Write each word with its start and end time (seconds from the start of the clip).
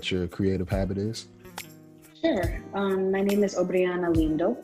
What 0.00 0.10
your 0.10 0.28
creative 0.28 0.70
habit 0.70 0.96
is? 0.96 1.26
Sure. 2.22 2.58
Um, 2.72 3.12
my 3.12 3.20
name 3.20 3.44
is 3.44 3.54
Obriana 3.54 4.08
Lindo. 4.16 4.56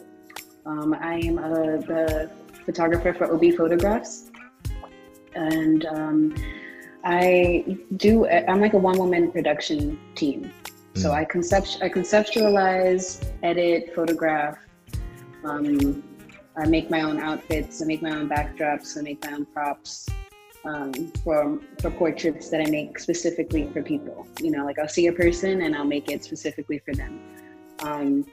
Um, 0.64 0.94
I 0.94 1.16
am 1.16 1.36
uh, 1.36 1.76
the 1.76 2.30
photographer 2.64 3.12
for 3.12 3.30
OB 3.30 3.54
Photographs. 3.54 4.30
And 5.34 5.84
um, 5.84 6.34
I 7.04 7.76
do, 7.98 8.26
I'm 8.26 8.62
like 8.62 8.72
a 8.72 8.78
one 8.78 8.96
woman 8.96 9.30
production 9.30 10.00
team. 10.14 10.50
So 10.94 11.10
hmm. 11.10 11.16
I, 11.16 11.24
concept, 11.26 11.80
I 11.82 11.90
conceptualize, 11.90 13.22
edit, 13.42 13.94
photograph. 13.94 14.56
Um, 15.44 16.02
I 16.56 16.66
make 16.66 16.88
my 16.88 17.02
own 17.02 17.20
outfits, 17.20 17.82
I 17.82 17.84
make 17.84 18.00
my 18.00 18.12
own 18.12 18.26
backdrops, 18.26 18.96
I 18.96 19.02
make 19.02 19.22
my 19.22 19.34
own 19.34 19.44
props 19.44 20.08
um, 20.64 20.92
for 21.22 21.58
for 21.80 21.90
portraits 21.90 22.48
that 22.50 22.60
I 22.60 22.70
make 22.70 22.98
specifically 22.98 23.68
for 23.72 23.82
people. 23.82 24.26
You 24.40 24.50
know, 24.50 24.64
like 24.64 24.78
I'll 24.78 24.88
see 24.88 25.06
a 25.06 25.12
person 25.12 25.62
and 25.62 25.74
I'll 25.76 25.84
make 25.84 26.10
it 26.10 26.24
specifically 26.24 26.78
for 26.78 26.94
them. 26.94 27.20
Um, 27.80 28.26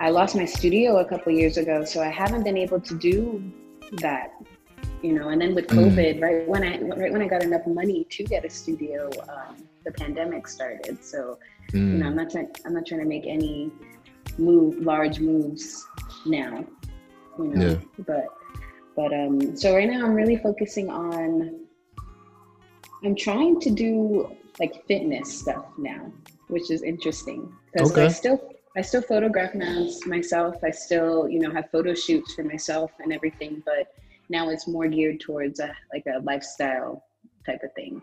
I 0.00 0.10
lost 0.10 0.34
my 0.34 0.46
studio 0.46 0.98
a 0.98 1.04
couple 1.04 1.32
years 1.32 1.58
ago, 1.58 1.84
so 1.84 2.02
I 2.02 2.08
haven't 2.08 2.42
been 2.42 2.56
able 2.56 2.80
to 2.80 2.94
do 2.94 3.52
that. 3.98 4.32
You 5.02 5.12
know, 5.12 5.28
and 5.28 5.40
then 5.40 5.54
with 5.54 5.66
mm. 5.68 5.78
COVID, 5.78 6.18
mm. 6.18 6.22
right 6.22 6.48
when 6.48 6.64
I 6.64 6.80
right 6.80 7.12
when 7.12 7.22
I 7.22 7.28
got 7.28 7.42
enough 7.42 7.66
money 7.66 8.06
to 8.10 8.24
get 8.24 8.44
a 8.44 8.50
studio, 8.50 9.10
um, 9.28 9.56
the 9.84 9.92
pandemic 9.92 10.46
started. 10.48 11.04
So, 11.04 11.38
mm. 11.72 11.74
you 11.74 11.98
know, 11.98 12.06
I'm 12.06 12.16
not 12.16 12.30
trying 12.30 12.48
I'm 12.64 12.74
not 12.74 12.86
trying 12.86 13.00
to 13.00 13.06
make 13.06 13.26
any 13.26 13.70
move 14.38 14.78
large 14.78 15.20
moves 15.20 15.86
now. 16.26 16.64
You 17.38 17.44
know, 17.44 17.68
yeah. 17.68 18.04
but 18.06 18.26
but 18.96 19.12
um, 19.12 19.56
so 19.56 19.74
right 19.74 19.88
now 19.88 20.04
I'm 20.04 20.14
really 20.14 20.36
focusing 20.36 20.90
on. 20.90 21.60
I'm 23.02 23.14
trying 23.16 23.60
to 23.60 23.70
do 23.70 24.36
like 24.58 24.86
fitness 24.86 25.40
stuff 25.40 25.66
now, 25.78 26.12
which 26.48 26.70
is 26.70 26.82
interesting 26.82 27.52
because 27.72 27.92
okay. 27.92 28.06
I 28.06 28.08
still 28.08 28.54
I 28.76 28.82
still 28.82 29.02
photograph 29.02 29.54
myself. 30.06 30.56
I 30.62 30.70
still, 30.70 31.28
you 31.28 31.40
know, 31.40 31.50
have 31.50 31.70
photo 31.70 31.94
shoots 31.94 32.34
for 32.34 32.44
myself 32.44 32.92
and 33.00 33.12
everything, 33.12 33.62
but 33.66 33.94
now 34.28 34.48
it's 34.48 34.68
more 34.68 34.86
geared 34.86 35.20
towards 35.20 35.60
a 35.60 35.74
like 35.92 36.04
a 36.06 36.20
lifestyle 36.20 37.04
type 37.44 37.62
of 37.62 37.72
thing. 37.74 38.00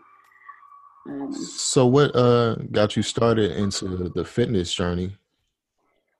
Um, 1.08 1.32
so, 1.32 1.86
what 1.86 2.14
uh, 2.14 2.56
got 2.70 2.96
you 2.96 3.02
started 3.02 3.52
into 3.52 3.86
the 4.14 4.24
fitness 4.24 4.72
journey? 4.74 5.16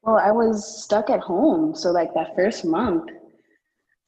Well, 0.03 0.16
I 0.16 0.30
was 0.30 0.82
stuck 0.82 1.10
at 1.10 1.20
home, 1.20 1.75
so 1.75 1.91
like 1.91 2.14
that 2.14 2.34
first 2.34 2.64
month, 2.64 3.10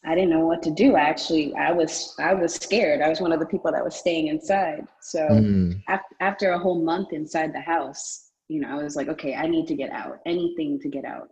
I 0.04 0.14
didn't 0.14 0.30
know 0.30 0.46
what 0.46 0.62
to 0.62 0.70
do. 0.70 0.96
Actually, 0.96 1.54
I 1.54 1.72
was 1.72 2.14
I 2.18 2.32
was 2.32 2.54
scared. 2.54 3.02
I 3.02 3.08
was 3.08 3.20
one 3.20 3.32
of 3.32 3.40
the 3.40 3.46
people 3.46 3.70
that 3.70 3.84
was 3.84 3.96
staying 3.96 4.28
inside. 4.28 4.86
So 5.00 5.20
mm. 5.20 5.82
af- 5.88 6.00
after 6.20 6.50
a 6.50 6.58
whole 6.58 6.82
month 6.82 7.12
inside 7.12 7.52
the 7.52 7.60
house, 7.60 8.30
you 8.48 8.60
know, 8.60 8.68
I 8.68 8.82
was 8.82 8.96
like, 8.96 9.08
okay, 9.08 9.34
I 9.34 9.46
need 9.46 9.66
to 9.68 9.74
get 9.74 9.90
out, 9.90 10.18
anything 10.24 10.80
to 10.80 10.88
get 10.88 11.04
out. 11.04 11.28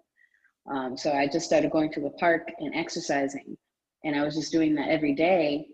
Um, 0.71 0.97
so 0.99 1.13
I 1.13 1.27
just 1.27 1.47
started 1.47 1.71
going 1.71 1.91
to 1.93 2.01
the 2.01 2.11
park 2.11 2.49
and 2.59 2.75
exercising. 2.75 3.57
And 4.05 4.15
I 4.15 4.23
was 4.23 4.35
just 4.35 4.53
doing 4.53 4.75
that 4.75 4.91
every 4.91 5.15
day 5.15 5.67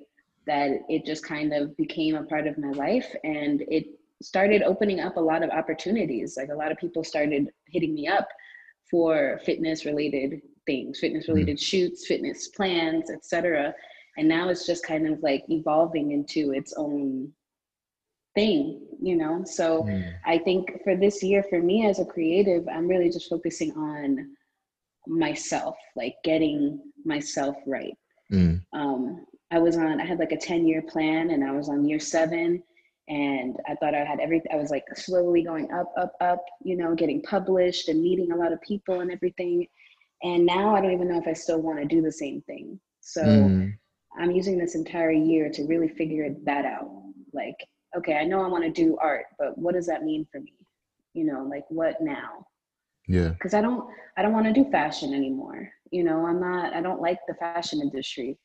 that 0.46 0.70
it 0.88 1.04
just 1.04 1.24
kind 1.24 1.52
of 1.52 1.76
became 1.76 2.14
a 2.14 2.22
part 2.22 2.46
of 2.46 2.58
my 2.58 2.70
life. 2.70 3.12
And 3.24 3.62
it 3.68 3.86
started 4.22 4.62
opening 4.62 5.00
up 5.00 5.16
a 5.16 5.20
lot 5.20 5.42
of 5.42 5.50
opportunities. 5.50 6.36
Like 6.36 6.50
a 6.50 6.54
lot 6.54 6.70
of 6.70 6.78
people 6.78 7.02
started 7.02 7.50
hitting 7.66 7.94
me 7.94 8.06
up 8.06 8.28
for 8.88 9.40
fitness 9.44 9.84
related 9.84 10.40
things, 10.66 11.00
fitness 11.00 11.28
related 11.28 11.56
mm-hmm. 11.56 11.64
shoots, 11.64 12.06
fitness 12.06 12.48
plans, 12.48 13.10
etc. 13.10 13.74
And 14.16 14.28
now 14.28 14.48
it's 14.48 14.66
just 14.66 14.86
kind 14.86 15.08
of 15.08 15.22
like 15.22 15.44
evolving 15.48 16.12
into 16.12 16.52
its 16.52 16.74
own 16.76 17.32
thing 18.34 18.80
you 19.00 19.16
know 19.16 19.42
so 19.44 19.82
mm. 19.84 20.12
i 20.26 20.36
think 20.38 20.82
for 20.82 20.96
this 20.96 21.22
year 21.22 21.44
for 21.48 21.60
me 21.60 21.86
as 21.86 22.00
a 22.00 22.04
creative 22.04 22.66
i'm 22.68 22.88
really 22.88 23.08
just 23.08 23.30
focusing 23.30 23.70
on 23.72 24.28
myself 25.06 25.76
like 25.94 26.14
getting 26.24 26.80
myself 27.04 27.56
right 27.66 27.96
mm. 28.32 28.60
um, 28.72 29.24
i 29.52 29.58
was 29.58 29.76
on 29.76 30.00
i 30.00 30.04
had 30.04 30.18
like 30.18 30.32
a 30.32 30.36
10 30.36 30.66
year 30.66 30.82
plan 30.82 31.30
and 31.30 31.44
i 31.44 31.52
was 31.52 31.68
on 31.68 31.84
year 31.84 32.00
seven 32.00 32.62
and 33.08 33.56
i 33.68 33.74
thought 33.76 33.94
i 33.94 34.04
had 34.04 34.18
everything 34.18 34.50
i 34.52 34.56
was 34.56 34.70
like 34.70 34.84
slowly 34.94 35.42
going 35.44 35.70
up 35.70 35.92
up 35.96 36.14
up 36.20 36.44
you 36.62 36.76
know 36.76 36.94
getting 36.94 37.22
published 37.22 37.88
and 37.88 38.02
meeting 38.02 38.32
a 38.32 38.36
lot 38.36 38.52
of 38.52 38.60
people 38.62 39.00
and 39.00 39.12
everything 39.12 39.66
and 40.24 40.44
now 40.44 40.74
i 40.74 40.80
don't 40.80 40.92
even 40.92 41.08
know 41.08 41.18
if 41.18 41.28
i 41.28 41.32
still 41.32 41.62
want 41.62 41.78
to 41.78 41.84
do 41.84 42.02
the 42.02 42.10
same 42.12 42.42
thing 42.42 42.78
so 43.00 43.22
mm. 43.22 43.72
i'm 44.18 44.32
using 44.32 44.58
this 44.58 44.74
entire 44.74 45.12
year 45.12 45.48
to 45.48 45.64
really 45.66 45.88
figure 45.88 46.34
that 46.44 46.64
out 46.64 46.90
like 47.32 47.56
okay, 47.96 48.16
I 48.16 48.24
know 48.24 48.42
I 48.42 48.48
want 48.48 48.64
to 48.64 48.70
do 48.70 48.96
art, 49.00 49.26
but 49.38 49.56
what 49.56 49.74
does 49.74 49.86
that 49.86 50.02
mean 50.02 50.26
for 50.30 50.40
me? 50.40 50.54
You 51.12 51.24
know, 51.24 51.46
like 51.48 51.64
what 51.68 52.00
now? 52.00 52.46
Yeah. 53.06 53.28
Because 53.28 53.54
I 53.54 53.60
don't 53.60 53.88
I 54.16 54.22
don't 54.22 54.32
want 54.32 54.46
to 54.46 54.52
do 54.52 54.70
fashion 54.70 55.14
anymore. 55.14 55.70
You 55.90 56.04
know, 56.04 56.26
I'm 56.26 56.40
not 56.40 56.74
I 56.74 56.80
don't 56.80 57.00
like 57.00 57.18
the 57.28 57.34
fashion 57.34 57.80
industry, 57.80 58.38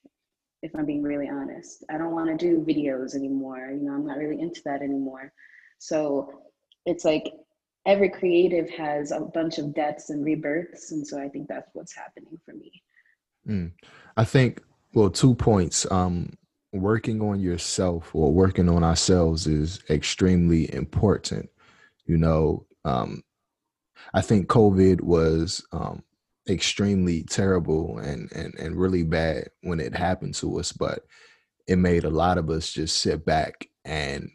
if 0.62 0.72
I'm 0.76 0.86
being 0.86 1.04
really 1.04 1.30
honest. 1.30 1.84
I 1.90 1.98
don't 1.98 2.14
want 2.14 2.28
to 2.28 2.38
do 2.38 2.64
videos 2.64 3.16
anymore. 3.16 3.70
You 3.72 3.88
know, 3.88 3.94
I'm 3.94 4.06
not 4.06 4.18
really 4.18 4.42
into 4.42 4.62
that 4.66 4.82
anymore. 4.82 5.32
So 5.80 6.30
it's 6.86 7.06
like 7.06 7.34
every 7.90 8.10
creative 8.10 8.70
has 8.70 9.12
a 9.12 9.20
bunch 9.20 9.58
of 9.58 9.74
deaths 9.74 10.12
and 10.12 10.24
rebirths. 10.24 10.92
And 10.92 11.06
so 11.06 11.20
I 11.20 11.28
think 11.28 11.48
that's 11.48 11.72
what's 11.74 11.96
happening 11.96 12.38
for 12.46 12.54
me. 12.54 12.84
Mm. 13.48 13.72
I 14.16 14.24
think 14.24 14.62
well, 14.94 15.10
two 15.10 15.34
points. 15.34 15.92
Um, 15.92 16.34
working 16.72 17.20
on 17.20 17.40
yourself 17.40 18.14
or 18.14 18.32
working 18.32 18.70
on 18.70 18.84
ourselves 18.84 19.48
is 19.48 19.80
extremely 19.90 20.72
important. 20.74 21.50
You 22.06 22.18
know, 22.18 22.68
um, 22.86 23.24
I 24.14 24.22
think 24.22 24.48
COVID 24.48 25.02
was 25.02 25.66
um, 25.72 26.04
extremely 26.48 27.24
terrible 27.24 27.98
and, 27.98 28.32
and 28.34 28.54
and 28.60 28.76
really 28.76 29.04
bad 29.04 29.50
when 29.62 29.80
it 29.80 29.96
happened 29.96 30.36
to 30.36 30.60
us, 30.60 30.72
but 30.72 31.06
it 31.68 31.78
made 31.78 32.04
a 32.04 32.10
lot 32.10 32.38
of 32.38 32.52
us 32.52 32.72
just 32.72 32.98
sit 32.98 33.26
back 33.26 33.68
and 33.84 34.30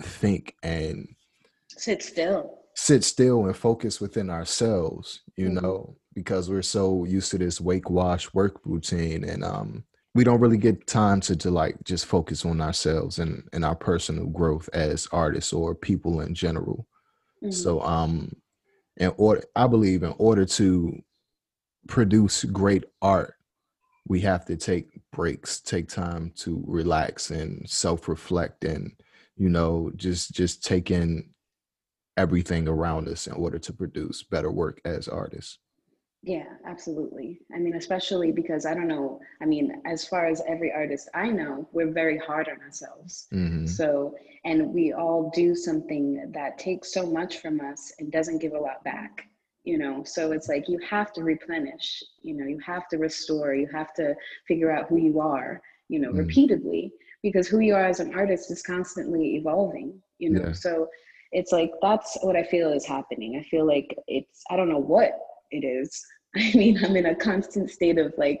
think 0.00 0.54
and 0.62 1.08
sit 1.70 2.02
still 2.02 2.57
sit 2.80 3.02
still 3.02 3.46
and 3.46 3.56
focus 3.56 4.00
within 4.00 4.30
ourselves 4.30 5.22
you 5.36 5.46
mm-hmm. 5.46 5.56
know 5.56 5.96
because 6.14 6.48
we're 6.48 6.62
so 6.62 7.04
used 7.04 7.28
to 7.28 7.36
this 7.36 7.60
wake 7.60 7.90
wash 7.90 8.32
work 8.34 8.60
routine 8.64 9.24
and 9.24 9.42
um 9.42 9.82
we 10.14 10.22
don't 10.22 10.40
really 10.40 10.56
get 10.56 10.86
time 10.86 11.20
to, 11.20 11.34
to 11.36 11.50
like 11.50 11.76
just 11.82 12.06
focus 12.06 12.44
on 12.44 12.60
ourselves 12.60 13.18
and, 13.18 13.42
and 13.52 13.64
our 13.64 13.74
personal 13.74 14.26
growth 14.26 14.68
as 14.72 15.08
artists 15.12 15.52
or 15.52 15.74
people 15.74 16.22
in 16.22 16.34
general. 16.34 16.86
Mm-hmm. 17.42 17.50
So 17.50 17.80
um 17.82 18.32
in 18.96 19.12
order 19.16 19.42
I 19.56 19.66
believe 19.66 20.04
in 20.04 20.14
order 20.18 20.44
to 20.44 20.96
produce 21.88 22.44
great 22.44 22.84
art, 23.02 23.34
we 24.06 24.20
have 24.20 24.44
to 24.46 24.56
take 24.56 24.88
breaks, 25.12 25.60
take 25.60 25.88
time 25.88 26.32
to 26.36 26.62
relax 26.64 27.30
and 27.30 27.68
self-reflect 27.68 28.64
and 28.64 28.92
you 29.36 29.48
know 29.48 29.90
just 29.96 30.32
just 30.32 30.64
take 30.64 30.92
in 30.92 31.28
everything 32.18 32.66
around 32.66 33.08
us 33.08 33.28
in 33.28 33.32
order 33.34 33.58
to 33.60 33.72
produce 33.72 34.24
better 34.24 34.50
work 34.50 34.80
as 34.84 35.06
artists. 35.06 35.58
Yeah, 36.24 36.48
absolutely. 36.66 37.38
I 37.54 37.58
mean, 37.60 37.76
especially 37.76 38.32
because 38.32 38.66
I 38.66 38.74
don't 38.74 38.88
know, 38.88 39.20
I 39.40 39.46
mean, 39.46 39.80
as 39.86 40.04
far 40.04 40.26
as 40.26 40.42
every 40.48 40.72
artist 40.72 41.08
I 41.14 41.28
know, 41.28 41.68
we're 41.72 41.92
very 41.92 42.18
hard 42.18 42.48
on 42.48 42.60
ourselves. 42.60 43.28
Mm-hmm. 43.32 43.66
So, 43.66 44.16
and 44.44 44.74
we 44.74 44.92
all 44.92 45.30
do 45.32 45.54
something 45.54 46.32
that 46.34 46.58
takes 46.58 46.92
so 46.92 47.06
much 47.06 47.38
from 47.38 47.60
us 47.60 47.92
and 48.00 48.10
doesn't 48.10 48.40
give 48.40 48.54
a 48.54 48.58
lot 48.58 48.82
back, 48.82 49.26
you 49.62 49.78
know? 49.78 50.02
So 50.04 50.32
it's 50.32 50.48
like 50.48 50.68
you 50.68 50.80
have 50.90 51.12
to 51.12 51.22
replenish, 51.22 52.02
you 52.20 52.34
know, 52.36 52.46
you 52.46 52.58
have 52.66 52.88
to 52.88 52.98
restore, 52.98 53.54
you 53.54 53.68
have 53.72 53.94
to 53.94 54.16
figure 54.48 54.72
out 54.72 54.88
who 54.88 54.96
you 54.96 55.20
are, 55.20 55.62
you 55.88 56.00
know, 56.00 56.08
mm-hmm. 56.08 56.18
repeatedly, 56.18 56.92
because 57.22 57.46
who 57.46 57.60
you 57.60 57.76
are 57.76 57.86
as 57.86 58.00
an 58.00 58.12
artist 58.14 58.50
is 58.50 58.60
constantly 58.60 59.36
evolving, 59.36 59.94
you 60.18 60.30
know? 60.30 60.46
Yeah. 60.48 60.52
So 60.52 60.88
it's 61.32 61.52
like 61.52 61.72
that's 61.82 62.16
what 62.22 62.36
I 62.36 62.42
feel 62.42 62.72
is 62.72 62.86
happening. 62.86 63.40
I 63.40 63.48
feel 63.48 63.66
like 63.66 63.94
it's, 64.06 64.42
I 64.50 64.56
don't 64.56 64.68
know 64.68 64.78
what 64.78 65.12
it 65.50 65.64
is. 65.64 66.04
I 66.36 66.52
mean, 66.54 66.82
I'm 66.84 66.96
in 66.96 67.06
a 67.06 67.14
constant 67.14 67.70
state 67.70 67.98
of 67.98 68.12
like 68.18 68.40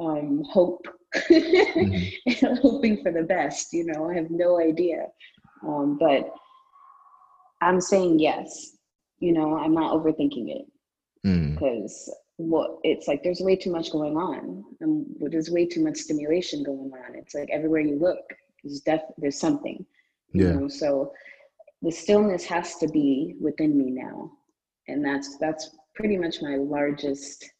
um, 0.00 0.42
hope 0.50 0.86
mm-hmm. 1.16 2.46
and 2.46 2.58
hoping 2.58 3.02
for 3.02 3.12
the 3.12 3.22
best. 3.22 3.72
You 3.72 3.86
know, 3.86 4.10
I 4.10 4.14
have 4.14 4.30
no 4.30 4.60
idea. 4.60 5.06
Um, 5.66 5.96
but 5.98 6.32
I'm 7.62 7.80
saying 7.80 8.18
yes. 8.18 8.76
You 9.20 9.32
know, 9.32 9.56
I'm 9.56 9.74
not 9.74 9.92
overthinking 9.94 10.50
it 10.50 10.66
Mm. 11.24 11.54
because 11.54 12.14
what 12.36 12.78
it's 12.82 13.08
like 13.08 13.22
there's 13.22 13.40
way 13.40 13.56
too 13.56 13.70
much 13.70 13.90
going 13.90 14.16
on 14.16 14.62
and 14.80 15.06
there's 15.20 15.50
way 15.50 15.64
too 15.66 15.82
much 15.82 15.96
stimulation 15.96 16.62
going 16.62 16.90
on. 16.92 17.14
It's 17.14 17.34
like 17.34 17.48
everywhere 17.50 17.80
you 17.80 17.98
look, 17.98 18.18
there's 18.62 18.80
def 18.80 19.00
there's 19.16 19.38
something. 19.38 19.86
You 20.32 20.46
Yeah. 20.46 20.52
know, 20.52 20.68
so 20.68 21.12
the 21.84 21.92
stillness 21.92 22.44
has 22.44 22.76
to 22.76 22.88
be 22.88 23.36
within 23.40 23.76
me 23.78 23.90
now. 23.90 24.32
And 24.88 25.04
that's 25.04 25.38
that's 25.38 25.76
pretty 25.94 26.16
much 26.16 26.42
my 26.42 26.56
largest 26.56 27.50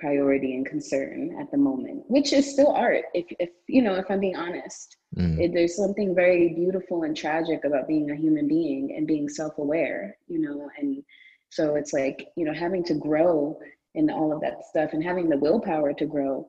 priority 0.00 0.56
and 0.56 0.66
concern 0.66 1.36
at 1.40 1.50
the 1.50 1.58
moment, 1.58 2.04
which 2.08 2.32
is 2.32 2.50
still 2.50 2.72
art. 2.72 3.04
If 3.14 3.26
if 3.38 3.50
you 3.68 3.82
know, 3.82 3.94
if 3.94 4.10
I'm 4.10 4.20
being 4.20 4.36
honest. 4.36 4.96
Mm. 5.16 5.38
it, 5.38 5.52
there's 5.52 5.76
something 5.76 6.14
very 6.14 6.54
beautiful 6.54 7.02
and 7.02 7.14
tragic 7.14 7.66
about 7.66 7.86
being 7.86 8.10
a 8.10 8.16
human 8.16 8.48
being 8.48 8.94
and 8.96 9.06
being 9.06 9.28
self-aware 9.28 10.16
you 10.26 10.38
know 10.38 10.70
and 10.78 11.02
so 11.50 11.74
it's 11.74 11.92
like 11.92 12.28
you 12.34 12.46
know 12.46 12.54
having 12.54 12.82
to 12.84 12.94
grow 12.94 13.58
in 13.94 14.08
all 14.08 14.32
of 14.32 14.40
that 14.40 14.64
stuff 14.64 14.94
and 14.94 15.04
having 15.04 15.28
the 15.28 15.36
willpower 15.36 15.92
to 15.92 16.06
grow 16.06 16.48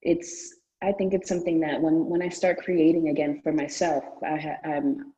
it's 0.00 0.56
i 0.82 0.90
think 0.92 1.12
it's 1.12 1.28
something 1.28 1.60
that 1.60 1.78
when 1.78 2.06
when 2.06 2.22
i 2.22 2.28
start 2.30 2.56
creating 2.56 3.10
again 3.10 3.38
for 3.42 3.52
myself 3.52 4.04
i 4.24 4.38
ha- 4.38 4.60
i'm 4.64 5.12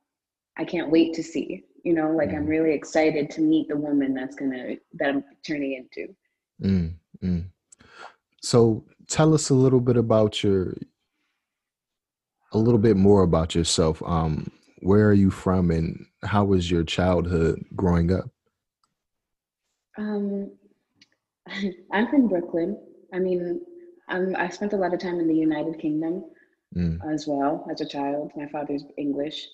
i 0.57 0.63
can't 0.65 0.91
wait 0.91 1.13
to 1.13 1.23
see 1.23 1.63
you 1.83 1.93
know 1.93 2.11
like 2.11 2.33
i'm 2.33 2.45
Mhm. 2.45 2.47
really 2.47 2.73
excited 2.73 3.29
to 3.29 3.41
meet 3.41 3.67
the 3.67 3.77
woman 3.77 4.13
that's 4.13 4.35
gonna 4.35 4.75
that 4.93 5.09
i'm 5.09 5.23
turning 5.45 5.73
into 5.73 6.13
Mm, 6.61 6.95
mm. 7.23 7.45
So 8.41 8.85
tell 9.07 9.33
us 9.33 9.49
a 9.49 9.55
little 9.55 9.81
bit 9.81 9.97
about 9.97 10.43
your 10.43 10.75
a 12.53 12.57
little 12.57 12.79
bit 12.79 12.97
more 12.97 13.23
about 13.23 13.55
yourself. 13.55 14.01
Um, 14.05 14.51
where 14.81 15.07
are 15.07 15.13
you 15.13 15.29
from 15.29 15.71
and 15.71 16.05
how 16.23 16.45
was 16.45 16.69
your 16.71 16.83
childhood 16.83 17.63
growing 17.75 18.11
up? 18.11 18.29
Um, 19.97 20.51
I'm 21.91 22.07
from 22.07 22.27
Brooklyn. 22.27 22.77
I 23.13 23.19
mean, 23.19 23.61
I'm, 24.07 24.35
I 24.35 24.49
spent 24.49 24.73
a 24.73 24.77
lot 24.77 24.93
of 24.93 24.99
time 24.99 25.19
in 25.19 25.27
the 25.27 25.35
United 25.35 25.79
Kingdom 25.79 26.25
Mm, 26.75 27.03
as 27.11 27.27
well 27.27 27.65
as 27.71 27.81
a 27.81 27.87
child. 27.87 28.31
My 28.35 28.47
father's 28.47 28.83
English. 28.97 29.47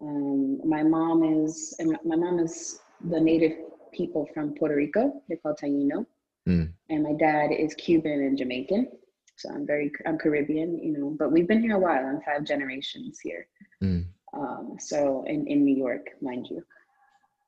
Um, 0.00 0.60
my 0.64 0.82
mom 0.82 1.22
is 1.44 1.74
and 1.78 1.96
my 2.04 2.16
mom 2.16 2.38
is 2.38 2.80
the 3.08 3.20
native 3.20 3.52
people 3.92 4.28
from 4.34 4.54
Puerto 4.54 4.76
Rico. 4.76 5.22
They're 5.28 5.38
called 5.38 5.58
Taino, 5.62 6.06
Mm. 6.48 6.72
and 6.90 7.02
my 7.02 7.12
dad 7.14 7.50
is 7.52 7.74
Cuban 7.74 8.20
and 8.22 8.36
Jamaican. 8.38 8.88
So 9.36 9.50
I'm 9.50 9.66
very 9.66 9.90
I'm 10.06 10.18
Caribbean, 10.18 10.78
you 10.82 10.92
know. 10.98 11.16
But 11.18 11.32
we've 11.32 11.48
been 11.48 11.60
here 11.62 11.76
a 11.76 11.78
while. 11.80 12.04
I'm 12.06 12.20
five 12.22 12.44
generations 12.44 13.18
here. 13.22 13.46
mm, 13.82 14.04
Um, 14.34 14.76
so 14.78 15.24
in, 15.26 15.46
in 15.46 15.64
New 15.64 15.76
York, 15.76 16.06
mind 16.20 16.46
you. 16.50 16.62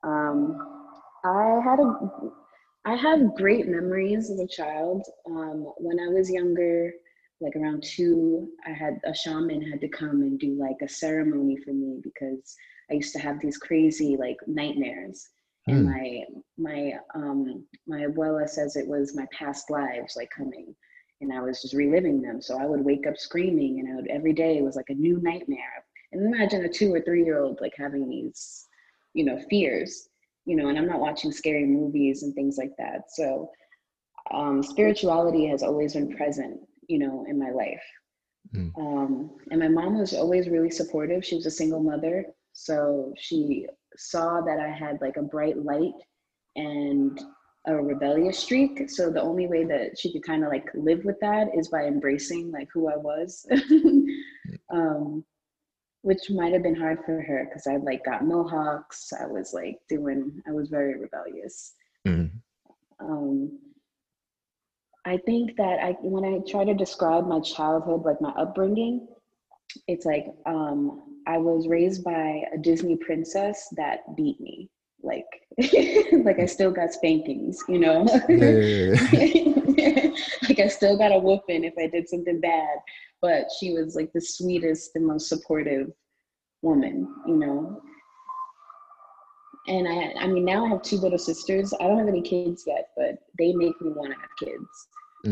Um, 0.03 0.59
I 1.25 1.61
had 1.65 1.81
a 1.81 1.93
I 2.85 2.95
have 2.97 3.35
great 3.37 3.69
memories 3.69 4.31
as 4.31 4.41
a 4.41 4.47
child. 4.47 5.03
Um, 5.27 5.73
when 5.79 5.99
I 6.01 6.09
was 6.09 6.31
younger, 6.31 6.93
like 7.41 7.57
around 7.57 7.83
two, 7.85 8.49
I 8.67 8.71
had 8.71 9.01
a 9.05 9.15
shaman 9.15 9.63
had 9.63 9.81
to 9.81 9.89
come 9.89 10.23
and 10.23 10.39
do 10.39 10.57
like 10.59 10.77
a 10.83 10.89
ceremony 10.89 11.57
for 11.65 11.73
me 11.73 12.01
because 12.03 12.57
I 12.91 12.95
used 12.95 13.13
to 13.15 13.21
have 13.21 13.41
these 13.41 13.59
crazy 13.59 14.17
like 14.19 14.37
nightmares. 14.47 15.29
And 15.69 15.85
Hmm. 15.85 15.85
my 15.85 16.23
my 16.59 16.93
um 17.15 17.65
my 17.87 18.01
abuela 18.07 18.49
says 18.49 18.77
it 18.77 18.89
was 18.89 19.15
my 19.17 19.27
past 19.33 19.71
lives 19.71 20.17
like 20.17 20.31
coming 20.37 20.75
and 21.21 21.33
I 21.33 21.41
was 21.41 21.61
just 21.63 21.75
reliving 21.75 22.23
them. 22.23 22.41
So 22.41 22.59
I 22.59 22.67
would 22.67 22.85
wake 22.85 23.07
up 23.07 23.17
screaming 23.17 23.81
and 23.81 23.93
I 23.93 23.97
would 23.97 24.09
every 24.09 24.33
day 24.33 24.59
it 24.59 24.65
was 24.65 24.77
like 24.77 24.89
a 24.91 24.95
new 24.95 25.21
nightmare. 25.23 25.85
And 26.13 26.23
imagine 26.35 26.65
a 26.65 26.69
two 26.69 26.93
or 26.95 27.01
three 27.01 27.25
year 27.25 27.41
old 27.41 27.61
like 27.61 27.75
having 27.77 28.09
these, 28.09 28.67
you 29.15 29.25
know, 29.25 29.39
fears, 29.51 30.09
you 30.47 30.57
know, 30.57 30.69
and 30.69 30.79
I'm 30.79 30.87
not 30.87 31.01
watching 31.01 31.33
scary 31.33 31.67
movies 31.67 32.23
and 32.23 32.35
things 32.35 32.57
like 32.59 32.73
that. 32.79 33.11
So 33.11 33.51
um, 34.33 34.63
spirituality 34.63 35.47
has 35.49 35.63
always 35.63 35.95
been 35.95 36.15
present, 36.17 36.61
you 36.89 36.99
know, 36.99 37.25
in 37.29 37.39
my 37.39 37.51
life. 37.51 37.83
Mm. 38.55 38.73
Um, 38.79 39.31
and 39.51 39.61
my 39.61 39.69
mom 39.69 39.99
was 39.99 40.15
always 40.15 40.49
really 40.49 40.71
supportive. 40.71 41.25
She 41.25 41.37
was 41.37 41.47
a 41.47 41.51
single 41.51 41.81
mother. 41.81 42.25
So 42.53 43.13
she 43.17 43.67
saw 43.97 44.41
that 44.41 44.59
I 44.59 44.69
had 44.69 45.01
like 45.01 45.17
a 45.17 45.23
bright 45.23 45.63
light 45.63 45.93
and 46.57 47.21
a 47.67 47.77
rebellious 47.77 48.39
streak. 48.39 48.89
So 48.91 49.11
the 49.11 49.23
only 49.23 49.47
way 49.47 49.65
that 49.65 49.99
she 49.99 50.13
could 50.13 50.25
kind 50.25 50.45
of 50.45 50.51
like 50.51 50.69
live 50.75 51.05
with 51.05 51.21
that 51.21 51.49
is 51.55 51.69
by 51.69 51.85
embracing 51.85 52.51
like 52.51 52.69
who 52.73 52.89
I 52.89 52.97
was. 52.97 53.47
um, 54.73 55.25
which 56.03 56.31
might 56.31 56.53
have 56.53 56.63
been 56.63 56.77
hard 56.77 56.99
for 57.05 57.21
her 57.21 57.45
because 57.45 57.67
I 57.67 57.77
like 57.77 58.05
got 58.05 58.25
mohawks. 58.25 59.13
I 59.13 59.27
was 59.27 59.53
like 59.53 59.79
doing, 59.89 60.41
I 60.49 60.53
was 60.53 60.69
very 60.69 60.99
rebellious. 60.99 61.75
Mm. 62.07 62.31
Um, 63.01 63.59
I 65.09 65.17
think 65.25 65.57
that 65.57 65.79
I 65.83 65.97
when 66.03 66.23
I 66.23 66.41
try 66.51 66.65
to 66.65 66.75
describe 66.75 67.27
my 67.27 67.41
childhood, 67.41 68.05
like 68.05 68.21
my 68.21 68.29
upbringing, 68.31 69.09
it's 69.87 70.05
like 70.05 70.27
um, 70.45 71.03
I 71.27 71.39
was 71.39 71.67
raised 71.67 72.05
by 72.05 72.43
a 72.55 72.59
Disney 72.59 72.97
princess 72.97 73.69
that 73.79 74.01
beat 74.17 74.39
me. 74.39 74.69
Like, 75.03 75.25
like 76.25 76.39
I 76.39 76.45
still 76.45 76.71
got 76.71 76.93
spankings, 76.93 77.59
you 77.71 77.79
know. 77.79 78.05
Yeah. 78.29 78.97
like 80.49 80.59
I 80.59 80.69
still 80.69 80.99
got 80.99 81.13
a 81.13 81.19
whooping 81.19 81.65
if 81.65 81.73
I 81.79 81.87
did 81.87 82.07
something 82.07 82.41
bad, 82.41 82.77
but 83.23 83.47
she 83.59 83.73
was 83.73 83.97
like 83.97 84.13
the 84.13 84.21
sweetest 84.21 84.91
and 84.95 85.07
most 85.07 85.31
supportive 85.31 85.91
woman, 86.61 87.09
you 87.27 87.37
know. 87.37 87.81
And 89.69 89.89
I, 89.89 90.25
I 90.25 90.27
mean, 90.27 90.45
now 90.45 90.67
I 90.67 90.69
have 90.69 90.83
two 90.83 90.97
little 90.97 91.19
sisters. 91.19 91.73
I 91.81 91.85
don't 91.85 91.99
have 91.99 92.09
any 92.09 92.23
kids 92.23 92.65
yet, 92.67 92.89
but 92.95 93.17
they 93.39 93.55
make 93.55 93.81
me 93.81 93.93
want 93.93 94.13
to 94.13 94.19
have 94.19 94.31
kids 94.39 94.89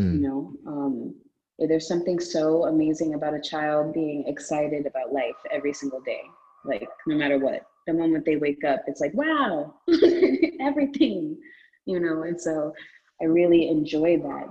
you 0.09 0.19
Mm. 0.19 0.21
know 0.21 0.53
um, 0.67 1.15
there's 1.59 1.87
something 1.87 2.19
so 2.19 2.65
amazing 2.65 3.13
about 3.13 3.33
a 3.33 3.41
child 3.41 3.93
being 3.93 4.23
excited 4.27 4.85
about 4.85 5.13
life 5.13 5.35
every 5.51 5.73
single 5.73 6.01
day. 6.01 6.21
Like 6.65 6.87
no 7.07 7.15
matter 7.15 7.37
what. 7.39 7.61
The 7.87 7.93
moment 7.93 8.25
they 8.25 8.35
wake 8.35 8.63
up 8.65 8.81
it's 8.87 8.99
like 9.01 9.13
wow 9.13 9.73
everything 10.59 11.37
you 11.85 11.99
know 11.99 12.23
and 12.23 12.39
so 12.39 12.73
i 13.21 13.25
really 13.25 13.69
enjoy 13.69 14.17
that. 14.17 14.47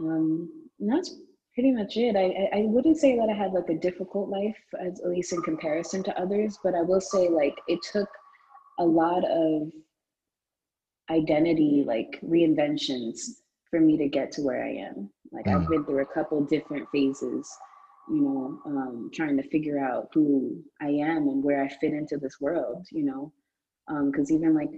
Um, 0.00 0.50
and 0.80 0.90
that's 0.92 1.14
pretty 1.54 1.70
much 1.72 1.96
it. 1.96 2.16
I, 2.16 2.24
I 2.56 2.58
i 2.58 2.62
wouldn't 2.66 2.96
say 2.98 3.16
that 3.16 3.28
i 3.28 3.32
had 3.32 3.52
like 3.52 3.68
a 3.68 3.78
difficult 3.78 4.28
life 4.28 4.58
as 4.80 5.00
at 5.00 5.08
least 5.10 5.32
in 5.32 5.40
comparison 5.42 6.02
to 6.04 6.20
others 6.20 6.58
but 6.64 6.74
i 6.74 6.82
will 6.82 7.00
say 7.00 7.28
like 7.28 7.54
it 7.68 7.78
took 7.92 8.08
a 8.80 8.84
lot 8.84 9.22
of 9.30 9.70
identity 11.10 11.84
like 11.86 12.18
reinventions 12.24 13.42
for 13.74 13.80
me 13.80 13.96
to 13.98 14.08
get 14.08 14.30
to 14.32 14.42
where 14.42 14.64
I 14.64 14.70
am. 14.70 15.10
Like 15.32 15.48
I've 15.48 15.66
Mm. 15.66 15.68
been 15.68 15.84
through 15.84 16.02
a 16.02 16.14
couple 16.14 16.40
different 16.44 16.88
phases, 16.92 17.50
you 18.08 18.20
know, 18.20 18.60
um, 18.66 19.10
trying 19.12 19.36
to 19.36 19.48
figure 19.48 19.80
out 19.80 20.08
who 20.14 20.62
I 20.80 20.88
am 20.88 21.28
and 21.28 21.42
where 21.42 21.64
I 21.64 21.68
fit 21.68 21.92
into 21.92 22.16
this 22.18 22.40
world, 22.40 22.86
you 22.92 23.04
know, 23.04 23.32
because 24.10 24.30
even 24.30 24.54
like 24.54 24.70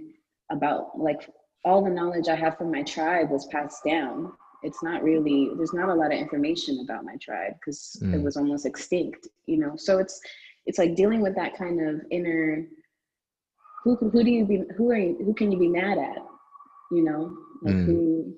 about 0.51 0.97
like 0.97 1.29
all 1.63 1.83
the 1.83 1.91
knowledge 1.91 2.27
I 2.27 2.35
have 2.35 2.57
from 2.57 2.71
my 2.71 2.81
tribe 2.83 3.29
was 3.29 3.45
passed 3.47 3.83
down. 3.85 4.31
It's 4.63 4.81
not 4.81 5.03
really 5.03 5.51
there's 5.57 5.73
not 5.73 5.89
a 5.89 5.93
lot 5.93 6.11
of 6.13 6.19
information 6.19 6.79
about 6.83 7.05
my 7.05 7.17
tribe 7.21 7.53
because 7.59 8.03
it 8.11 8.19
Mm. 8.19 8.23
was 8.23 8.35
almost 8.35 8.65
extinct, 8.65 9.27
you 9.45 9.57
know. 9.59 9.73
So 9.77 9.99
it's 9.99 10.19
it's 10.65 10.79
like 10.79 10.95
dealing 10.95 11.21
with 11.21 11.35
that 11.35 11.55
kind 11.55 11.87
of 11.87 12.01
inner 12.09 12.65
who 13.83 13.95
who 13.97 14.23
do 14.23 14.31
you 14.31 14.45
be 14.45 14.63
who 14.77 14.89
are 14.91 14.97
you, 14.97 15.17
who 15.23 15.33
can 15.33 15.51
you 15.51 15.59
be 15.59 15.67
mad 15.69 15.97
at, 15.97 16.17
you 16.91 17.03
know, 17.03 17.35
like 17.61 17.77
Mm. 17.77 17.85
who 17.85 18.33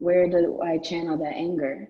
where 0.00 0.28
do 0.28 0.60
I 0.62 0.78
channel 0.78 1.16
that 1.18 1.34
anger? 1.34 1.88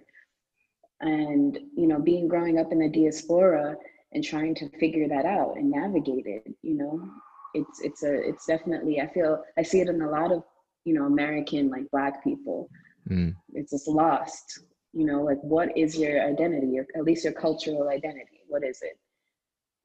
And 1.00 1.58
you 1.74 1.86
know, 1.86 1.98
being 1.98 2.28
growing 2.28 2.58
up 2.58 2.72
in 2.72 2.80
the 2.80 2.88
diaspora 2.88 3.76
and 4.12 4.22
trying 4.22 4.54
to 4.56 4.68
figure 4.78 5.08
that 5.08 5.24
out 5.24 5.56
and 5.56 5.70
navigate 5.70 6.26
it, 6.26 6.52
you 6.60 6.76
know, 6.76 7.08
it's 7.54 7.80
it's 7.80 8.02
a 8.02 8.12
it's 8.28 8.44
definitely 8.46 9.00
I 9.00 9.06
feel 9.06 9.42
I 9.56 9.62
see 9.62 9.80
it 9.80 9.88
in 9.88 10.02
a 10.02 10.10
lot 10.10 10.32
of 10.32 10.42
you 10.84 10.92
know 10.94 11.06
American 11.06 11.70
like 11.70 11.90
Black 11.90 12.22
people. 12.22 12.68
Mm. 13.08 13.34
It's 13.54 13.70
just 13.70 13.88
lost, 13.88 14.64
you 14.92 15.06
know, 15.06 15.22
like 15.22 15.40
what 15.40 15.76
is 15.76 15.96
your 15.96 16.22
identity 16.22 16.78
or 16.78 16.86
at 16.96 17.04
least 17.04 17.24
your 17.24 17.32
cultural 17.32 17.88
identity? 17.88 18.40
What 18.48 18.62
is 18.64 18.82
it? 18.82 18.98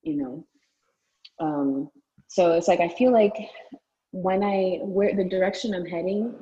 You 0.01 0.17
know, 0.17 0.47
um, 1.39 1.89
so 2.27 2.53
it's 2.53 2.67
like 2.67 2.81
I 2.81 2.89
feel 2.89 3.11
like 3.11 3.35
when 4.11 4.43
I 4.43 4.79
where 4.81 5.15
the 5.15 5.27
direction 5.27 5.73
I'm 5.73 5.85
heading, 5.85 6.33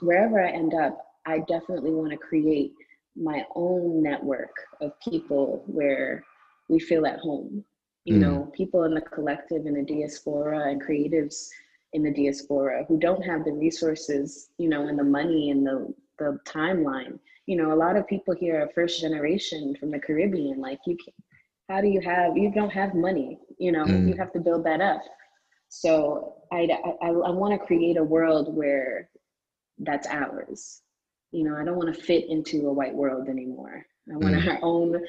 wherever 0.00 0.44
I 0.44 0.50
end 0.50 0.74
up, 0.74 0.98
I 1.26 1.38
definitely 1.48 1.92
want 1.92 2.10
to 2.12 2.16
create 2.16 2.72
my 3.16 3.44
own 3.54 4.02
network 4.02 4.54
of 4.80 4.92
people 5.00 5.62
where 5.66 6.22
we 6.68 6.78
feel 6.80 7.06
at 7.06 7.20
home. 7.20 7.64
You 8.04 8.16
Mm. 8.16 8.20
know, 8.20 8.52
people 8.54 8.84
in 8.84 8.94
the 8.94 9.00
collective, 9.00 9.66
in 9.66 9.74
the 9.74 9.82
diaspora, 9.82 10.68
and 10.70 10.82
creatives 10.82 11.48
in 11.92 12.02
the 12.02 12.12
diaspora 12.12 12.84
who 12.86 12.98
don't 12.98 13.22
have 13.24 13.44
the 13.44 13.52
resources, 13.52 14.50
you 14.58 14.68
know, 14.68 14.88
and 14.88 14.98
the 14.98 15.04
money 15.04 15.50
and 15.50 15.66
the 15.66 15.94
the 16.18 16.38
timeline. 16.46 17.18
You 17.46 17.56
know, 17.56 17.72
a 17.72 17.80
lot 17.84 17.96
of 17.96 18.06
people 18.06 18.34
here 18.34 18.60
are 18.62 18.68
first 18.74 19.00
generation 19.00 19.74
from 19.76 19.90
the 19.90 19.98
Caribbean. 19.98 20.60
Like 20.60 20.78
you, 20.86 20.96
can, 20.96 21.12
how 21.68 21.80
do 21.80 21.88
you 21.88 22.00
have 22.00 22.36
you 22.36 22.50
don't 22.52 22.70
have 22.72 22.94
money 22.94 23.38
you 23.58 23.72
know 23.72 23.84
mm. 23.84 24.08
you 24.08 24.14
have 24.16 24.32
to 24.32 24.40
build 24.40 24.64
that 24.64 24.80
up 24.80 25.00
so 25.68 26.34
i 26.52 26.68
i, 27.02 27.08
I 27.08 27.30
want 27.30 27.58
to 27.58 27.66
create 27.66 27.96
a 27.96 28.04
world 28.04 28.54
where 28.54 29.08
that's 29.78 30.06
ours. 30.08 30.82
You 31.32 31.44
know 31.44 31.56
i 31.56 31.64
don't 31.64 31.76
want 31.76 31.92
to 31.92 32.00
fit 32.00 32.28
into 32.28 32.68
a 32.68 32.72
white 32.72 32.94
world 32.94 33.28
anymore. 33.28 33.84
I 34.12 34.16
want 34.16 34.34
mm. 34.34 34.48
our 34.48 34.58
own 34.62 35.04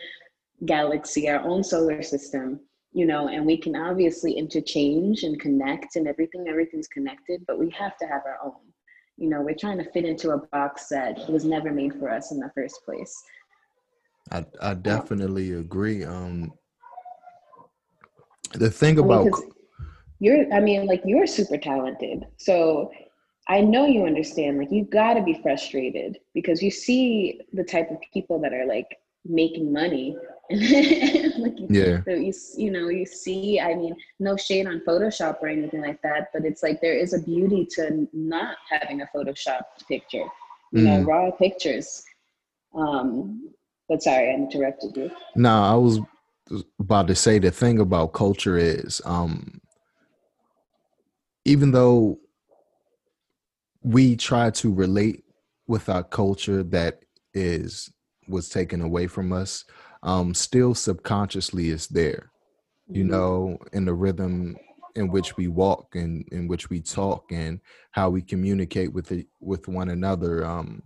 galaxy 0.65 1.29
our 1.29 1.41
own 1.41 1.63
solar 1.63 2.01
system 2.01 2.61
you 2.93 3.05
know 3.05 3.27
and 3.27 3.45
we 3.45 3.57
can 3.57 3.75
obviously 3.75 4.31
interchange 4.31 5.23
and 5.23 5.39
connect 5.39 5.97
and 5.97 6.07
everything 6.07 6.47
everything's 6.47 6.87
connected 6.87 7.43
but 7.45 7.59
we 7.59 7.69
have 7.71 7.97
to 7.97 8.05
have 8.05 8.21
our 8.25 8.39
own. 8.43 8.61
You 9.17 9.29
know 9.29 9.41
we're 9.41 9.55
trying 9.55 9.77
to 9.77 9.91
fit 9.91 10.05
into 10.05 10.31
a 10.31 10.37
box 10.47 10.87
that 10.89 11.29
was 11.29 11.45
never 11.45 11.71
made 11.71 11.93
for 11.99 12.09
us 12.09 12.31
in 12.31 12.39
the 12.39 12.51
first 12.55 12.83
place. 12.85 13.13
I 14.31 14.45
i 14.61 14.73
definitely 14.73 15.51
agree 15.53 16.03
um 16.03 16.53
the 18.53 18.71
thing 18.71 18.97
about 18.97 19.21
I 19.21 19.23
mean, 19.25 19.51
you're 20.19 20.53
i 20.53 20.59
mean 20.59 20.85
like 20.85 21.01
you're 21.05 21.27
super 21.27 21.57
talented. 21.57 22.25
So 22.37 22.91
i 23.47 23.61
know 23.61 23.85
you 23.85 24.05
understand 24.05 24.57
like 24.57 24.71
you 24.71 24.85
got 24.85 25.13
to 25.15 25.21
be 25.21 25.39
frustrated 25.41 26.17
because 26.33 26.61
you 26.61 26.71
see 26.71 27.41
the 27.53 27.63
type 27.63 27.89
of 27.91 27.97
people 28.13 28.39
that 28.39 28.53
are 28.53 28.65
like 28.65 28.97
making 29.25 29.71
money. 29.71 30.15
Like, 31.37 31.55
yeah. 31.69 32.01
you, 32.05 32.31
you 32.55 32.71
know 32.71 32.87
you 32.89 33.05
see 33.05 33.59
i 33.59 33.73
mean 33.73 33.95
no 34.19 34.37
shade 34.37 34.67
on 34.67 34.81
photoshop 34.87 35.41
or 35.41 35.47
anything 35.47 35.81
like 35.81 35.99
that 36.03 36.29
but 36.33 36.45
it's 36.45 36.61
like 36.61 36.79
there 36.81 36.95
is 36.95 37.13
a 37.13 37.19
beauty 37.19 37.67
to 37.71 38.07
not 38.13 38.57
having 38.69 39.01
a 39.01 39.09
photoshop 39.13 39.61
picture 39.87 40.23
you 40.71 40.81
mm. 40.81 40.83
know 40.83 41.01
raw 41.01 41.31
pictures. 41.31 42.03
Um 42.75 43.49
but 43.89 44.03
sorry 44.03 44.29
i 44.29 44.33
interrupted 44.33 44.95
you. 44.95 45.11
No 45.35 45.49
i 45.49 45.73
was 45.73 45.99
about 46.79 47.07
to 47.07 47.15
say 47.15 47.39
the 47.39 47.51
thing 47.51 47.79
about 47.79 48.13
culture 48.13 48.55
is 48.57 49.01
um 49.03 49.59
even 51.43 51.71
though 51.71 52.19
we 53.85 54.15
try 54.15 54.49
to 54.49 54.73
relate 54.73 55.23
with 55.67 55.89
our 55.89 56.03
culture 56.03 56.63
that 56.63 57.03
is 57.33 57.91
was 58.27 58.49
taken 58.49 58.81
away 58.81 59.05
from 59.05 59.31
us 59.31 59.65
um, 60.05 60.33
still 60.33 60.75
subconsciously 60.75 61.69
is 61.69 61.87
there, 61.87 62.31
you 62.87 63.03
mm-hmm. 63.03 63.11
know, 63.11 63.57
in 63.73 63.85
the 63.85 63.93
rhythm 63.93 64.55
in 64.95 65.09
which 65.09 65.35
we 65.35 65.47
walk 65.47 65.95
and 65.95 66.25
in 66.31 66.47
which 66.47 66.69
we 66.69 66.79
talk 66.79 67.31
and 67.31 67.59
how 67.91 68.09
we 68.09 68.21
communicate 68.21 68.93
with 68.93 69.07
the, 69.07 69.25
with 69.41 69.67
one 69.67 69.89
another. 69.89 70.45
Um, 70.45 70.83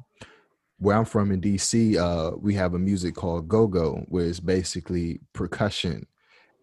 where 0.78 0.96
I'm 0.96 1.06
from 1.06 1.32
in 1.32 1.42
DC, 1.42 1.98
uh, 1.98 2.38
we 2.38 2.54
have 2.56 2.74
a 2.74 2.80
music 2.80 3.14
called 3.14 3.50
go-go, 3.50 4.06
where 4.08 4.26
it's 4.26 4.40
basically 4.40 5.20
percussion, 5.34 6.08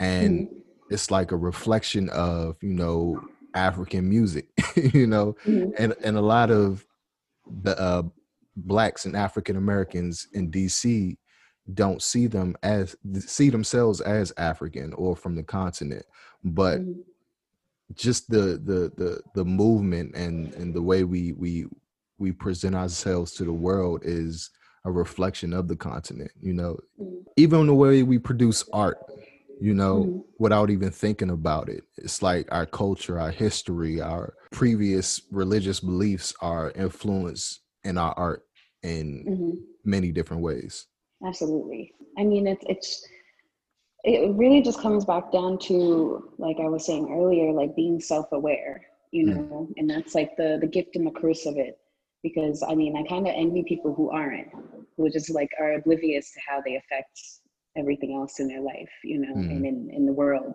and 0.00 0.48
mm-hmm. 0.48 0.58
it's 0.88 1.10
like 1.10 1.32
a 1.32 1.36
reflection 1.36 2.08
of 2.08 2.56
you 2.62 2.72
know 2.72 3.20
African 3.56 4.08
music, 4.08 4.48
you 4.76 5.06
know, 5.06 5.36
mm-hmm. 5.44 5.70
and 5.78 5.94
and 6.04 6.16
a 6.16 6.20
lot 6.20 6.50
of 6.50 6.86
the 7.62 7.78
uh, 7.80 8.02
blacks 8.56 9.06
and 9.06 9.16
African 9.16 9.56
Americans 9.56 10.28
in 10.32 10.50
DC 10.50 11.16
don't 11.74 12.00
see 12.00 12.26
them 12.26 12.56
as 12.62 12.94
see 13.18 13.50
themselves 13.50 14.00
as 14.00 14.32
African 14.36 14.92
or 14.92 15.16
from 15.16 15.34
the 15.34 15.42
continent, 15.42 16.04
but 16.44 16.80
mm-hmm. 16.80 17.00
just 17.94 18.30
the 18.30 18.60
the 18.64 18.92
the 18.96 19.20
the 19.34 19.44
movement 19.44 20.14
and 20.14 20.52
and 20.54 20.72
the 20.74 20.82
way 20.82 21.02
we 21.02 21.32
we 21.32 21.66
we 22.18 22.32
present 22.32 22.74
ourselves 22.74 23.32
to 23.32 23.44
the 23.44 23.52
world 23.52 24.02
is 24.04 24.50
a 24.84 24.90
reflection 24.90 25.52
of 25.52 25.66
the 25.66 25.76
continent. 25.76 26.30
You 26.40 26.52
know, 26.52 26.78
mm-hmm. 27.00 27.22
even 27.36 27.66
the 27.66 27.74
way 27.74 28.02
we 28.02 28.18
produce 28.18 28.64
art, 28.72 28.98
you 29.60 29.74
know, 29.74 30.04
mm-hmm. 30.04 30.18
without 30.38 30.70
even 30.70 30.90
thinking 30.90 31.30
about 31.30 31.68
it. 31.68 31.84
It's 31.96 32.22
like 32.22 32.46
our 32.50 32.66
culture, 32.66 33.18
our 33.18 33.30
history, 33.30 34.00
our 34.00 34.34
previous 34.52 35.20
religious 35.30 35.80
beliefs 35.80 36.34
are 36.40 36.72
influenced 36.72 37.60
in 37.84 37.98
our 37.98 38.12
art 38.16 38.42
in 38.82 39.24
mm-hmm. 39.28 39.50
many 39.84 40.12
different 40.12 40.42
ways. 40.42 40.86
Absolutely. 41.26 41.92
I 42.18 42.24
mean, 42.24 42.46
it's 42.46 42.64
it's 42.68 43.06
it 44.04 44.34
really 44.36 44.62
just 44.62 44.80
comes 44.80 45.04
back 45.04 45.32
down 45.32 45.58
to 45.58 46.32
like 46.38 46.58
I 46.60 46.68
was 46.68 46.86
saying 46.86 47.08
earlier, 47.10 47.52
like 47.52 47.74
being 47.74 48.00
self-aware, 48.00 48.82
you 49.10 49.26
mm. 49.26 49.34
know, 49.34 49.68
mm. 49.68 49.72
and 49.76 49.90
that's 49.90 50.14
like 50.14 50.36
the 50.36 50.58
the 50.60 50.66
gift 50.66 50.94
and 50.94 51.06
the 51.06 51.18
curse 51.18 51.46
of 51.46 51.56
it. 51.56 51.78
Because 52.22 52.62
I 52.62 52.74
mean, 52.74 52.96
I 52.96 53.08
kind 53.08 53.26
of 53.26 53.34
envy 53.36 53.64
people 53.66 53.94
who 53.94 54.10
aren't, 54.10 54.48
who 54.96 55.10
just 55.10 55.30
like 55.30 55.50
are 55.60 55.74
oblivious 55.74 56.32
to 56.32 56.40
how 56.46 56.60
they 56.64 56.76
affect 56.76 57.18
everything 57.76 58.14
else 58.14 58.40
in 58.40 58.48
their 58.48 58.60
life, 58.60 58.90
you 59.04 59.18
know, 59.18 59.34
mm. 59.34 59.50
and 59.50 59.66
in 59.66 59.90
in 59.90 60.06
the 60.06 60.12
world. 60.12 60.54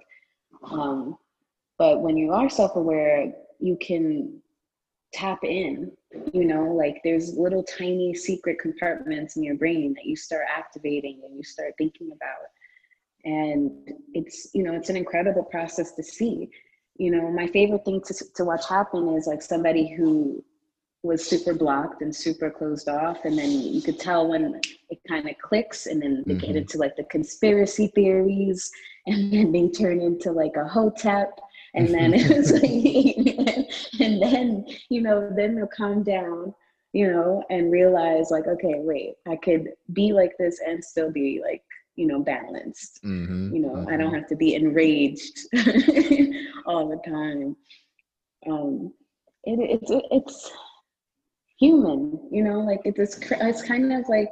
Um, 0.63 1.17
but 1.77 2.01
when 2.01 2.17
you 2.17 2.31
are 2.31 2.49
self-aware, 2.49 3.33
you 3.59 3.77
can 3.81 4.41
tap 5.13 5.43
in 5.43 5.91
you 6.33 6.45
know 6.45 6.63
like 6.73 7.01
there's 7.03 7.35
little 7.35 7.63
tiny 7.63 8.13
secret 8.13 8.57
compartments 8.59 9.35
in 9.35 9.43
your 9.43 9.55
brain 9.55 9.93
that 9.93 10.05
you 10.05 10.15
start 10.15 10.45
activating 10.49 11.21
and 11.25 11.35
you 11.35 11.43
start 11.43 11.73
thinking 11.77 12.11
about 12.11 12.47
and 13.25 13.71
it's 14.13 14.49
you 14.53 14.63
know 14.63 14.73
it's 14.73 14.89
an 14.89 14.95
incredible 14.95 15.43
process 15.43 15.93
to 15.93 16.03
see 16.03 16.49
you 16.97 17.11
know 17.11 17.29
my 17.31 17.47
favorite 17.47 17.83
thing 17.85 18.01
to, 18.01 18.13
to 18.35 18.45
watch 18.45 18.67
happen 18.67 19.07
is 19.15 19.27
like 19.27 19.41
somebody 19.41 19.93
who 19.95 20.43
was 21.03 21.27
super 21.27 21.53
blocked 21.53 22.01
and 22.01 22.15
super 22.15 22.49
closed 22.49 22.87
off 22.87 23.25
and 23.25 23.37
then 23.37 23.49
you 23.49 23.81
could 23.81 23.99
tell 23.99 24.27
when 24.27 24.59
it 24.89 24.99
kind 25.07 25.27
of 25.27 25.35
clicks 25.39 25.87
and 25.87 26.01
then 26.01 26.23
they 26.27 26.35
mm-hmm. 26.35 26.45
get 26.45 26.55
into 26.55 26.77
like 26.77 26.95
the 26.95 27.03
conspiracy 27.05 27.87
theories 27.95 28.69
and 29.07 29.33
then 29.33 29.51
they 29.51 29.67
turn 29.69 29.99
into 29.99 30.31
like 30.31 30.55
a 30.57 30.67
hotep 30.67 31.39
and 31.73 31.87
then 31.87 32.13
it 32.15 32.35
was 32.35 32.51
like 32.51 32.63
and 33.99 34.21
then 34.21 34.65
you 34.89 35.01
know 35.01 35.31
then 35.35 35.55
they'll 35.55 35.67
calm 35.67 36.03
down 36.03 36.53
you 36.93 37.11
know 37.11 37.43
and 37.49 37.71
realize 37.71 38.29
like 38.29 38.47
okay 38.47 38.75
wait 38.77 39.15
i 39.27 39.35
could 39.37 39.69
be 39.93 40.13
like 40.13 40.33
this 40.37 40.59
and 40.65 40.83
still 40.83 41.11
be 41.11 41.41
like 41.43 41.63
you 41.95 42.05
know 42.05 42.19
balanced 42.19 42.99
mm-hmm, 43.03 43.53
you 43.55 43.61
know 43.61 43.69
mm-hmm. 43.69 43.89
i 43.89 43.97
don't 43.97 44.07
mm-hmm. 44.07 44.15
have 44.15 44.27
to 44.27 44.35
be 44.35 44.55
enraged 44.55 45.39
all 46.65 46.87
the 46.87 47.01
time 47.09 47.55
um 48.49 48.93
it, 49.43 49.81
it's 49.81 49.91
it's 50.11 50.51
human 51.61 52.19
you 52.31 52.43
know 52.43 52.59
like 52.59 52.81
it's 52.85 53.17
it's 53.31 53.61
kind 53.61 53.93
of 53.93 54.03
like 54.09 54.29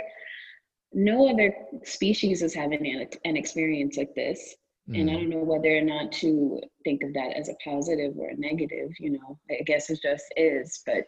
no 0.92 1.30
other 1.30 1.54
species 1.84 2.42
is 2.42 2.54
having 2.54 2.86
an, 2.86 3.08
an 3.24 3.38
experience 3.38 3.96
like 3.98 4.14
this 4.16 4.56
Mm. 4.90 5.02
And 5.02 5.10
I 5.10 5.14
mm. 5.14 5.18
don't 5.18 5.30
know 5.30 5.44
whether 5.44 5.78
or 5.78 5.82
not 5.82 6.12
to 6.14 6.60
think 6.84 7.04
of 7.04 7.14
that 7.14 7.38
as 7.38 7.50
a 7.50 7.54
positive 7.64 8.18
or 8.18 8.30
a 8.30 8.38
negative, 8.38 8.90
you 9.00 9.12
know, 9.12 9.40
I 9.50 9.64
guess 9.64 9.90
it 9.90 10.00
just 10.02 10.26
is. 10.36 10.82
But 10.86 11.06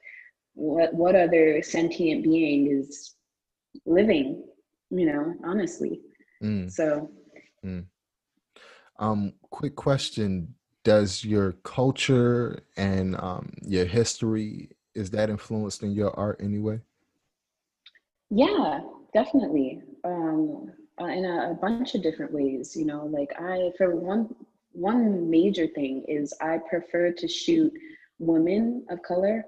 what 0.54 0.94
what 0.94 1.16
other 1.16 1.62
sentient 1.62 2.24
being 2.24 2.68
is 2.72 3.16
living, 3.86 4.44
you 4.90 5.06
know, 5.06 5.34
honestly. 5.44 6.02
Mm. 6.44 6.72
So 6.72 7.10
mm. 7.66 7.86
um 9.00 9.34
quick 9.50 9.76
question. 9.76 10.54
Does 10.84 11.24
your 11.24 11.54
culture 11.64 12.64
and 12.78 13.16
um 13.18 13.54
your 13.62 13.86
history 13.86 14.72
is 14.96 15.10
that 15.12 15.30
influenced 15.30 15.84
in 15.84 15.92
your 15.92 16.18
art 16.20 16.40
anyway? 16.42 16.80
Yeah, 18.30 18.82
definitely. 19.14 19.82
Um 20.04 20.72
uh, 21.02 21.08
in 21.08 21.26
a, 21.26 21.52
a 21.52 21.54
bunch 21.54 21.96
of 21.96 22.04
different 22.04 22.32
ways. 22.32 22.76
You 22.76 22.86
know, 22.86 23.06
like 23.06 23.34
I, 23.40 23.72
for 23.78 23.96
one, 23.96 24.34
one 24.74 25.30
major 25.30 25.68
thing 25.68 26.04
is 26.08 26.34
I 26.42 26.60
prefer 26.70 27.12
to 27.12 27.28
shoot 27.28 27.74
women 28.20 28.86
of 28.90 29.02
color 29.02 29.44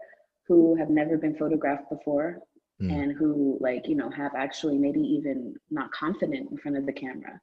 who 0.48 0.76
have 0.76 0.90
never 0.90 1.18
been 1.18 1.36
photographed 1.36 1.90
before 1.90 2.40
mm. 2.82 2.92
and 2.92 3.14
who 3.14 3.58
like 3.62 3.88
you 3.88 3.96
know 3.96 4.10
have 4.10 4.34
actually 4.36 4.78
maybe 4.78 5.00
even 5.00 5.56
not 5.70 5.92
confident 5.92 6.52
in 6.52 6.58
front 6.58 6.76
of 6.76 6.86
the 6.86 6.92
camera 6.92 7.40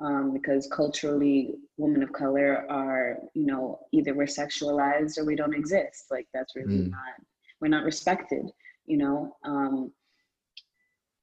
um, 0.00 0.32
because 0.32 0.66
culturally 0.72 1.54
women 1.76 2.02
of 2.02 2.12
color 2.12 2.66
are 2.70 3.18
you 3.34 3.46
know 3.46 3.78
either 3.92 4.14
we're 4.14 4.24
sexualized 4.24 5.18
or 5.18 5.24
we 5.24 5.36
don't 5.36 5.54
exist 5.54 6.06
like 6.10 6.26
that's 6.32 6.56
really 6.56 6.78
mm. 6.78 6.90
not 6.90 7.14
we're 7.60 7.68
not 7.68 7.84
respected 7.84 8.50
you 8.86 8.96
know 8.96 9.36
um, 9.44 9.92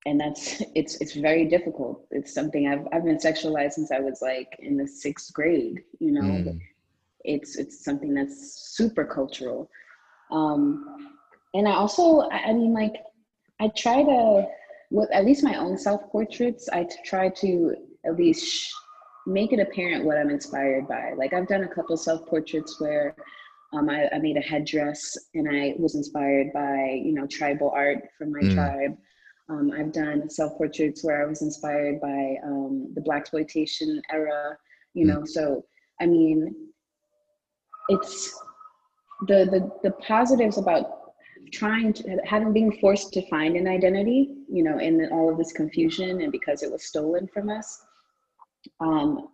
and 0.08 0.20
that's 0.20 0.62
it's 0.75 0.96
it's 1.01 1.13
very 1.13 1.46
difficult. 1.46 2.08
It's 2.12 2.34
something 2.34 2.67
i've 2.67 2.88
i've 2.91 3.03
been 3.03 3.17
sexualized 3.17 3.74
since 3.74 3.91
i 3.91 4.00
was 4.00 4.22
like 4.22 4.56
in 4.60 4.77
the 4.77 4.88
sixth 4.88 5.34
grade 5.34 5.84
you 6.00 6.12
know? 6.12 6.22
Mm. 6.22 6.60
it's 7.25 7.58
it's 7.58 7.84
something 7.84 8.13
that's 8.13 8.38
super 8.77 9.06
cultural. 9.06 9.70
Um 10.32 11.13
and 11.53 11.67
i 11.67 11.72
also 11.72 12.22
I, 12.22 12.38
I 12.50 12.53
mean 12.53 12.74
like 12.74 12.96
i 13.60 13.67
try 13.70 14.03
to 14.03 14.46
with 14.91 15.10
at 15.12 15.25
least 15.25 15.44
my 15.44 15.56
own 15.56 15.77
self 15.77 16.01
portraits 16.12 16.70
i 16.72 16.88
try 17.06 17.29
to 17.29 17.75
at 18.06 18.15
least 18.15 18.46
sh- 18.46 18.72
make 19.25 19.51
it 19.51 19.60
apparent 19.60 20.06
what 20.06 20.17
i'm 20.17 20.29
inspired 20.29 20.88
by. 20.88 21.13
Like 21.17 21.34
i've 21.34 21.48
done 21.48 21.63
a 21.63 21.74
couple 21.75 21.98
self 21.98 22.25
portraits 22.25 22.79
where 22.79 23.15
um, 23.74 23.89
I, 23.89 24.09
I, 24.13 24.19
made 24.19 24.38
a 24.38 24.41
headdress 24.41 25.17
and 25.33 25.47
I 25.50 25.75
was 25.77 25.95
inspired 25.95 26.53
by, 26.53 27.01
you 27.03 27.13
know, 27.13 27.27
tribal 27.27 27.71
art 27.71 27.97
from 28.17 28.31
my 28.31 28.39
mm. 28.39 28.53
tribe. 28.53 28.97
Um, 29.50 29.71
I've 29.77 29.91
done 29.91 30.29
self 30.29 30.57
portraits 30.57 31.03
where 31.03 31.21
I 31.21 31.25
was 31.25 31.41
inspired 31.41 32.00
by 32.00 32.36
um, 32.45 32.93
the 32.95 33.01
blaxploitation 33.01 34.00
era. 34.12 34.57
You 34.93 35.05
mm. 35.05 35.09
know, 35.09 35.25
so 35.25 35.65
I 36.01 36.05
mean, 36.05 36.53
it's 37.89 38.38
the 39.27 39.45
the 39.45 39.71
the 39.83 39.91
positives 40.01 40.57
about 40.57 41.13
trying 41.51 41.93
to 41.93 42.17
having 42.25 42.53
been 42.53 42.71
forced 42.79 43.13
to 43.13 43.29
find 43.29 43.55
an 43.55 43.67
identity. 43.67 44.36
You 44.50 44.63
know, 44.63 44.79
in 44.79 45.09
all 45.12 45.31
of 45.31 45.38
this 45.38 45.51
confusion 45.51 46.21
and 46.21 46.31
because 46.31 46.63
it 46.63 46.71
was 46.71 46.86
stolen 46.86 47.27
from 47.27 47.50
us. 47.50 47.81
Um, 48.79 49.29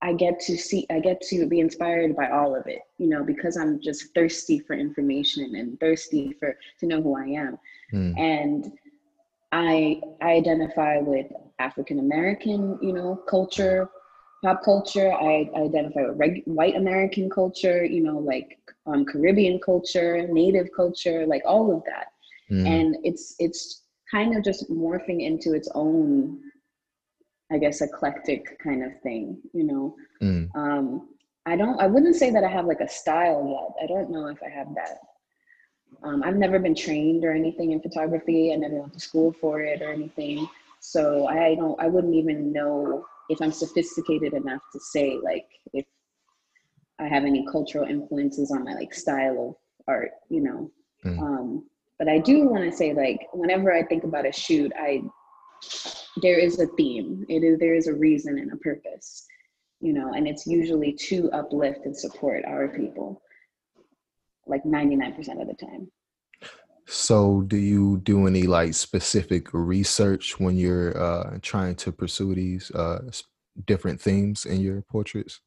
I 0.00 0.12
get 0.12 0.38
to 0.40 0.56
see, 0.56 0.86
I 0.90 1.00
get 1.00 1.20
to 1.22 1.46
be 1.46 1.60
inspired 1.60 2.14
by 2.14 2.30
all 2.30 2.54
of 2.54 2.66
it, 2.66 2.80
you 2.98 3.08
know, 3.08 3.24
because 3.24 3.56
I'm 3.56 3.80
just 3.80 4.14
thirsty 4.14 4.60
for 4.60 4.74
information 4.74 5.56
and 5.56 5.78
thirsty 5.80 6.36
for 6.38 6.56
to 6.80 6.86
know 6.86 7.02
who 7.02 7.16
I 7.16 7.24
am. 7.24 7.58
Mm. 7.92 8.18
And 8.18 8.72
I, 9.50 10.00
I 10.20 10.32
identify 10.32 10.98
with 10.98 11.26
African 11.58 11.98
American, 11.98 12.78
you 12.80 12.92
know, 12.92 13.16
culture, 13.28 13.88
pop 14.44 14.62
culture. 14.64 15.12
I, 15.12 15.50
I 15.56 15.62
identify 15.62 16.02
with 16.02 16.18
reg- 16.18 16.42
white 16.44 16.76
American 16.76 17.28
culture, 17.28 17.84
you 17.84 18.02
know, 18.02 18.18
like 18.18 18.58
um, 18.86 19.04
Caribbean 19.04 19.58
culture, 19.58 20.28
Native 20.28 20.68
culture, 20.76 21.26
like 21.26 21.42
all 21.44 21.74
of 21.74 21.82
that. 21.86 22.12
Mm. 22.52 22.66
And 22.68 22.96
it's 23.02 23.34
it's 23.40 23.82
kind 24.10 24.36
of 24.36 24.44
just 24.44 24.70
morphing 24.70 25.22
into 25.26 25.54
its 25.54 25.68
own 25.74 26.40
I 27.50 27.58
guess 27.58 27.80
eclectic 27.80 28.58
kind 28.62 28.84
of 28.84 29.00
thing, 29.02 29.38
you 29.52 29.64
know. 29.64 29.96
Mm. 30.22 30.54
Um, 30.54 31.08
I 31.46 31.56
don't 31.56 31.80
I 31.80 31.86
wouldn't 31.86 32.16
say 32.16 32.30
that 32.30 32.44
I 32.44 32.48
have 32.48 32.66
like 32.66 32.80
a 32.80 32.88
style 32.88 33.46
yet. 33.48 33.84
I 33.84 33.86
don't 33.86 34.10
know 34.10 34.26
if 34.26 34.38
I 34.42 34.50
have 34.50 34.74
that. 34.74 34.98
Um, 36.02 36.22
I've 36.22 36.36
never 36.36 36.58
been 36.58 36.74
trained 36.74 37.24
or 37.24 37.32
anything 37.32 37.72
in 37.72 37.80
photography. 37.80 38.52
I 38.52 38.56
never 38.56 38.80
went 38.80 38.92
to 38.92 39.00
school 39.00 39.32
for 39.32 39.60
it 39.60 39.80
or 39.80 39.90
anything. 39.90 40.46
So 40.80 41.26
I 41.26 41.54
don't 41.54 41.80
I 41.80 41.86
wouldn't 41.86 42.14
even 42.14 42.52
know 42.52 43.06
if 43.30 43.40
I'm 43.40 43.52
sophisticated 43.52 44.34
enough 44.34 44.62
to 44.72 44.80
say 44.80 45.18
like 45.22 45.46
if 45.72 45.86
I 46.98 47.06
have 47.08 47.24
any 47.24 47.46
cultural 47.50 47.86
influences 47.88 48.50
on 48.50 48.64
my 48.64 48.74
like 48.74 48.92
style 48.92 49.48
of 49.48 49.54
art, 49.86 50.10
you 50.28 50.42
know. 50.42 50.70
Mm. 51.04 51.18
Um, 51.18 51.64
but 51.98 52.08
I 52.08 52.18
do 52.18 52.46
want 52.46 52.64
to 52.64 52.76
say 52.76 52.92
like 52.92 53.26
whenever 53.32 53.72
I 53.72 53.84
think 53.84 54.04
about 54.04 54.26
a 54.26 54.32
shoot, 54.32 54.70
I 54.78 55.02
there 56.22 56.38
is 56.38 56.58
a 56.60 56.66
theme. 56.76 57.24
It 57.28 57.42
is 57.42 57.58
there 57.58 57.74
is 57.74 57.86
a 57.86 57.94
reason 57.94 58.38
and 58.38 58.52
a 58.52 58.56
purpose 58.56 59.26
you 59.80 59.92
know 59.92 60.12
and 60.12 60.26
it's 60.26 60.46
usually 60.46 60.92
to 60.92 61.30
uplift 61.32 61.84
and 61.84 61.96
support 61.96 62.44
our 62.44 62.68
people 62.68 63.22
like 64.46 64.64
99% 64.64 65.40
of 65.40 65.46
the 65.46 65.54
time. 65.54 65.90
So 66.86 67.42
do 67.42 67.58
you 67.58 67.98
do 67.98 68.26
any 68.26 68.44
like 68.44 68.72
specific 68.72 69.52
research 69.52 70.40
when 70.40 70.56
you're 70.56 70.98
uh, 70.98 71.38
trying 71.42 71.74
to 71.76 71.92
pursue 71.92 72.34
these 72.34 72.70
uh, 72.70 73.00
different 73.66 74.00
themes 74.00 74.46
in 74.46 74.62
your 74.62 74.80
portraits? 74.90 75.40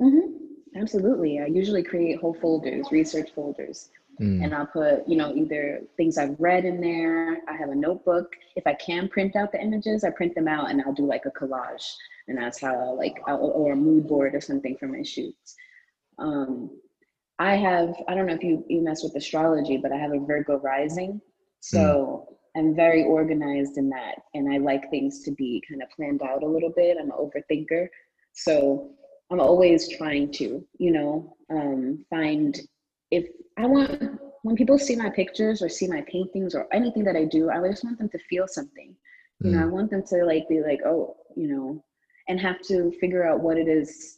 Mm-hmm. 0.00 0.80
absolutely. 0.80 1.38
I 1.38 1.46
usually 1.46 1.84
create 1.84 2.18
whole 2.20 2.34
folders 2.34 2.88
research 2.90 3.30
folders 3.32 3.90
Mm. 4.20 4.44
And 4.44 4.54
I'll 4.54 4.66
put, 4.66 5.08
you 5.08 5.16
know, 5.16 5.34
either 5.34 5.80
things 5.96 6.18
I've 6.18 6.36
read 6.38 6.64
in 6.64 6.80
there. 6.80 7.38
I 7.48 7.56
have 7.56 7.70
a 7.70 7.74
notebook. 7.74 8.32
If 8.56 8.66
I 8.66 8.74
can 8.74 9.08
print 9.08 9.36
out 9.36 9.52
the 9.52 9.60
images, 9.60 10.04
I 10.04 10.10
print 10.10 10.34
them 10.34 10.48
out 10.48 10.70
and 10.70 10.80
I'll 10.82 10.92
do 10.92 11.06
like 11.06 11.24
a 11.26 11.30
collage. 11.30 11.84
And 12.28 12.38
that's 12.38 12.60
how 12.60 12.74
I'll 12.74 12.96
like, 12.96 13.20
I'll, 13.26 13.38
or 13.38 13.72
a 13.72 13.76
mood 13.76 14.06
board 14.06 14.34
or 14.34 14.40
something 14.40 14.76
for 14.78 14.86
my 14.86 15.02
shoots. 15.02 15.54
Um, 16.18 16.70
I 17.38 17.56
have, 17.56 17.94
I 18.06 18.14
don't 18.14 18.26
know 18.26 18.34
if 18.34 18.44
you, 18.44 18.64
you 18.68 18.82
mess 18.82 19.02
with 19.02 19.16
astrology, 19.16 19.76
but 19.76 19.90
I 19.92 19.96
have 19.96 20.12
a 20.12 20.20
Virgo 20.20 20.58
rising. 20.60 21.20
So 21.60 22.28
mm. 22.28 22.34
I'm 22.56 22.76
very 22.76 23.02
organized 23.02 23.78
in 23.78 23.88
that. 23.90 24.16
And 24.34 24.52
I 24.52 24.58
like 24.58 24.88
things 24.90 25.22
to 25.24 25.32
be 25.32 25.62
kind 25.68 25.82
of 25.82 25.90
planned 25.90 26.22
out 26.22 26.44
a 26.44 26.48
little 26.48 26.72
bit. 26.74 26.98
I'm 27.00 27.10
an 27.10 27.16
overthinker. 27.18 27.88
So 28.32 28.92
I'm 29.30 29.40
always 29.40 29.88
trying 29.96 30.30
to, 30.32 30.64
you 30.78 30.92
know, 30.92 31.36
um, 31.50 32.04
find 32.10 32.56
if 33.10 33.26
I 33.58 33.66
want 33.66 34.20
when 34.42 34.56
people 34.56 34.78
see 34.78 34.94
my 34.94 35.08
pictures 35.08 35.62
or 35.62 35.68
see 35.68 35.88
my 35.88 36.02
paintings 36.02 36.54
or 36.54 36.66
anything 36.72 37.02
that 37.04 37.16
I 37.16 37.24
do, 37.24 37.50
I 37.50 37.66
just 37.68 37.84
want 37.84 37.98
them 37.98 38.10
to 38.10 38.18
feel 38.28 38.46
something. 38.46 38.94
You 39.40 39.50
know, 39.52 39.60
I 39.60 39.62
mm. 39.62 39.70
want 39.70 39.90
them 39.90 40.02
to 40.08 40.24
like 40.24 40.48
be 40.48 40.60
like, 40.60 40.80
oh, 40.86 41.16
you 41.34 41.48
know, 41.48 41.84
and 42.28 42.40
have 42.40 42.60
to 42.68 42.92
figure 43.00 43.26
out 43.26 43.40
what 43.40 43.58
it 43.58 43.68
is 43.68 44.16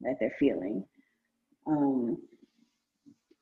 that 0.00 0.16
they're 0.20 0.34
feeling. 0.38 0.84
Um, 1.66 2.18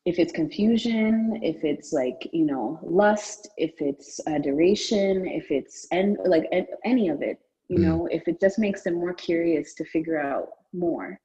if 0.05 0.19
it's 0.19 0.33
confusion, 0.33 1.39
if 1.43 1.65
it's 1.65 1.93
like 1.93 2.29
you 2.33 2.45
know 2.45 2.81
lust, 2.83 3.49
if 3.57 3.73
it's 3.79 4.21
adoration, 4.27 5.27
if 5.27 5.51
it's 5.51 5.87
and 5.93 6.17
like 6.25 6.45
any 6.85 7.09
of 7.09 7.23
it, 7.23 7.39
you 7.69 7.79
mm. 7.79 7.83
know, 7.83 8.09
if 8.11 8.27
it 8.27 8.41
just 8.41 8.59
makes 8.59 8.83
them 8.83 8.95
more 8.95 9.15
curious 9.15 9.75
to 9.75 9.85
figure 9.85 10.19
out 10.19 10.49
more, 10.73 11.21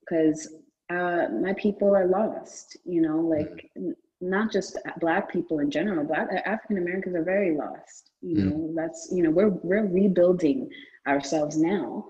because 0.00 0.54
uh, 0.90 1.28
my 1.40 1.54
people 1.54 1.94
are 1.94 2.06
lost, 2.06 2.76
you 2.84 3.00
know, 3.00 3.20
like 3.20 3.70
mm. 3.78 3.92
not 4.20 4.50
just 4.50 4.76
black 4.98 5.30
people 5.30 5.60
in 5.60 5.70
general, 5.70 6.04
black 6.04 6.28
African 6.44 6.78
Americans 6.78 7.14
are 7.14 7.22
very 7.24 7.56
lost. 7.56 8.10
You 8.20 8.36
mm. 8.36 8.50
know, 8.50 8.72
that's 8.74 9.08
you 9.12 9.22
know, 9.22 9.30
we're 9.30 9.50
we're 9.62 9.86
rebuilding 9.86 10.68
ourselves 11.06 11.56
now. 11.56 12.06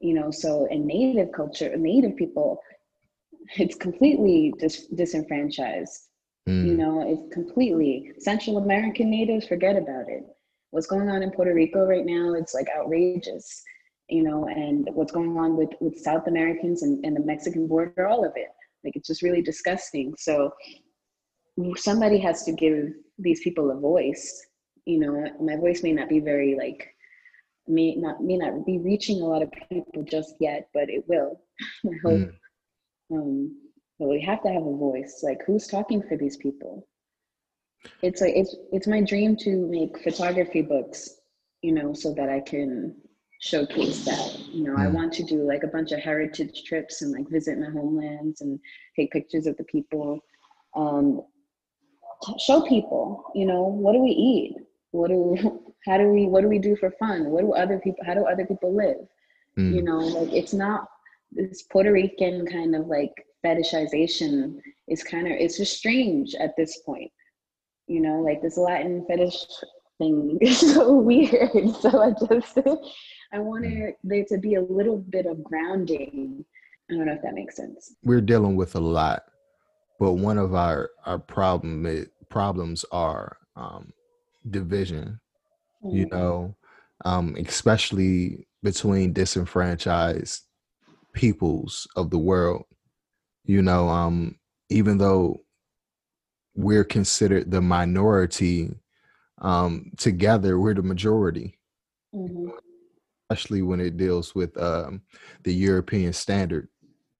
You 0.00 0.14
know, 0.14 0.30
so 0.30 0.66
in 0.70 0.86
native 0.86 1.32
culture, 1.32 1.76
native 1.76 2.16
people, 2.16 2.60
it's 3.56 3.76
completely 3.76 4.54
dis- 4.58 4.86
disenfranchised. 4.86 6.08
Mm. 6.48 6.66
You 6.66 6.74
know, 6.74 7.12
it's 7.12 7.34
completely 7.34 8.12
Central 8.18 8.58
American 8.58 9.10
natives, 9.10 9.46
forget 9.46 9.76
about 9.76 10.08
it. 10.08 10.24
What's 10.70 10.86
going 10.86 11.08
on 11.08 11.22
in 11.22 11.30
Puerto 11.30 11.54
Rico 11.54 11.84
right 11.84 12.04
now, 12.04 12.34
it's 12.34 12.54
like 12.54 12.66
outrageous 12.76 13.62
you 14.08 14.22
know, 14.22 14.46
and 14.48 14.88
what's 14.92 15.12
going 15.12 15.36
on 15.36 15.56
with, 15.56 15.70
with 15.80 15.98
South 15.98 16.26
Americans 16.26 16.82
and, 16.82 17.04
and 17.04 17.16
the 17.16 17.24
Mexican 17.24 17.66
border, 17.66 18.06
all 18.06 18.24
of 18.24 18.32
it. 18.36 18.48
Like 18.84 18.96
it's 18.96 19.08
just 19.08 19.22
really 19.22 19.42
disgusting. 19.42 20.14
So 20.18 20.52
somebody 21.76 22.18
has 22.18 22.44
to 22.44 22.52
give 22.52 22.92
these 23.18 23.40
people 23.40 23.70
a 23.70 23.80
voice. 23.80 24.46
You 24.84 25.00
know, 25.00 25.24
my 25.40 25.56
voice 25.56 25.82
may 25.82 25.92
not 25.92 26.08
be 26.08 26.20
very 26.20 26.54
like 26.54 26.86
may 27.66 27.94
not 27.94 28.22
may 28.22 28.36
not 28.36 28.66
be 28.66 28.78
reaching 28.78 29.22
a 29.22 29.24
lot 29.24 29.42
of 29.42 29.50
people 29.70 30.04
just 30.04 30.34
yet, 30.38 30.68
but 30.74 30.90
it 30.90 31.04
will. 31.08 31.40
I 31.86 31.90
hope. 32.04 32.20
Mm. 32.20 32.32
Um, 33.12 33.60
but 33.98 34.08
we 34.08 34.20
have 34.22 34.42
to 34.42 34.48
have 34.48 34.66
a 34.66 34.76
voice. 34.76 35.20
Like 35.22 35.38
who's 35.46 35.66
talking 35.66 36.02
for 36.02 36.16
these 36.16 36.36
people? 36.36 36.86
It's 38.02 38.20
like 38.20 38.34
it's 38.36 38.54
it's 38.72 38.86
my 38.86 39.02
dream 39.02 39.36
to 39.38 39.66
make 39.68 40.02
photography 40.02 40.62
books, 40.62 41.08
you 41.62 41.72
know, 41.72 41.94
so 41.94 42.12
that 42.14 42.28
I 42.28 42.40
can 42.40 42.96
showcase 43.44 44.04
that. 44.06 44.38
You 44.50 44.64
know, 44.64 44.74
I 44.76 44.88
want 44.88 45.12
to 45.14 45.22
do 45.22 45.46
like 45.46 45.64
a 45.64 45.68
bunch 45.68 45.92
of 45.92 46.00
heritage 46.00 46.64
trips 46.64 47.02
and 47.02 47.12
like 47.12 47.28
visit 47.28 47.58
my 47.58 47.66
homelands 47.66 48.40
and 48.40 48.58
take 48.96 49.12
pictures 49.12 49.46
of 49.46 49.56
the 49.58 49.64
people. 49.64 50.18
Um, 50.74 51.20
show 52.38 52.62
people, 52.62 53.22
you 53.34 53.44
know, 53.44 53.62
what 53.64 53.92
do 53.92 54.00
we 54.00 54.10
eat? 54.10 54.56
What 54.92 55.08
do 55.08 55.16
we? 55.16 55.50
how 55.86 55.98
do 55.98 56.08
we 56.08 56.26
what 56.26 56.40
do 56.40 56.48
we 56.48 56.58
do 56.58 56.74
for 56.76 56.90
fun? 56.92 57.26
What 57.26 57.42
do 57.42 57.52
other 57.52 57.78
people 57.78 58.02
how 58.06 58.14
do 58.14 58.24
other 58.24 58.46
people 58.46 58.74
live? 58.74 59.06
Mm. 59.58 59.74
You 59.74 59.82
know, 59.82 59.98
like 59.98 60.32
it's 60.32 60.54
not 60.54 60.88
this 61.30 61.62
Puerto 61.70 61.92
Rican 61.92 62.46
kind 62.46 62.74
of 62.74 62.86
like 62.86 63.12
fetishization 63.44 64.58
is 64.88 65.02
kind 65.02 65.26
of 65.26 65.34
it's 65.34 65.58
just 65.58 65.76
strange 65.76 66.34
at 66.34 66.56
this 66.56 66.78
point. 66.78 67.10
You 67.88 68.00
know, 68.00 68.20
like 68.20 68.40
this 68.40 68.56
Latin 68.56 69.04
fetish 69.06 69.36
thing 69.98 70.38
is 70.40 70.60
so 70.74 70.94
weird. 70.94 71.74
So 71.80 72.00
I 72.02 72.14
just 72.26 72.58
I 73.34 73.40
wanted 73.40 73.94
there 74.04 74.24
to 74.26 74.38
be 74.38 74.54
a 74.54 74.62
little 74.62 74.98
bit 74.98 75.26
of 75.26 75.42
grounding. 75.42 76.44
I 76.88 76.94
don't 76.94 77.06
know 77.06 77.14
if 77.14 77.22
that 77.22 77.34
makes 77.34 77.56
sense. 77.56 77.96
We're 78.04 78.20
dealing 78.20 78.54
with 78.54 78.76
a 78.76 78.80
lot, 78.80 79.24
but 79.98 80.12
one 80.12 80.38
of 80.38 80.54
our 80.54 80.90
our 81.04 81.18
problem 81.18 82.06
problems 82.30 82.84
are 82.92 83.36
um, 83.56 83.92
division. 84.48 85.18
Mm-hmm. 85.84 85.96
You 85.96 86.06
know, 86.06 86.56
um, 87.04 87.36
especially 87.36 88.46
between 88.62 89.12
disenfranchised 89.12 90.42
peoples 91.12 91.88
of 91.96 92.10
the 92.10 92.18
world. 92.18 92.64
You 93.44 93.62
know, 93.62 93.88
um, 93.88 94.38
even 94.68 94.98
though 94.98 95.40
we're 96.54 96.84
considered 96.84 97.50
the 97.50 97.60
minority, 97.60 98.76
um, 99.38 99.90
together 99.96 100.60
we're 100.60 100.74
the 100.74 100.82
majority. 100.82 101.58
Mm-hmm 102.14 102.50
especially 103.30 103.62
when 103.62 103.80
it 103.80 103.96
deals 103.96 104.34
with 104.34 104.56
um, 104.60 105.02
the 105.44 105.54
European 105.54 106.12
standard 106.12 106.68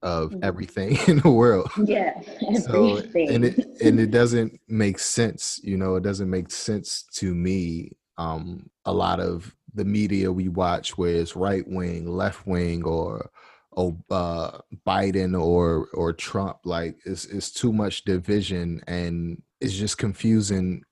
of 0.02 0.30
mm-hmm. 0.30 0.44
everything 0.44 0.98
in 1.08 1.18
the 1.20 1.30
world. 1.30 1.70
Yeah. 1.84 2.20
So 2.60 2.98
and 3.14 3.44
it 3.44 3.66
and 3.82 3.98
it 3.98 4.10
doesn't 4.10 4.60
make 4.68 4.98
sense, 4.98 5.60
you 5.64 5.76
know, 5.76 5.96
it 5.96 6.02
doesn't 6.02 6.30
make 6.30 6.50
sense 6.50 7.04
to 7.14 7.34
me. 7.34 7.92
Um, 8.16 8.70
a 8.84 8.92
lot 8.92 9.18
of 9.18 9.54
the 9.74 9.84
media 9.84 10.30
we 10.30 10.48
watch 10.48 10.96
where 10.96 11.14
it's 11.14 11.34
right 11.34 11.66
wing, 11.66 12.06
left 12.06 12.46
wing, 12.46 12.84
or 12.84 13.28
or 13.72 13.96
uh, 14.10 14.58
Biden 14.86 15.40
or 15.40 15.88
or 15.94 16.12
Trump, 16.12 16.58
like 16.64 16.96
it's 17.04 17.24
it's 17.24 17.50
too 17.50 17.72
much 17.72 18.04
division 18.04 18.82
and 18.86 19.42
it's 19.60 19.74
just 19.74 19.98
confusing 19.98 20.84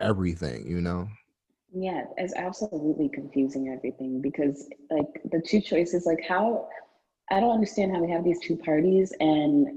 everything, 0.00 0.68
you 0.68 0.80
know. 0.80 1.08
Yeah, 1.72 2.04
it's 2.16 2.34
absolutely 2.34 3.08
confusing 3.08 3.68
everything 3.68 4.20
because 4.20 4.68
like 4.90 5.20
the 5.30 5.40
two 5.40 5.60
choices, 5.60 6.06
like 6.06 6.22
how 6.26 6.68
I 7.30 7.40
don't 7.40 7.52
understand 7.52 7.92
how 7.92 8.00
we 8.00 8.10
have 8.10 8.24
these 8.24 8.40
two 8.40 8.56
parties 8.56 9.12
and 9.20 9.68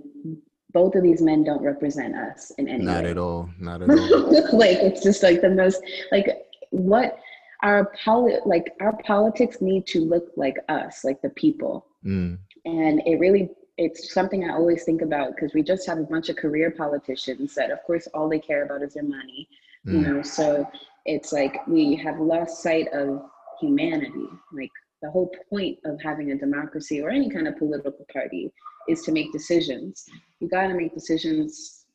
both 0.74 0.96
of 0.96 1.04
these 1.04 1.22
men 1.22 1.44
don't 1.44 1.62
represent 1.64 2.16
us 2.16 2.52
in 2.58 2.68
any 2.68 2.90
way. 2.90 3.02
Not 3.02 3.04
way. 3.04 3.12
at 3.12 3.18
all. 3.18 3.50
Not 3.60 3.82
at 3.82 3.94
all. 3.94 4.16
like 4.54 4.78
it's 4.82 5.02
just 5.04 5.24
like 5.24 5.42
the 5.42 5.50
most 5.50 5.82
like 6.12 6.28
what 6.72 7.20
our 7.64 7.92
poli- 8.04 8.40
like 8.46 8.74
our 8.82 8.96
politics 9.04 9.62
need 9.62 9.86
to 9.88 10.02
look 10.02 10.32
like 10.36 10.58
us, 10.70 11.04
like 11.04 11.22
the 11.22 11.30
people. 11.30 11.88
Mm, 12.06 12.40
And 12.66 13.02
it 13.06 13.20
really 13.20 13.50
it's 13.78 14.14
something 14.14 14.44
I 14.50 14.54
always 14.54 14.84
think 14.84 15.02
about 15.02 15.36
because 15.36 15.54
we 15.54 15.64
just 15.64 15.88
have 15.88 15.98
a 15.98 16.04
bunch 16.04 16.30
of 16.30 16.36
career 16.38 16.72
politicians 16.72 17.54
that 17.56 17.72
of 17.72 17.82
course 17.84 18.08
all 18.14 18.30
they 18.30 18.40
care 18.40 18.64
about 18.64 18.82
is 18.84 18.94
their 18.94 19.04
money. 19.04 19.48
You 19.88 20.02
mm, 20.02 20.06
know, 20.06 20.22
so 20.22 20.68
it's 21.06 21.32
like 21.32 21.66
we 21.68 21.96
have 21.96 22.20
lost 22.20 22.62
sight 22.62 22.88
of 22.94 23.22
humanity. 23.60 24.28
Like 24.54 24.72
the 25.02 25.10
whole 25.10 25.32
point 25.50 25.80
of 25.86 26.00
having 26.02 26.32
a 26.32 26.38
democracy 26.38 27.02
or 27.02 27.10
any 27.10 27.30
kind 27.30 27.48
of 27.48 27.58
political 27.58 28.06
party 28.12 28.52
is 28.88 29.02
to 29.04 29.12
make 29.12 29.32
decisions. 29.32 30.06
You 30.40 30.50
got 30.50 30.68
to 30.68 30.74
make 30.74 30.94
decisions 30.94 31.86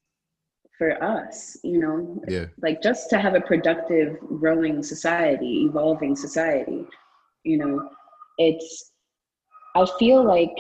for 0.79 1.03
us, 1.03 1.57
you 1.63 1.79
know, 1.79 2.23
yeah. 2.29 2.47
like 2.61 2.83
just 2.83 3.09
to 3.11 3.19
have 3.19 3.35
a 3.35 3.41
productive, 3.41 4.19
growing 4.21 4.83
society, 4.83 5.63
evolving 5.63 6.15
society. 6.15 6.85
You 7.45 7.59
know, 7.59 7.91
it's, 8.39 8.93
I 9.75 9.87
feel 9.99 10.25
like 10.25 10.55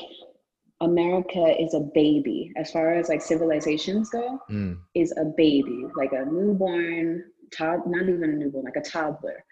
America 0.81 1.55
is 1.61 1.75
a 1.75 1.81
baby 1.95 2.53
as 2.57 2.71
far 2.71 2.95
as 2.95 3.09
like 3.09 3.23
civilizations 3.23 4.11
go 4.11 4.39
Mm, 4.51 4.79
is 4.95 5.13
a 5.17 5.25
baby, 5.37 5.85
like 5.97 6.13
a 6.13 6.25
newborn, 6.25 7.25
tod- 7.53 7.87
not 7.87 8.03
even 8.09 8.25
a 8.25 8.33
newborn, 8.33 8.65
like 8.65 8.77
a 8.77 8.81
toddler. 8.81 9.45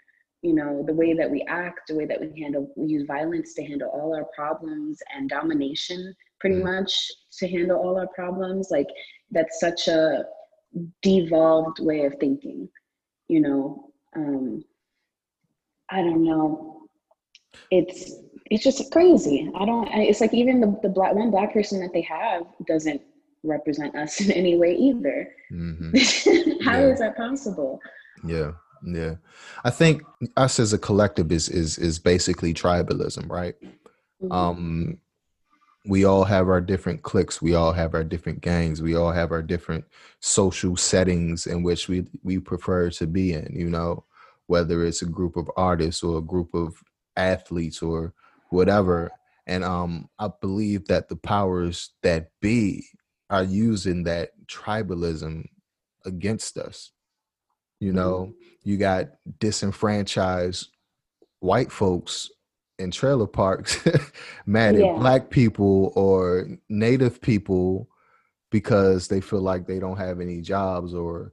You 0.42 0.54
know, 0.54 0.82
the 0.86 0.94
way 0.94 1.14
that 1.14 1.30
we 1.30 1.42
act, 1.48 1.80
the 1.88 1.96
way 1.96 2.04
that 2.06 2.20
we 2.20 2.38
handle, 2.40 2.70
we 2.76 2.86
use 2.88 3.06
violence 3.06 3.54
to 3.54 3.64
handle 3.64 3.88
all 3.90 4.14
our 4.14 4.26
problems 4.36 5.02
and 5.14 5.28
domination 5.28 6.14
pretty 6.40 6.56
Mm. 6.56 6.64
much 6.64 7.10
to 7.38 7.48
handle 7.48 7.78
all 7.78 7.98
our 7.98 8.08
problems. 8.08 8.70
Like, 8.70 8.88
that's 9.30 9.58
such 9.60 9.88
a 9.88 10.26
devolved 11.02 11.78
way 11.80 12.04
of 12.04 12.14
thinking, 12.20 12.68
you 13.28 13.40
know. 13.40 13.92
Um, 14.14 14.64
I 15.90 16.02
don't 16.02 16.24
know. 16.24 16.88
It's 17.70 18.16
it's 18.50 18.62
just 18.62 18.90
crazy. 18.92 19.50
I 19.54 19.64
don't. 19.64 19.88
It's 19.92 20.20
like 20.20 20.34
even 20.34 20.60
the 20.60 20.78
the 20.82 20.88
black 20.88 21.14
one 21.14 21.30
black 21.30 21.52
person 21.52 21.80
that 21.80 21.92
they 21.92 22.02
have 22.02 22.46
doesn't 22.66 23.00
represent 23.44 23.94
us 23.94 24.20
in 24.24 24.30
any 24.32 24.56
way 24.56 24.74
either. 24.74 25.28
hmm 25.50 25.92
How 26.64 26.78
Yeah. 26.78 26.86
is 26.92 26.98
that 26.98 27.14
possible? 27.16 27.80
Yeah. 28.26 28.52
Yeah. 28.86 29.14
I 29.64 29.70
think 29.70 30.02
us 30.36 30.58
as 30.60 30.72
a 30.72 30.78
collective 30.78 31.30
is 31.32 31.48
is 31.48 31.78
is 31.78 31.98
basically 31.98 32.52
tribalism, 32.54 33.30
right? 33.30 33.54
Mhm. 34.22 34.32
um 34.32 34.98
we 35.86 36.04
all 36.06 36.24
have 36.24 36.48
our 36.48 36.60
different 36.62 37.02
cliques 37.02 37.42
we 37.42 37.54
all 37.54 37.72
have 37.72 37.92
our 37.94 38.04
different 38.04 38.40
gangs 38.40 38.80
we 38.80 38.94
all 38.94 39.12
have 39.12 39.32
our 39.32 39.42
different 39.42 39.84
social 40.20 40.76
settings 40.76 41.46
in 41.46 41.62
which 41.62 41.88
we 41.88 42.06
we 42.22 42.38
prefer 42.38 42.88
to 42.88 43.06
be 43.06 43.34
in 43.34 43.46
you 43.54 43.68
know 43.68 44.02
whether 44.46 44.84
it's 44.84 45.02
a 45.02 45.06
group 45.06 45.36
of 45.36 45.50
artists 45.58 46.02
or 46.02 46.16
a 46.18 46.22
group 46.22 46.54
of 46.54 46.82
athletes 47.16 47.82
or 47.82 48.14
whatever 48.50 49.10
and 49.46 49.62
um 49.64 50.08
i 50.18 50.28
believe 50.40 50.86
that 50.86 51.08
the 51.08 51.16
powers 51.16 51.90
that 52.02 52.30
be 52.40 52.86
are 53.30 53.44
using 53.44 54.04
that 54.04 54.30
tribalism 54.46 55.44
against 56.04 56.58
us. 56.58 56.92
You 57.80 57.88
mm-hmm. 57.88 57.96
know 57.96 58.34
you 58.62 58.76
got 58.76 59.06
disenfranchised 59.38 60.68
white 61.40 61.70
folks 61.70 62.30
in 62.78 62.90
trailer 62.90 63.26
parks 63.26 63.78
mad 64.46 64.76
Yeah. 64.76 64.86
at 64.86 64.98
black 64.98 65.30
people 65.30 65.92
or 65.94 66.48
native 66.68 67.20
people 67.20 67.88
because 68.50 69.08
they 69.08 69.20
feel 69.20 69.40
like 69.40 69.66
they 69.66 69.78
don't 69.78 69.96
have 69.96 70.20
any 70.20 70.40
jobs 70.40 70.94
or 70.94 71.32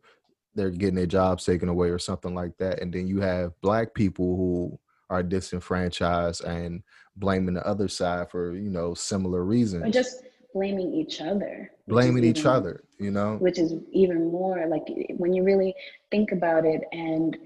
they're 0.56 0.70
getting 0.70 0.96
their 0.96 1.06
jobs 1.06 1.46
taken 1.46 1.70
away 1.70 1.90
or 1.90 2.00
something 2.00 2.36
like 2.36 2.58
that. 2.58 2.82
And 2.82 2.94
then 2.94 3.08
you 3.08 3.22
have 3.22 3.54
black 3.62 3.94
people 3.94 4.36
who 4.36 4.80
are 5.10 5.24
disenfranchised 5.24 6.44
and 6.44 6.84
blaming 7.16 7.54
the 7.54 7.66
other 7.66 7.88
side 7.88 8.30
for 8.30 8.56
you 8.56 8.70
know 8.70 8.94
similar 8.94 9.44
reasons. 9.44 9.84
Or 9.84 9.92
just 9.92 10.24
blaming 10.54 10.94
each 10.94 11.22
other. 11.22 11.72
blaming 11.88 12.24
each 12.24 12.40
even- 12.40 12.52
other 12.52 12.84
you 13.00 13.12
know 13.12 13.38
Which 13.38 13.58
is 13.60 13.74
even 13.92 14.32
more 14.32 14.68
like 14.68 14.84
when 15.18 15.34
you 15.34 15.44
really 15.44 15.74
think 16.12 16.32
about 16.32 16.66
it, 16.66 16.82
and 16.92 17.38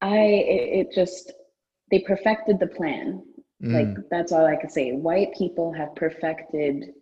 I, 0.00 0.18
it, 0.18 0.62
it 0.80 0.92
just, 0.94 1.32
they 1.90 2.00
perfected 2.00 2.58
the 2.60 2.66
plan. 2.68 3.22
Mm, 3.62 3.72
Like, 3.74 4.08
that's 4.10 4.32
all 4.32 4.46
I 4.46 4.56
could 4.56 4.70
say. 4.70 4.92
White 4.92 5.32
people 5.36 5.72
have 5.72 5.94
perfected 5.96 6.92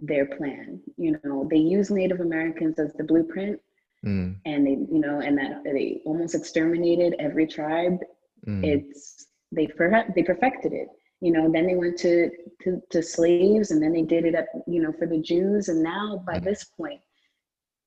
their 0.00 0.26
plan. 0.26 0.80
You 0.96 1.18
know, 1.24 1.46
they 1.50 1.58
use 1.58 1.90
Native 1.90 2.20
Americans 2.20 2.78
as 2.78 2.92
the 2.94 3.04
blueprint, 3.04 3.60
mm, 4.04 4.34
and 4.44 4.66
they, 4.66 4.72
you 4.92 5.00
know, 5.00 5.20
and 5.20 5.38
that 5.38 5.62
they 5.64 6.00
almost 6.04 6.34
exterminated 6.34 7.14
every 7.20 7.46
tribe 7.46 7.98
mm, 8.46 8.64
it's 8.64 9.26
they 9.52 9.66
per- 9.66 10.12
they 10.14 10.22
perfected 10.22 10.72
it 10.72 10.88
you 11.22 11.32
know 11.32 11.50
then 11.52 11.68
they 11.68 11.76
went 11.76 11.98
to, 11.98 12.30
to 12.64 12.82
to 12.92 13.02
slaves 13.02 13.72
and 13.72 13.82
then 13.82 13.92
they 13.92 14.02
did 14.02 14.26
it 14.26 14.34
up 14.36 14.46
you 14.68 14.82
know 14.82 14.92
for 14.92 15.06
the 15.06 15.20
jews 15.20 15.68
and 15.68 15.82
now 15.82 16.22
by 16.26 16.38
Mhm. 16.38 16.44
this 16.44 16.64
point 16.76 17.00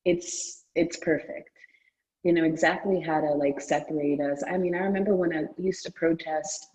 it's 0.04 0.64
it's 0.74 0.96
perfect 0.98 1.50
you 2.24 2.32
know 2.32 2.44
exactly 2.44 3.00
how 3.00 3.20
to 3.20 3.30
like 3.32 3.60
separate 3.60 4.20
us 4.20 4.42
i 4.50 4.58
mean 4.58 4.74
i 4.74 4.80
remember 4.80 5.14
when 5.14 5.34
i 5.36 5.44
used 5.58 5.84
to 5.84 5.92
protest 5.92 6.66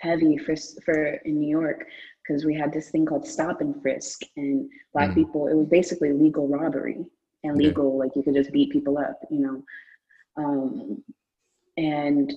heavy 0.00 0.36
for 0.38 0.54
for 0.84 1.04
in 1.24 1.38
new 1.40 1.48
york 1.48 1.84
because 2.22 2.44
we 2.44 2.54
had 2.54 2.72
this 2.72 2.90
thing 2.90 3.06
called 3.06 3.26
stop 3.26 3.60
and 3.60 3.80
frisk 3.82 4.22
and 4.36 4.68
black 4.92 5.14
Mm. 5.14 5.14
people 5.14 5.48
it 5.48 5.54
was 5.56 5.68
basically 5.68 6.12
legal 6.12 6.48
robbery 6.48 7.04
and 7.44 7.56
Yeah. 7.56 7.68
legal 7.68 7.98
like 7.98 8.14
you 8.16 8.22
could 8.22 8.34
just 8.34 8.52
beat 8.52 8.72
people 8.72 8.98
up 8.98 9.18
you 9.30 9.40
know 9.40 9.62
um 10.36 11.02
and 11.78 12.32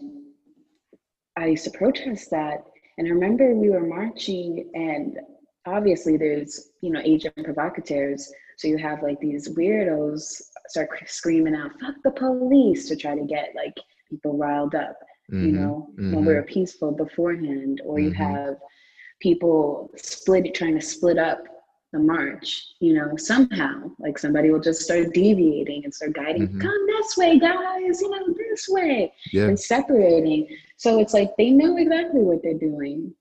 I 1.38 1.48
used 1.48 1.65
to 1.65 1.71
protest 1.71 2.32
that. 2.32 2.63
And 2.98 3.08
I 3.08 3.12
remember 3.12 3.54
we 3.56 3.70
were 3.70 3.86
marching, 3.86 4.70
and 4.74 5.20
obviously 5.66 6.18
there's, 6.18 6.72
you 6.82 6.92
know, 6.92 7.02
agent 7.04 7.36
provocateurs. 7.44 8.32
So 8.58 8.68
you 8.68 8.78
have 8.78 9.02
like 9.04 9.20
these 9.20 9.50
weirdos 9.56 10.42
start 10.68 10.90
screaming 11.08 11.56
out, 11.56 11.72
fuck 11.80 11.96
the 12.04 12.12
police, 12.12 12.88
to 12.90 12.96
try 12.96 13.16
to 13.16 13.26
get 13.26 13.50
like 13.56 13.74
people 14.10 14.38
riled 14.38 14.76
up, 14.76 14.98
you 15.40 15.52
mhm, 15.52 15.56
know, 15.56 15.90
when 16.10 16.24
mhm. 16.24 16.26
we 16.26 16.34
were 16.34 16.44
peaceful 16.44 16.92
beforehand. 16.92 17.82
Or 17.86 18.00
you 18.00 18.12
Mhm. 18.12 18.16
have 18.16 18.56
people 19.22 19.92
split, 19.98 20.54
trying 20.54 20.76
to 20.76 20.82
split 20.82 21.18
up 21.18 21.44
the 21.94 22.00
march, 22.00 22.76
you 22.80 22.94
know, 22.94 23.16
somehow. 23.18 23.90
Like 24.00 24.18
somebody 24.18 24.50
will 24.50 24.60
just 24.60 24.82
start 24.82 25.14
deviating 25.14 25.82
and 25.84 25.94
start 25.94 26.14
guiding, 26.14 26.48
Mhm. 26.48 26.60
come 26.60 26.86
this 26.88 27.18
way, 27.18 27.40
guys, 27.40 28.02
you 28.02 28.10
know, 28.10 28.34
this 28.38 28.68
way 28.70 29.14
yeah 29.32 29.48
and 29.48 29.60
separating. 29.60 30.48
So 30.78 31.00
it's 31.00 31.14
like 31.14 31.36
they 31.38 31.50
know 31.52 31.78
exactly 31.78 32.22
what 32.22 32.42
they're 32.44 32.54
doing. 32.58 33.14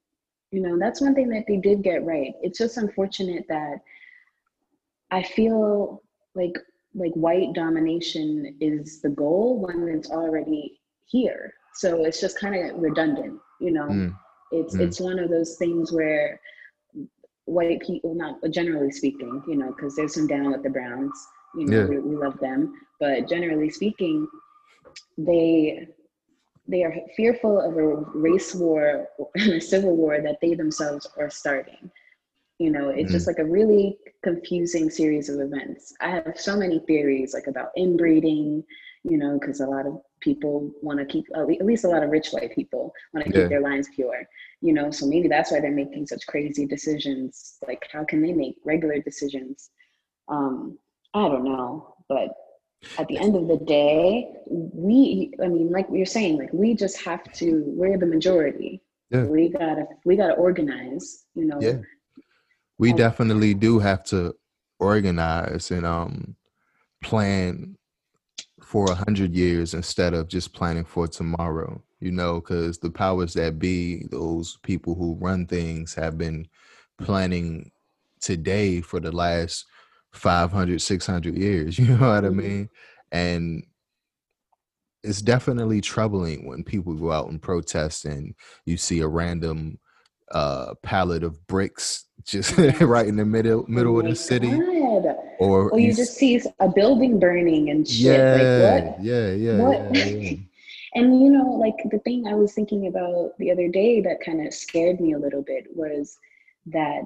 You 0.50 0.60
know, 0.60 0.78
that's 0.78 1.00
one 1.00 1.14
thing 1.14 1.28
that 1.30 1.44
they 1.48 1.56
did 1.56 1.82
get 1.82 2.04
right. 2.04 2.34
It's 2.42 2.58
just 2.58 2.76
unfortunate 2.76 3.44
that 3.48 3.76
I 5.10 5.22
feel 5.22 6.02
like 6.34 6.56
like 6.94 7.12
white 7.14 7.52
domination 7.54 8.56
is 8.60 9.00
the 9.00 9.10
goal 9.10 9.60
when 9.60 9.88
it's 9.88 10.10
already 10.10 10.80
here. 11.06 11.54
So 11.74 12.04
it's 12.04 12.20
just 12.20 12.38
kind 12.38 12.54
of 12.70 12.78
redundant, 12.78 13.38
you 13.60 13.72
know. 13.72 13.88
Mm, 13.88 14.14
It's 14.52 14.74
Mm. 14.76 14.80
it's 14.80 15.00
one 15.00 15.18
of 15.18 15.30
those 15.30 15.56
things 15.56 15.92
where 15.92 16.40
white 17.46 17.80
people, 17.80 18.14
not 18.14 18.36
generally 18.50 18.90
speaking, 18.90 19.42
you 19.46 19.56
know, 19.56 19.68
because 19.68 19.94
there's 19.96 20.14
some 20.14 20.26
down 20.26 20.50
with 20.52 20.62
the 20.62 20.70
Browns, 20.70 21.12
you 21.56 21.66
know, 21.66 21.80
Yeah. 21.80 21.86
we, 21.86 21.98
we 21.98 22.16
love 22.16 22.38
them, 22.40 22.74
but 23.00 23.28
generally 23.28 23.70
speaking, 23.70 24.26
they 25.18 25.88
they 26.66 26.82
are 26.82 26.94
fearful 27.16 27.60
of 27.60 27.76
a 27.76 27.96
race 28.18 28.54
war 28.54 29.08
and 29.34 29.52
a 29.54 29.60
civil 29.60 29.96
war 29.96 30.20
that 30.22 30.38
they 30.40 30.54
themselves 30.54 31.06
are 31.18 31.30
starting. 31.30 31.90
You 32.58 32.70
know, 32.70 32.88
it's 32.90 33.12
just 33.12 33.26
like 33.26 33.38
a 33.40 33.44
really 33.44 33.98
confusing 34.22 34.88
series 34.88 35.28
of 35.28 35.40
events. 35.40 35.92
I 36.00 36.08
have 36.10 36.32
so 36.36 36.56
many 36.56 36.78
theories, 36.86 37.34
like 37.34 37.48
about 37.48 37.70
inbreeding, 37.76 38.62
you 39.02 39.18
know, 39.18 39.38
because 39.38 39.60
a 39.60 39.66
lot 39.66 39.86
of 39.86 40.00
people 40.20 40.70
want 40.80 40.98
to 41.00 41.04
keep, 41.04 41.26
at 41.34 41.42
at 41.42 41.66
least 41.66 41.84
a 41.84 41.88
lot 41.88 42.02
of 42.02 42.10
rich 42.10 42.30
white 42.30 42.54
people 42.54 42.92
want 43.12 43.26
to 43.26 43.32
Yeah. 43.32 43.42
keep 43.42 43.48
their 43.50 43.60
lines 43.60 43.88
pure, 43.94 44.26
you 44.62 44.72
know, 44.72 44.90
so 44.90 45.04
maybe 45.06 45.28
that's 45.28 45.50
why 45.50 45.60
they're 45.60 45.72
making 45.72 46.06
such 46.06 46.26
crazy 46.26 46.64
decisions. 46.64 47.58
Like, 47.66 47.86
how 47.92 48.04
can 48.04 48.22
they 48.22 48.32
make 48.32 48.56
regular 48.64 49.00
decisions? 49.00 49.70
Um, 50.28 50.78
I 51.12 51.28
don't 51.28 51.44
know, 51.44 51.96
but 52.08 52.34
at 52.98 53.08
the 53.08 53.18
end 53.18 53.36
of 53.36 53.48
the 53.48 53.58
day, 53.64 54.28
we, 54.46 55.32
I 55.42 55.48
mean, 55.48 55.70
like 55.70 55.86
you're 55.90 56.06
saying, 56.06 56.38
like 56.38 56.52
we 56.52 56.74
just 56.74 57.02
have 57.02 57.24
to, 57.34 57.62
we're 57.66 57.98
the 57.98 58.06
majority. 58.06 58.80
Yeah. 59.10 59.24
We 59.24 59.48
gotta, 59.48 59.86
we 60.04 60.16
gotta 60.16 60.34
organize, 60.34 61.24
you 61.34 61.46
know. 61.46 61.58
Yeah. 61.60 61.78
we 62.78 62.90
Um, 62.90 62.96
definitely 62.96 63.54
do 63.54 63.78
have 63.78 64.04
to 64.04 64.34
organize 64.80 65.70
and 65.70 65.86
um 65.86 66.36
plan 67.02 67.76
for 68.60 68.90
a 68.90 68.94
hundred 68.94 69.34
years 69.34 69.74
instead 69.74 70.14
of 70.14 70.28
just 70.28 70.52
planning 70.52 70.84
for 70.84 71.06
tomorrow 71.06 71.80
you 72.00 72.10
know 72.10 72.40
because 72.40 72.78
the 72.78 72.90
powers 72.90 73.34
that 73.34 73.58
be 73.58 74.06
those 74.10 74.58
people 74.62 74.94
who 74.94 75.14
run 75.20 75.46
things 75.46 75.94
have 75.94 76.18
been 76.18 76.46
planning 76.98 77.70
today 78.20 78.80
for 78.80 79.00
the 79.00 79.12
last 79.12 79.66
500 80.14 80.80
600 80.80 81.36
years 81.36 81.78
you 81.78 81.86
know 81.86 82.08
what 82.08 82.24
i 82.24 82.28
mm-hmm. 82.28 82.38
mean 82.38 82.68
and 83.12 83.64
it's 85.02 85.20
definitely 85.20 85.80
troubling 85.80 86.46
when 86.46 86.64
people 86.64 86.94
go 86.94 87.12
out 87.12 87.28
and 87.28 87.42
protest 87.42 88.04
and 88.06 88.34
you 88.64 88.76
see 88.76 89.00
a 89.00 89.08
random 89.08 89.78
uh 90.32 90.74
pallet 90.82 91.22
of 91.22 91.46
bricks 91.46 92.06
just 92.24 92.56
right 92.80 93.06
in 93.06 93.16
the 93.16 93.24
middle 93.24 93.64
middle 93.68 93.96
oh 93.96 94.00
of 94.00 94.06
the 94.06 94.16
city 94.16 94.50
God. 94.50 95.14
or, 95.38 95.70
or 95.70 95.78
you, 95.78 95.88
you, 95.88 95.94
just 95.94 96.14
see 96.14 96.40
a 96.60 96.68
building 96.68 97.20
burning 97.20 97.68
and 97.68 97.86
shit 97.86 98.18
yeah 98.18 98.72
like, 98.72 98.84
what? 98.84 99.04
yeah 99.04 99.30
yeah 99.32 99.58
what? 99.58 99.94
Yeah, 99.94 100.04
yeah. 100.06 100.36
and 100.94 101.22
you 101.22 101.30
know 101.30 101.50
like 101.50 101.76
the 101.90 101.98
thing 101.98 102.26
i 102.26 102.34
was 102.34 102.54
thinking 102.54 102.86
about 102.86 103.32
the 103.38 103.50
other 103.50 103.68
day 103.68 104.00
that 104.00 104.20
kind 104.24 104.46
of 104.46 104.54
scared 104.54 105.00
me 105.00 105.12
a 105.12 105.18
little 105.18 105.42
bit 105.42 105.66
was 105.74 106.18
that 106.66 107.02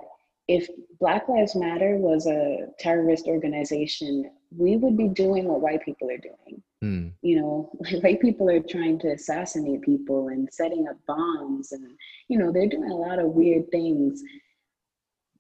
if 0.49 0.69
black 0.99 1.29
lives 1.29 1.55
matter 1.55 1.97
was 1.97 2.27
a 2.27 2.67
terrorist 2.79 3.27
organization 3.27 4.31
we 4.57 4.77
would 4.77 4.97
be 4.97 5.09
doing 5.09 5.45
what 5.47 5.61
white 5.61 5.85
people 5.85 6.11
are 6.11 6.19
doing 6.19 6.63
Mm. 6.83 7.13
You 7.23 7.41
know, 7.41 7.71
like 7.81 8.03
white 8.03 8.21
people 8.21 8.49
are 8.51 8.61
trying 8.61 8.99
to 9.01 9.13
assassinate 9.13 9.83
people 9.83 10.29
and 10.29 10.49
setting 10.53 10.87
up 10.89 10.97
bombs, 11.07 11.73
and 11.73 11.85
you 12.29 12.39
know 12.39 12.53
they're 12.53 12.69
doing 12.69 12.91
a 12.91 12.97
lot 12.97 13.19
of 13.19 13.29
weird 13.29 13.71
things. 13.71 14.23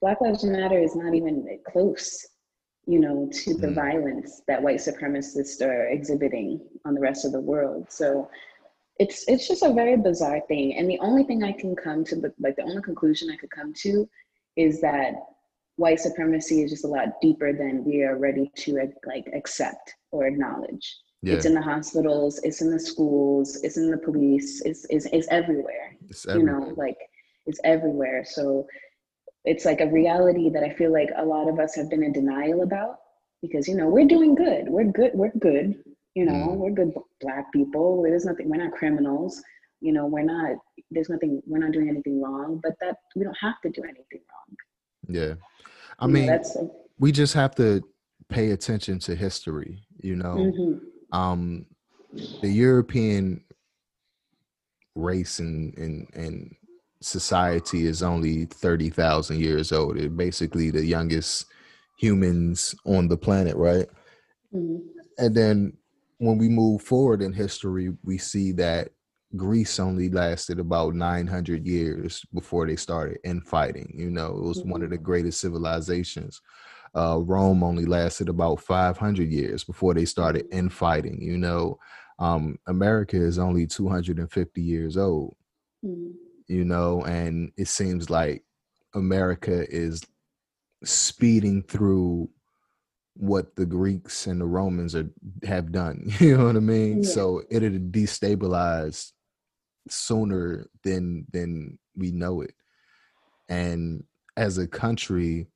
Black 0.01 0.21
Lives 0.21 0.45
Matter 0.45 0.79
is 0.79 0.95
not 0.95 1.15
even 1.15 1.59
close, 1.67 2.25
you 2.87 3.01
know, 3.01 3.29
to 3.33 3.55
the 3.55 3.67
mm. 3.69 3.75
violence 3.75 4.43
that 4.47 4.63
white 4.63 4.79
supremacists 4.79 5.61
are 5.61 5.89
exhibiting 5.89 6.61
on 6.85 6.95
the 6.95 7.01
rest 7.01 7.25
of 7.25 7.33
the 7.33 7.41
world. 7.41 7.87
So 7.91 8.29
it's 8.99 9.25
it's 9.29 9.47
just 9.47 9.63
a 9.63 9.73
very 9.73 9.97
bizarre 9.97 10.41
thing. 10.49 10.77
And 10.77 10.89
the 10.89 10.99
only 11.01 11.25
thing 11.25 11.43
I 11.45 11.53
can 11.53 11.75
come 11.77 12.05
to, 12.07 12.33
like 12.39 12.57
the 12.57 12.63
only 12.63 12.83
conclusion 12.83 13.31
I 13.31 13.37
could 13.37 13.51
come 13.51 13.73
to, 13.75 14.09
is 14.59 14.81
that 14.81 15.15
white 15.77 16.01
supremacy 16.01 16.63
is 16.63 16.71
just 16.71 16.85
a 16.85 16.89
lot 16.89 17.21
deeper 17.23 17.53
than 17.53 17.85
we 17.85 18.03
are 18.03 18.19
ready 18.19 18.51
to 18.57 18.91
like 19.07 19.27
accept 19.33 19.95
or 20.11 20.27
acknowledge. 20.27 20.97
Yeah. 21.23 21.35
It's 21.35 21.47
in 21.47 21.55
the 21.55 21.63
hospitals, 21.63 22.41
it's 22.43 22.61
in 22.61 22.71
the 22.71 22.79
schools, 22.79 23.63
it's 23.63 23.77
in 23.77 23.91
the 23.91 23.99
police, 23.99 24.61
it's 24.65 24.85
it's, 24.91 25.07
it's 25.07 25.29
everywhere. 25.31 25.97
It's 26.09 26.27
everywhere. 26.27 26.61
You 26.61 26.61
know, 26.61 26.75
like 26.77 26.99
it's 27.47 27.61
everywhere. 27.65 28.25
So 28.25 28.67
it's 29.45 29.65
like 29.65 29.81
a 29.81 29.87
reality 29.87 30.51
that 30.51 30.65
I 30.65 30.75
feel 30.75 30.93
like 30.93 31.11
a 31.17 31.25
lot 31.25 31.49
of 31.49 31.61
us 31.61 31.75
have 31.77 31.89
been 31.89 32.03
in 32.03 32.13
denial 32.13 32.63
about 32.63 32.97
because 33.41 33.69
you 33.69 33.77
know 33.77 33.89
we're 33.89 34.07
doing 34.07 34.35
good. 34.35 34.69
We're 34.69 34.93
good. 34.93 35.13
We're 35.15 35.33
good. 35.39 35.83
You 36.15 36.25
know, 36.25 36.49
mm. 36.49 36.57
we're 36.57 36.71
good 36.71 36.93
black 37.21 37.53
people. 37.53 38.03
There's 38.03 38.25
nothing. 38.25 38.49
We're 38.49 38.65
not 38.65 38.73
criminals. 38.73 39.41
You 39.81 39.93
know, 39.93 40.07
we're 40.07 40.25
not. 40.25 40.57
There's 40.91 41.09
nothing. 41.09 41.43
We're 41.47 41.59
not 41.59 41.73
doing 41.73 41.89
anything 41.89 42.23
wrong. 42.23 42.61
But 42.63 42.73
that 42.81 42.97
we 43.15 43.25
don't 43.25 43.37
have 43.41 43.61
to 43.63 43.71
do 43.71 43.83
anything 43.83 44.21
wrong. 44.31 44.57
Yeah, 45.09 45.35
I 45.99 46.07
you 46.07 46.13
mean, 46.13 46.27
know, 46.27 46.33
that's 46.33 46.57
a, 46.57 46.69
we 46.99 47.13
just 47.13 47.35
have 47.35 47.55
to 47.57 47.83
pay 48.29 48.51
attention 48.51 48.99
to 49.01 49.15
history. 49.15 49.83
You 50.03 50.17
know. 50.17 50.35
Mm-hmm 50.35 50.85
um, 51.13 51.67
the 52.41 52.49
European 52.49 53.45
race 54.95 55.39
and, 55.39 55.77
and, 55.79 56.09
and 56.15 56.55
society 57.01 57.87
is 57.87 58.03
only 58.03 58.47
30,000 58.47 59.39
years 59.39 59.73
old. 59.73 59.97
It's 59.97 60.13
basically 60.13 60.71
the 60.71 60.85
youngest 60.85 61.47
humans 61.99 62.75
on 62.85 63.09
the 63.09 63.17
planet, 63.17 63.57
right? 63.57 63.87
Mm-hmm. 64.55 64.79
And 65.19 65.35
then 65.35 65.73
when 66.19 66.39
we 66.39 66.49
move 66.49 66.83
forward 66.83 67.23
in 67.23 67.33
history, 67.33 67.93
we 68.03 68.19
see 68.19 68.53
that 68.53 68.91
Greece 69.37 69.79
only 69.79 70.09
lasted 70.09 70.59
about 70.59 70.95
900 70.95 71.67
years 71.67 72.25
before 72.33 72.67
they 72.67 72.77
started 72.77 73.19
infighting. 73.25 73.93
You 73.95 74.11
know, 74.11 74.29
it 74.29 74.43
was 74.43 74.61
mm-hmm. 74.61 74.71
one 74.71 74.83
of 74.83 74.91
the 74.91 74.97
mm-hmm. 74.97 75.05
greatest 75.05 75.41
civilizations 75.41 76.41
uh, 76.95 77.19
Rome 77.19 77.63
only 77.63 77.85
lasted 77.85 78.29
about 78.29 78.61
500 78.61 79.31
years 79.31 79.65
before 79.65 79.95
they 79.95 80.05
started 80.05 80.47
infighting. 80.51 81.21
You 81.21 81.39
know, 81.39 81.79
um, 82.19 82.59
America 82.67 83.17
is 83.17 83.39
only 83.39 83.67
250 83.67 84.63
years 84.63 84.97
old. 84.97 85.37
Mm-hmm. 85.85 86.13
You 86.49 86.65
know, 86.65 87.03
and 87.03 87.53
it 87.59 87.69
seems 87.69 88.09
like 88.09 88.43
America 88.95 89.67
is 89.69 90.03
speeding 90.83 91.63
through 91.63 92.31
what 93.15 93.55
the 93.57 93.67
Greeks 93.67 94.27
and 94.27 94.41
the 94.41 94.47
Romans 94.47 94.95
are 94.95 95.11
have 95.45 95.73
done. 95.73 96.11
You 96.21 96.39
know 96.39 96.47
what 96.47 96.57
I 96.57 96.61
mean? 96.61 97.03
Yeah. 97.03 97.11
So 97.11 97.43
it'll 97.51 97.71
destabilize 97.71 99.13
sooner 99.93 100.67
than 100.83 101.27
than 101.33 101.79
we 101.97 102.11
know 102.11 102.41
it. 102.43 102.55
And 103.49 104.05
as 104.37 104.59
a 104.59 104.67
country, 104.69 105.49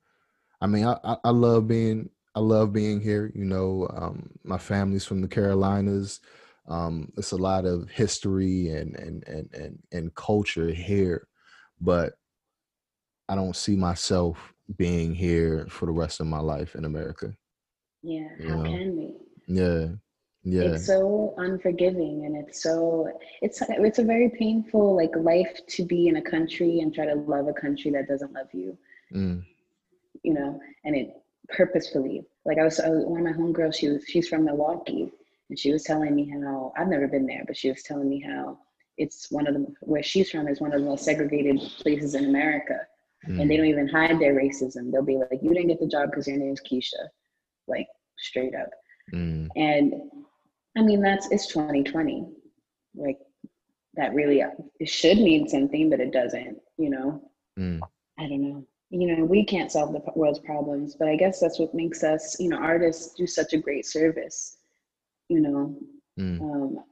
I 0.61 0.67
mean, 0.67 0.85
I, 0.85 1.17
I 1.23 1.29
love 1.29 1.67
being 1.67 2.09
I 2.35 2.39
love 2.39 2.73
being 2.73 3.01
here. 3.01 3.31
You 3.35 3.45
know, 3.45 3.87
um, 3.95 4.31
my 4.43 4.57
family's 4.57 5.05
from 5.05 5.21
the 5.21 5.27
Carolinas. 5.27 6.19
Um, 6.67 7.11
it's 7.17 7.33
a 7.33 7.37
lot 7.37 7.65
of 7.65 7.89
history 7.89 8.69
and 8.69 8.95
and 8.95 9.27
and 9.27 9.53
and 9.53 9.79
and 9.91 10.15
culture 10.15 10.69
here, 10.71 11.27
but 11.81 12.13
I 13.29 13.35
don't 13.35 13.55
see 13.55 13.75
myself 13.75 14.53
being 14.77 15.13
here 15.13 15.67
for 15.69 15.85
the 15.85 15.91
rest 15.91 16.19
of 16.19 16.27
my 16.27 16.39
life 16.39 16.75
in 16.75 16.85
America. 16.85 17.33
Yeah, 18.01 18.29
how 18.47 18.55
know? 18.55 18.63
can 18.63 18.97
we? 18.97 19.13
Yeah. 19.47 19.87
Yeah. 20.43 20.63
It's 20.63 20.85
so 20.85 21.33
unforgiving 21.37 22.25
and 22.25 22.35
it's 22.35 22.61
so 22.61 23.09
it's 23.41 23.61
it's 23.61 23.99
a 23.99 24.03
very 24.03 24.29
painful 24.37 24.95
like 24.95 25.15
life 25.15 25.57
to 25.69 25.85
be 25.85 26.07
in 26.09 26.17
a 26.17 26.21
country 26.21 26.79
and 26.79 26.93
try 26.93 27.05
to 27.05 27.15
love 27.15 27.47
a 27.47 27.53
country 27.53 27.91
that 27.91 28.07
doesn't 28.09 28.33
love 28.33 28.47
you. 28.53 28.77
Mm 29.13 29.43
you 30.23 30.33
know, 30.33 30.59
and 30.83 30.95
it 30.95 31.13
purposefully. 31.49 32.23
Like 32.45 32.57
I 32.57 32.63
was, 32.63 32.79
I 32.79 32.89
was 32.89 33.05
one 33.05 33.25
of 33.25 33.35
my 33.35 33.43
homegirls, 33.43 33.75
she 33.75 33.89
was 33.89 34.03
she's 34.07 34.27
from 34.27 34.45
Milwaukee, 34.45 35.11
and 35.49 35.59
she 35.59 35.71
was 35.71 35.83
telling 35.83 36.15
me 36.15 36.29
how 36.29 36.73
I've 36.77 36.87
never 36.87 37.07
been 37.07 37.25
there, 37.25 37.43
but 37.45 37.55
she 37.55 37.69
was 37.69 37.83
telling 37.83 38.09
me 38.09 38.21
how 38.21 38.57
it's 38.97 39.31
one 39.31 39.47
of 39.47 39.53
the 39.53 39.65
where 39.81 40.03
she's 40.03 40.31
from 40.31 40.47
is 40.47 40.61
one 40.61 40.73
of 40.73 40.81
the 40.81 40.87
most 40.87 41.05
segregated 41.05 41.59
places 41.79 42.15
in 42.15 42.25
America, 42.25 42.79
mm. 43.27 43.39
and 43.39 43.49
they 43.49 43.55
mm. 43.55 43.59
don't 43.59 43.67
even 43.67 43.87
hide 43.87 44.19
their 44.19 44.33
racism. 44.33 44.91
They'll 44.91 45.03
be 45.03 45.17
like, 45.17 45.39
"You 45.41 45.53
didn't 45.53 45.67
get 45.67 45.79
the 45.79 45.87
job 45.87 46.09
because 46.09 46.27
your 46.27 46.37
name's 46.37 46.61
Keisha," 46.61 47.07
like 47.67 47.87
straight 48.17 48.55
up. 48.55 48.69
Mm. 49.13 49.49
And 49.55 49.93
I 50.77 50.81
mean, 50.81 51.01
that's 51.01 51.29
it's 51.31 51.47
2020. 51.47 52.27
Like 52.95 53.19
that 53.95 54.13
really 54.13 54.43
it 54.79 54.89
should 54.89 55.17
mean 55.17 55.47
something, 55.47 55.89
but 55.89 55.99
it 55.99 56.11
doesn't. 56.11 56.57
You 56.77 56.89
know. 56.89 57.31
Mm. 57.59 57.79
I 58.19 58.27
don't 58.27 58.41
know 58.41 58.65
you 58.93 59.07
know 59.07 59.25
we 59.25 59.43
can't 59.43 59.71
solve 59.71 59.91
the 59.91 60.01
world's 60.15 60.39
problems 60.39 60.95
but 60.95 61.07
i 61.07 61.15
guess 61.15 61.39
that's 61.39 61.59
what 61.59 61.73
makes 61.73 62.03
us 62.03 62.39
you 62.39 62.47
know 62.47 62.57
artists 62.57 63.15
do 63.15 63.25
such 63.25 63.53
a 63.53 63.57
great 63.57 63.85
service 63.85 64.57
you 65.29 65.41
know 65.41 65.75
mm. 66.19 66.39
um, 66.41 66.83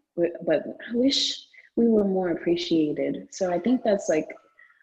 but 0.46 0.64
i 0.90 0.96
wish 0.96 1.46
we 1.76 1.88
were 1.88 2.04
more 2.04 2.30
appreciated 2.30 3.28
so 3.30 3.54
i 3.54 3.60
think 3.60 3.84
that's 3.84 4.10
like 4.10 4.28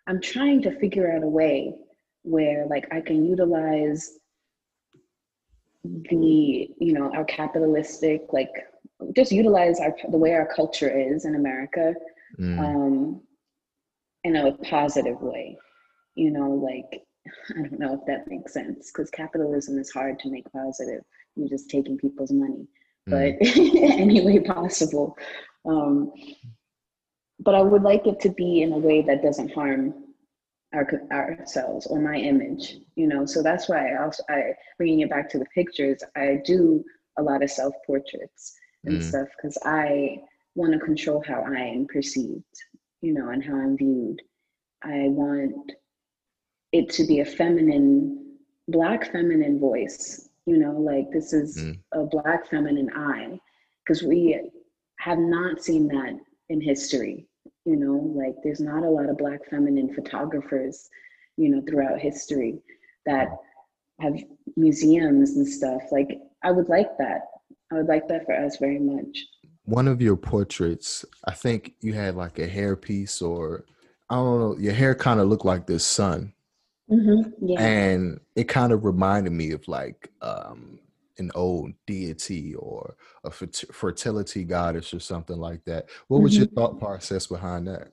i'm 0.06 0.20
trying 0.20 0.62
to 0.62 0.78
figure 0.78 1.12
out 1.12 1.24
a 1.24 1.28
way 1.28 1.74
where 2.22 2.66
like 2.66 2.86
i 2.92 3.00
can 3.00 3.26
utilize 3.26 4.18
the 5.84 6.70
you 6.78 6.92
know 6.92 7.12
our 7.14 7.24
capitalistic 7.24 8.22
like 8.32 8.52
just 9.14 9.32
utilize 9.32 9.80
our 9.80 9.94
the 10.10 10.16
way 10.16 10.32
our 10.32 10.46
culture 10.54 10.90
is 10.90 11.24
in 11.24 11.34
america 11.34 11.94
mm. 12.38 12.58
um 12.58 13.20
in 14.24 14.36
a 14.36 14.52
positive 14.58 15.20
way 15.20 15.56
you 16.14 16.30
know 16.30 16.50
like 16.50 17.02
I 17.50 17.62
don't 17.62 17.78
know 17.78 17.94
if 17.94 18.06
that 18.06 18.28
makes 18.28 18.52
sense 18.52 18.90
because 18.90 19.10
capitalism 19.10 19.78
is 19.78 19.90
hard 19.90 20.18
to 20.20 20.30
make 20.30 20.50
positive. 20.52 21.02
You're 21.36 21.48
just 21.48 21.70
taking 21.70 21.98
people's 21.98 22.32
money, 22.32 22.66
mm. 23.08 23.10
but 23.10 23.46
any 24.00 24.24
way 24.24 24.40
possible. 24.40 25.16
Um, 25.64 26.12
but 27.40 27.54
I 27.54 27.62
would 27.62 27.82
like 27.82 28.06
it 28.06 28.20
to 28.20 28.30
be 28.30 28.62
in 28.62 28.72
a 28.72 28.78
way 28.78 29.02
that 29.02 29.22
doesn't 29.22 29.52
harm 29.52 29.94
our 30.74 30.86
ourselves 31.12 31.86
or 31.86 32.00
my 32.00 32.16
image, 32.16 32.76
you 32.96 33.06
know. 33.06 33.24
So 33.24 33.42
that's 33.42 33.68
why 33.68 33.92
I 33.92 34.02
also 34.02 34.22
I 34.28 34.52
bringing 34.76 35.00
it 35.00 35.10
back 35.10 35.28
to 35.30 35.38
the 35.38 35.46
pictures. 35.54 36.02
I 36.16 36.40
do 36.44 36.84
a 37.18 37.22
lot 37.22 37.42
of 37.42 37.50
self 37.50 37.74
portraits 37.86 38.57
and 38.84 39.00
mm. 39.00 39.02
stuff 39.02 39.28
because 39.36 39.58
I 39.64 40.18
want 40.54 40.72
to 40.72 40.78
control 40.78 41.22
how 41.26 41.42
I 41.42 41.60
am 41.60 41.86
perceived, 41.86 42.44
you 43.00 43.12
know, 43.14 43.30
and 43.30 43.44
how 43.44 43.54
I'm 43.54 43.76
viewed. 43.76 44.20
I 44.82 45.08
want 45.08 45.72
it 46.72 46.90
to 46.90 47.06
be 47.06 47.20
a 47.20 47.24
feminine, 47.24 48.36
black 48.68 49.10
feminine 49.12 49.58
voice. 49.58 50.28
You 50.46 50.58
know, 50.58 50.72
like 50.72 51.10
this 51.12 51.32
is 51.32 51.58
mm. 51.58 51.78
a 51.92 52.04
black 52.04 52.48
feminine 52.48 52.90
eye, 52.94 53.38
because 53.84 54.02
we 54.02 54.40
have 54.98 55.18
not 55.18 55.62
seen 55.62 55.88
that 55.88 56.18
in 56.48 56.60
history. 56.60 57.26
You 57.64 57.76
know, 57.76 58.12
like 58.14 58.36
there's 58.42 58.60
not 58.60 58.82
a 58.82 58.88
lot 58.88 59.10
of 59.10 59.18
black 59.18 59.40
feminine 59.50 59.92
photographers, 59.94 60.88
you 61.36 61.50
know, 61.50 61.62
throughout 61.68 61.98
history 62.00 62.60
that 63.04 63.28
have 64.00 64.16
museums 64.56 65.36
and 65.36 65.46
stuff. 65.46 65.82
Like 65.92 66.18
I 66.42 66.50
would 66.50 66.68
like 66.68 66.96
that. 66.98 67.22
I 67.72 67.76
would 67.76 67.86
like 67.86 68.08
that 68.08 68.24
for 68.24 68.34
us 68.34 68.56
very 68.58 68.78
much. 68.78 69.24
One 69.64 69.88
of 69.88 70.00
your 70.00 70.16
portraits, 70.16 71.04
I 71.24 71.32
think 71.32 71.74
you 71.80 71.92
had 71.92 72.14
like 72.14 72.38
a 72.38 72.48
hairpiece, 72.48 73.20
or 73.20 73.64
I 74.08 74.16
don't 74.16 74.40
know, 74.40 74.58
your 74.58 74.72
hair 74.72 74.94
kind 74.94 75.20
of 75.20 75.28
looked 75.28 75.44
like 75.44 75.66
the 75.66 75.78
sun. 75.78 76.32
Mm-hmm. 76.90 77.46
Yeah. 77.46 77.60
And 77.60 78.20
it 78.34 78.44
kind 78.44 78.72
of 78.72 78.84
reminded 78.84 79.32
me 79.32 79.52
of 79.52 79.68
like 79.68 80.10
um, 80.22 80.78
an 81.18 81.30
old 81.34 81.72
deity 81.86 82.54
or 82.54 82.94
a 83.24 83.30
fertility 83.30 84.44
goddess 84.44 84.94
or 84.94 85.00
something 85.00 85.36
like 85.36 85.64
that. 85.64 85.88
What 86.08 86.22
was 86.22 86.32
mm-hmm. 86.32 86.44
your 86.44 86.48
thought 86.48 86.78
process 86.78 87.26
behind 87.26 87.68
that? 87.68 87.88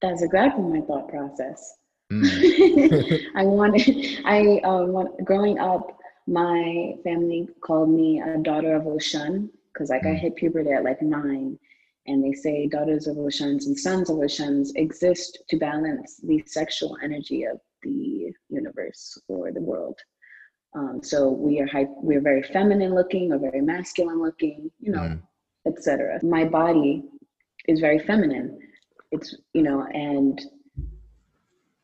That's 0.00 0.22
exactly 0.22 0.62
my 0.64 0.80
thought 0.86 1.08
process. 1.08 1.76
Mm. 2.12 3.26
I 3.36 3.44
wanted, 3.44 4.20
I 4.24 4.58
uh, 4.64 4.84
want, 4.84 5.24
growing 5.24 5.58
up, 5.58 5.98
my 6.26 6.94
family 7.04 7.48
called 7.60 7.90
me 7.90 8.20
a 8.20 8.38
daughter 8.38 8.74
of 8.74 8.84
Oshun 8.84 9.50
because 9.72 9.90
like 9.90 10.02
mm. 10.02 10.12
I 10.12 10.14
hit 10.14 10.36
puberty 10.36 10.70
at 10.70 10.84
like 10.84 11.02
nine. 11.02 11.58
And 12.06 12.22
they 12.22 12.32
say 12.32 12.66
daughters 12.66 13.06
of 13.06 13.16
Oshuns 13.16 13.64
and 13.64 13.78
sons 13.78 14.10
of 14.10 14.16
Oshuns 14.16 14.72
exist 14.76 15.42
to 15.48 15.56
balance 15.56 16.20
the 16.22 16.42
sexual 16.46 16.98
energy 17.02 17.44
of 17.44 17.58
the 17.82 18.30
universe 18.50 19.18
or 19.28 19.50
the 19.50 19.62
world. 19.62 19.98
Um, 20.76 21.00
so 21.02 21.30
we 21.30 21.60
are 21.60 21.66
high, 21.66 21.86
we're 21.88 22.20
very 22.20 22.42
feminine 22.42 22.94
looking 22.94 23.32
or 23.32 23.38
very 23.38 23.62
masculine 23.62 24.20
looking, 24.20 24.70
you 24.80 24.92
know, 24.92 25.00
mm. 25.00 25.22
etc. 25.66 26.20
My 26.22 26.44
body 26.44 27.04
is 27.68 27.80
very 27.80 28.00
feminine. 28.00 28.58
It's 29.10 29.34
you 29.54 29.62
know, 29.62 29.86
and 29.94 30.38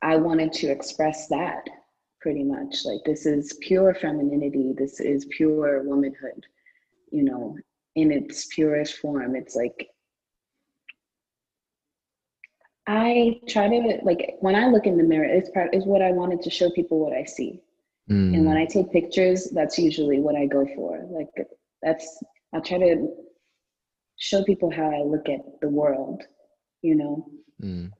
I 0.03 0.17
wanted 0.17 0.53
to 0.55 0.67
express 0.67 1.29
that 1.29 1.65
pretty 2.21 2.45
much. 2.45 2.85
Like 2.85 3.01
this 3.05 3.27
is 3.27 3.59
pure 3.61 3.95
femininity. 3.95 4.75
This 4.77 5.01
is 5.01 5.27
pure 5.27 5.83
womanhood. 5.83 6.47
You 7.11 7.25
know, 7.25 7.57
in 7.97 8.13
its 8.13 8.47
purest 8.47 8.99
form. 8.99 9.37
It's 9.37 9.57
like 9.57 9.89
I 12.87 13.41
try 13.49 13.69
to 13.69 13.99
like 14.03 14.37
when 14.41 14.55
I 14.55 14.69
look 14.69 14.87
in 14.87 14.97
the 14.97 15.05
mirror, 15.05 15.25
it's 15.25 15.51
part 15.51 15.75
is 15.75 15.85
what 15.85 16.03
I 16.03 16.13
wanted 16.13 16.43
to 16.43 16.51
show 16.51 16.71
people 16.71 16.99
what 16.99 17.13
I 17.13 17.25
see. 17.25 17.61
Mm. 18.11 18.35
And 18.35 18.47
when 18.47 18.57
I 18.57 18.65
take 18.65 18.91
pictures, 18.91 19.51
that's 19.55 19.79
usually 19.79 20.21
what 20.21 20.35
I 20.35 20.47
go 20.47 20.67
for. 20.75 21.07
Like 21.09 21.29
that's 21.83 22.23
I 22.55 22.61
try 22.61 22.79
to 22.79 23.09
show 24.19 24.43
people 24.45 24.71
how 24.71 24.91
I 24.91 25.03
look 25.03 25.29
at 25.29 25.41
the 25.61 25.69
world, 25.69 26.23
you 26.83 26.95
know. 26.95 27.27
Mm. 27.63 27.93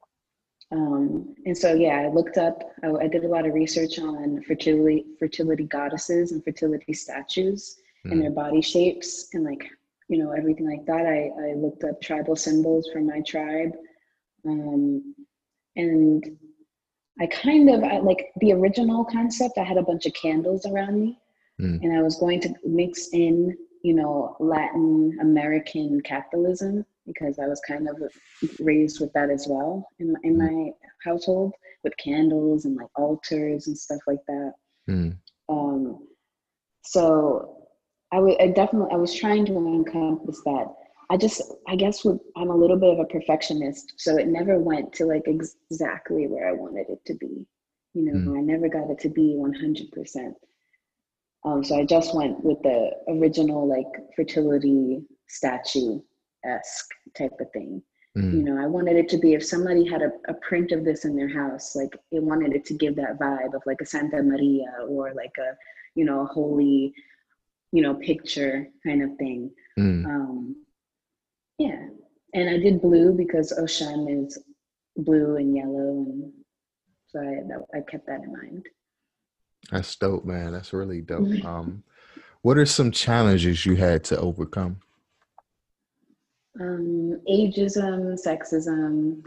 Um, 0.73 1.35
and 1.47 1.57
so 1.57 1.75
yeah, 1.75 2.01
I 2.01 2.09
looked 2.09 2.39
up. 2.39 2.63
I, 2.83 2.91
I, 2.91 3.09
did 3.09 3.25
a 3.25 3.29
lot 3.29 3.45
of 3.45 3.55
research 3.55 3.99
on 3.99 4.41
fertility, 4.47 5.05
fertility 5.19 5.65
goddesses 5.65 6.31
and 6.31 6.45
fertility 6.45 6.93
statues 6.93 7.77
mm. 8.07 8.13
and 8.13 8.23
their 8.23 8.31
body 8.31 8.61
shapes 8.61 9.29
and 9.33 9.45
like 9.45 9.69
you 10.09 10.19
know 10.19 10.33
everything 10.33 10.69
like 10.69 10.87
that. 10.87 11.07
I 11.07 11.31
I 11.51 11.55
looked 11.55 11.85
up 11.85 12.01
tribal 12.01 12.37
symbols 12.37 12.89
for 12.93 13.01
my 13.01 13.21
tribe, 13.21 13.73
um, 14.47 15.15
and 15.77 16.25
I 17.21 17.27
kind 17.27 17.71
of 17.71 17.83
I, 17.83 17.99
like 17.99 18.31
the 18.41 18.53
original 18.53 19.05
concept. 19.05 19.59
I 19.59 19.65
had 19.65 19.77
a 19.77 19.83
bunch 19.83 20.07
of 20.07 20.15
candles 20.15 20.67
around 20.67 21.01
me, 21.01 21.19
mm. 21.61 21.83
and 21.83 21.97
I 21.97 22.03
was 22.03 22.17
going 22.17 22.41
to 22.43 22.55
mix 22.65 23.09
in, 23.13 23.57
you 23.83 23.95
know, 23.95 24.37
Latin 24.41 25.19
American 25.21 26.01
Catholicism 26.03 26.85
because 27.07 27.39
I 27.39 27.47
was 27.47 27.61
kind 27.67 27.89
of 27.89 27.97
raised 28.59 29.01
with 29.01 29.13
that 29.15 29.31
as 29.31 29.47
well 29.49 29.89
in 29.99 30.15
in 30.23 30.37
mm. 30.37 30.39
my 30.39 30.71
household 31.05 31.53
with 31.83 31.97
candles 31.97 32.65
and 32.65 32.77
like 32.77 32.91
altars 32.97 33.67
and 33.67 33.77
stuff 33.77 34.01
like 34.07 34.25
that. 34.29 34.53
Mm. 34.89 35.17
Um, 35.49 36.07
so 36.85 37.67
I 38.13 38.19
would 38.21 38.41
I 38.41 38.49
definitely 38.49 38.93
I 38.93 38.97
was 38.97 39.15
trying 39.15 39.47
to 39.47 39.57
encompass 39.57 40.41
that 40.45 40.75
I 41.11 41.17
just, 41.17 41.43
I 41.67 41.75
guess 41.75 42.05
with, 42.05 42.21
I'm 42.37 42.51
a 42.51 42.57
little 42.57 42.77
bit 42.77 42.93
of 42.93 43.01
a 43.01 43.05
perfectionist, 43.05 43.95
so 43.97 44.17
it 44.17 44.29
never 44.29 44.61
went 44.61 44.93
to 44.95 45.07
like 45.07 45.25
ex- 45.27 45.57
exactly 45.69 46.29
where 46.29 46.49
I 46.49 46.53
wanted 46.53 46.87
it 46.89 47.05
to 47.07 47.15
be. 47.15 47.45
You 47.95 48.05
know, 48.05 48.31
mm. 48.31 48.39
I 48.39 48.41
never 48.41 48.69
got 48.69 48.89
it 48.91 49.01
to 49.01 49.09
be 49.09 49.35
100%. 49.37 50.33
Um, 51.45 51.65
so 51.65 51.77
I 51.77 51.85
just 51.85 52.15
went 52.15 52.45
with 52.45 52.63
the 52.63 52.93
original 53.09 53.67
like 53.67 53.89
fertility 54.15 55.03
statue 55.27 56.01
esque 56.45 56.91
type 57.17 57.33
of 57.41 57.51
thing. 57.53 57.83
Mm. 58.17 58.33
You 58.33 58.43
know, 58.43 58.63
I 58.63 58.67
wanted 58.67 58.97
it 58.97 59.09
to 59.11 59.19
be 59.19 59.35
if 59.35 59.45
somebody 59.45 59.89
had 59.89 60.03
a, 60.03 60.11
a 60.29 60.35
print 60.35 60.73
of 60.73 60.85
this 60.85 61.05
in 61.05 61.15
their 61.15 61.29
house, 61.29 61.77
like 61.77 61.97
it 62.11 62.23
wanted 62.23 62.55
it 62.55 62.65
to 62.67 62.75
give 62.75 62.97
that 62.97 63.19
vibe 63.19 63.55
of 63.55 63.63
like 63.67 63.81
a 63.81 63.87
Santa 63.87 64.23
Maria 64.23 64.67
or 64.89 65.13
like 65.15 65.35
a, 65.39 65.57
you 65.95 66.05
know, 66.05 66.23
a 66.23 66.27
holy, 66.27 66.93
you 67.73 67.83
know, 67.83 67.95
picture 67.95 68.67
kind 68.85 69.03
of 69.03 69.17
thing. 69.17 69.51
Mm. 69.79 70.05
Um, 70.07 70.57
yeah. 71.59 71.87
And 72.35 72.49
I 72.49 72.59
did 72.59 72.83
blue 72.83 73.13
because 73.13 73.53
Oshun 73.53 74.27
is 74.27 74.39
blue 74.97 75.37
and 75.37 75.55
yellow. 75.55 76.05
And 76.05 76.33
so 77.09 77.21
I, 77.21 77.79
I 77.79 77.81
kept 77.83 78.07
that 78.07 78.23
in 78.23 78.33
mind. 78.33 78.67
That's 79.71 79.95
dope, 79.97 80.25
man. 80.25 80.53
That's 80.53 80.73
really 80.73 81.01
dope. 81.01 81.29
um, 81.45 81.85
what 82.43 82.59
are 82.59 82.67
some 82.67 82.91
challenges 82.91 83.67
you 83.67 83.77
had 83.77 84.03
to 84.05 84.19
overcome? 84.19 84.81
Um, 86.59 87.21
ageism, 87.31 88.19
sexism, 88.21 89.23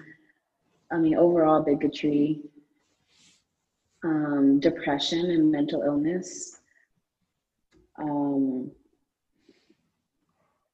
I 0.92 0.98
mean, 0.98 1.16
overall 1.16 1.62
bigotry, 1.62 2.42
um, 4.04 4.60
depression 4.60 5.32
and 5.32 5.52
mental 5.52 5.84
illness, 5.84 6.60
um, 7.98 8.72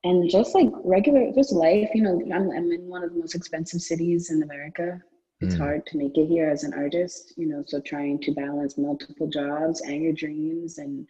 and 0.03 0.29
just 0.29 0.55
like 0.55 0.69
regular 0.83 1.31
just 1.33 1.51
life 1.51 1.89
you 1.93 2.01
know 2.01 2.21
I'm, 2.33 2.49
I'm 2.51 2.71
in 2.71 2.87
one 2.87 3.03
of 3.03 3.13
the 3.13 3.19
most 3.19 3.35
expensive 3.35 3.81
cities 3.81 4.31
in 4.31 4.43
america 4.43 5.01
it's 5.41 5.55
mm. 5.55 5.59
hard 5.59 5.85
to 5.87 5.97
make 5.97 6.17
it 6.17 6.27
here 6.27 6.49
as 6.49 6.63
an 6.63 6.73
artist 6.73 7.33
you 7.37 7.47
know 7.47 7.63
so 7.65 7.81
trying 7.81 8.19
to 8.21 8.31
balance 8.31 8.77
multiple 8.77 9.27
jobs 9.27 9.81
and 9.81 10.01
your 10.01 10.13
dreams 10.13 10.77
and 10.77 11.05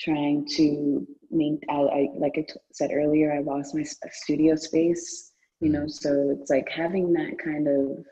trying 0.00 0.46
to 0.56 1.06
make 1.30 1.62
I, 1.68 1.74
I 1.74 2.08
like 2.16 2.34
I 2.36 2.42
t- 2.42 2.60
said 2.72 2.90
earlier 2.92 3.32
i 3.32 3.40
lost 3.40 3.74
my 3.74 3.84
studio 4.10 4.56
space 4.56 5.32
you 5.60 5.68
know 5.70 5.84
mm. 5.84 5.90
so 5.90 6.36
it's 6.38 6.50
like 6.50 6.68
having 6.68 7.12
that 7.12 7.38
kind 7.42 7.68
of 7.68 8.04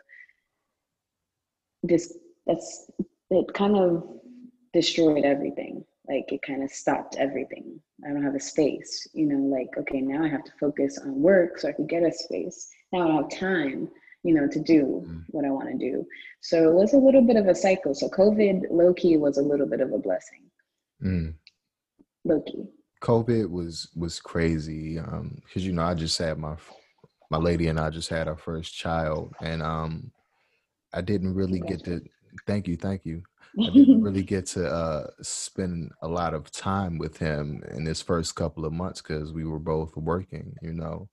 this 1.83 2.17
that's 2.47 2.91
it 3.31 3.53
kind 3.55 3.77
of 3.77 4.05
destroyed 4.73 5.25
everything 5.25 5.85
like 6.09 6.31
it 6.33 6.43
kind 6.43 6.63
of 6.63 6.71
stopped 6.71 7.17
everything 7.17 7.81
i 8.07 8.13
don't 8.13 8.23
have 8.23 8.35
a 8.35 8.41
space 8.41 9.07
you 9.15 9.27
know 9.27 9.57
like 9.57 9.69
okay 9.79 10.01
now 10.01 10.25
i 10.25 10.29
have 10.29 10.45
to 10.45 10.53
focus 10.61 10.99
on 10.99 11.21
work 11.21 11.59
so 11.59 11.69
i 11.69 11.73
could 11.73 11.89
get 11.89 12.03
a 12.03 12.13
space 12.13 12.69
now 12.93 13.03
i 13.03 13.07
don't 13.07 13.33
have 13.33 13.41
time 13.41 13.89
you 14.25 14.35
know 14.35 14.47
to 14.49 14.61
do 14.61 15.05
mm. 15.07 15.23
what 15.29 15.45
i 15.45 15.51
want 15.51 15.69
to 15.69 15.79
do 15.79 16.05
so 16.41 16.71
it 16.71 16.75
was 16.75 16.93
a 16.93 16.99
little 16.99 17.23
bit 17.23 17.37
of 17.37 17.47
a 17.47 17.55
cycle 17.55 17.95
so 17.95 18.09
covid 18.09 18.63
low-key 18.71 19.17
was 19.17 19.39
a 19.39 19.43
little 19.43 19.67
bit 19.67 19.81
of 19.81 19.93
a 19.93 19.99
blessing 19.99 20.43
mm. 21.03 21.33
Low-key 22.25 22.65
covid 23.01 23.49
was 23.49 23.89
was 23.95 24.21
crazy 24.21 24.99
um 24.99 25.41
because 25.45 25.65
you 25.65 25.73
know 25.73 25.83
i 25.83 25.95
just 25.95 26.19
had 26.19 26.39
my 26.39 26.55
my 27.31 27.39
lady 27.39 27.69
and 27.69 27.79
i 27.79 27.91
just 27.91 28.09
had 28.09 28.29
our 28.29 28.37
first 28.37 28.75
child 28.75 29.33
and 29.41 29.63
um 29.63 30.11
i 30.93 31.01
didn't 31.01 31.35
really 31.35 31.61
get 31.61 31.85
to 31.85 32.01
thank 32.47 32.67
you 32.67 32.77
thank 32.77 33.05
you 33.05 33.23
I 33.61 33.71
didn't 33.71 34.03
really 34.03 34.23
get 34.23 34.47
to 34.49 34.71
uh, 34.71 35.07
spend 35.23 35.91
a 36.03 36.09
lot 36.09 36.35
of 36.35 36.51
time 36.51 36.99
with 36.99 37.17
him 37.17 37.63
in 37.71 37.85
his 37.87 38.03
first 38.03 38.35
couple 38.35 38.65
of 38.65 38.73
months 38.73 39.01
because 39.01 39.33
we 39.33 39.45
were 39.45 39.59
both 39.59 39.97
working, 39.97 40.55
you 40.63 40.73
know. 40.73 41.09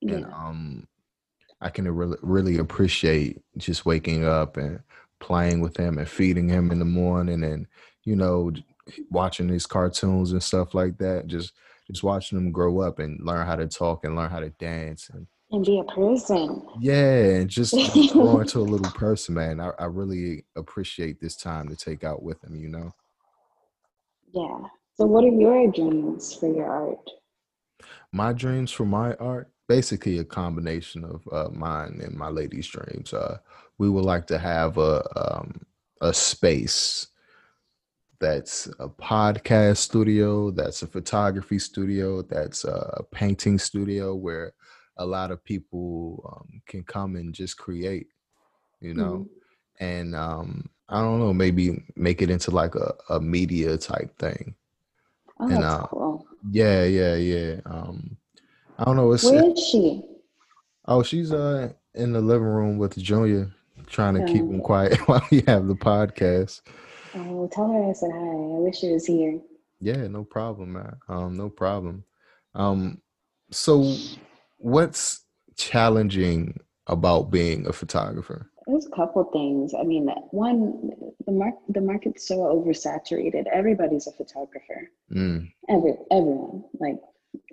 Yeah. 0.00 0.14
And 0.14 0.24
um, 0.26 0.88
I 1.60 1.68
can 1.68 1.88
really, 1.88 2.16
really 2.22 2.58
appreciate 2.58 3.42
just 3.56 3.84
waking 3.84 4.24
up 4.24 4.56
and 4.56 4.80
playing 5.20 5.60
with 5.60 5.76
him 5.76 5.98
and 5.98 6.08
feeding 6.08 6.48
him 6.48 6.70
in 6.70 6.78
the 6.78 6.84
morning 6.84 7.44
and 7.44 7.66
you 8.04 8.16
know 8.16 8.50
watching 9.10 9.46
these 9.46 9.66
cartoons 9.66 10.32
and 10.32 10.42
stuff 10.42 10.74
like 10.74 10.98
that. 10.98 11.26
Just 11.26 11.52
just 11.86 12.02
watching 12.02 12.38
them 12.38 12.52
grow 12.52 12.80
up 12.80 12.98
and 12.98 13.24
learn 13.24 13.46
how 13.46 13.56
to 13.56 13.66
talk 13.66 14.04
and 14.04 14.14
learn 14.14 14.30
how 14.30 14.40
to 14.40 14.50
dance 14.50 15.10
and 15.10 15.26
and 15.52 15.64
be 15.64 15.78
a 15.80 15.84
person. 15.84 16.62
Yeah, 16.78 17.38
and 17.38 17.50
just 17.50 17.72
grow 18.12 18.40
into 18.40 18.60
a 18.60 18.62
little 18.62 18.90
person, 18.92 19.34
man. 19.34 19.60
I, 19.60 19.70
I 19.78 19.86
really 19.86 20.44
appreciate 20.56 21.20
this 21.20 21.36
time 21.36 21.68
to 21.68 21.76
take 21.76 22.04
out 22.04 22.22
with 22.22 22.40
them, 22.40 22.54
you 22.54 22.68
know? 22.68 22.94
Yeah. 24.32 24.58
So, 24.94 25.06
what 25.06 25.24
are 25.24 25.28
your 25.28 25.70
dreams 25.70 26.34
for 26.34 26.52
your 26.52 26.70
art? 26.70 27.10
My 28.12 28.32
dreams 28.32 28.70
for 28.70 28.84
my 28.84 29.14
art, 29.14 29.50
basically 29.66 30.18
a 30.18 30.24
combination 30.24 31.04
of 31.04 31.26
uh, 31.32 31.48
mine 31.52 32.00
and 32.02 32.14
my 32.14 32.28
lady's 32.28 32.68
dreams. 32.68 33.12
Uh, 33.12 33.38
we 33.78 33.88
would 33.88 34.04
like 34.04 34.26
to 34.28 34.38
have 34.38 34.78
a 34.78 35.02
um, 35.16 35.62
a 36.00 36.12
space 36.12 37.08
that's 38.20 38.66
a 38.78 38.88
podcast 38.88 39.78
studio, 39.78 40.50
that's 40.50 40.82
a 40.82 40.86
photography 40.86 41.58
studio, 41.58 42.22
that's 42.22 42.64
a 42.64 43.02
painting 43.10 43.58
studio 43.58 44.14
where 44.14 44.52
a 44.98 45.06
lot 45.06 45.30
of 45.30 45.42
people 45.42 46.22
um, 46.36 46.62
can 46.66 46.84
come 46.84 47.16
and 47.16 47.34
just 47.34 47.56
create, 47.56 48.08
you 48.80 48.92
know, 48.92 49.26
mm-hmm. 49.80 49.84
and 49.84 50.14
um, 50.14 50.68
I 50.90 51.00
don't 51.00 51.18
know, 51.18 51.32
maybe 51.32 51.82
make 51.96 52.20
it 52.20 52.30
into 52.30 52.50
like 52.50 52.74
a, 52.74 52.94
a 53.08 53.20
media 53.20 53.78
type 53.78 54.16
thing. 54.18 54.54
Oh, 55.40 55.44
and, 55.44 55.62
that's 55.62 55.64
uh, 55.64 55.86
cool. 55.86 56.26
Yeah, 56.50 56.84
yeah, 56.84 57.14
yeah. 57.14 57.60
Um, 57.64 58.18
I 58.78 58.84
don't 58.84 58.96
know. 58.96 59.06
Where 59.06 59.16
is 59.16 59.68
she? 59.70 60.02
Oh, 60.86 61.02
she's 61.02 61.32
uh 61.32 61.72
in 61.94 62.12
the 62.12 62.20
living 62.20 62.46
room 62.46 62.78
with 62.78 62.96
Junior, 62.98 63.50
trying 63.86 64.14
to 64.14 64.24
keep 64.26 64.42
him 64.42 64.60
quiet 64.60 64.98
while 65.08 65.26
we 65.30 65.42
have 65.46 65.66
the 65.66 65.74
podcast. 65.74 66.60
Oh, 67.14 67.48
tell 67.52 67.68
her 67.72 67.90
I 67.90 67.92
said 67.92 68.10
hi. 68.12 68.18
I 68.18 68.60
wish 68.60 68.78
she 68.78 68.92
was 68.92 69.06
here. 69.06 69.40
Yeah, 69.80 70.06
no 70.08 70.24
problem, 70.24 70.74
man. 70.74 70.96
Um, 71.08 71.36
no 71.36 71.48
problem. 71.48 72.04
Um, 72.54 73.00
so 73.50 73.96
what's 74.58 75.24
challenging 75.56 76.58
about 76.86 77.30
being 77.30 77.66
a 77.66 77.72
photographer? 77.72 78.50
There's 78.66 78.86
a 78.86 78.90
couple 78.90 79.24
things. 79.32 79.72
I 79.78 79.82
mean, 79.82 80.08
one, 80.30 80.90
the 81.26 81.32
mark 81.32 81.54
the 81.68 81.80
market's 81.80 82.28
so 82.28 82.38
oversaturated. 82.38 83.46
Everybody's 83.52 84.06
a 84.06 84.12
photographer. 84.12 84.90
Mm. 85.12 85.50
Every 85.68 85.94
everyone 86.10 86.64
like, 86.78 86.96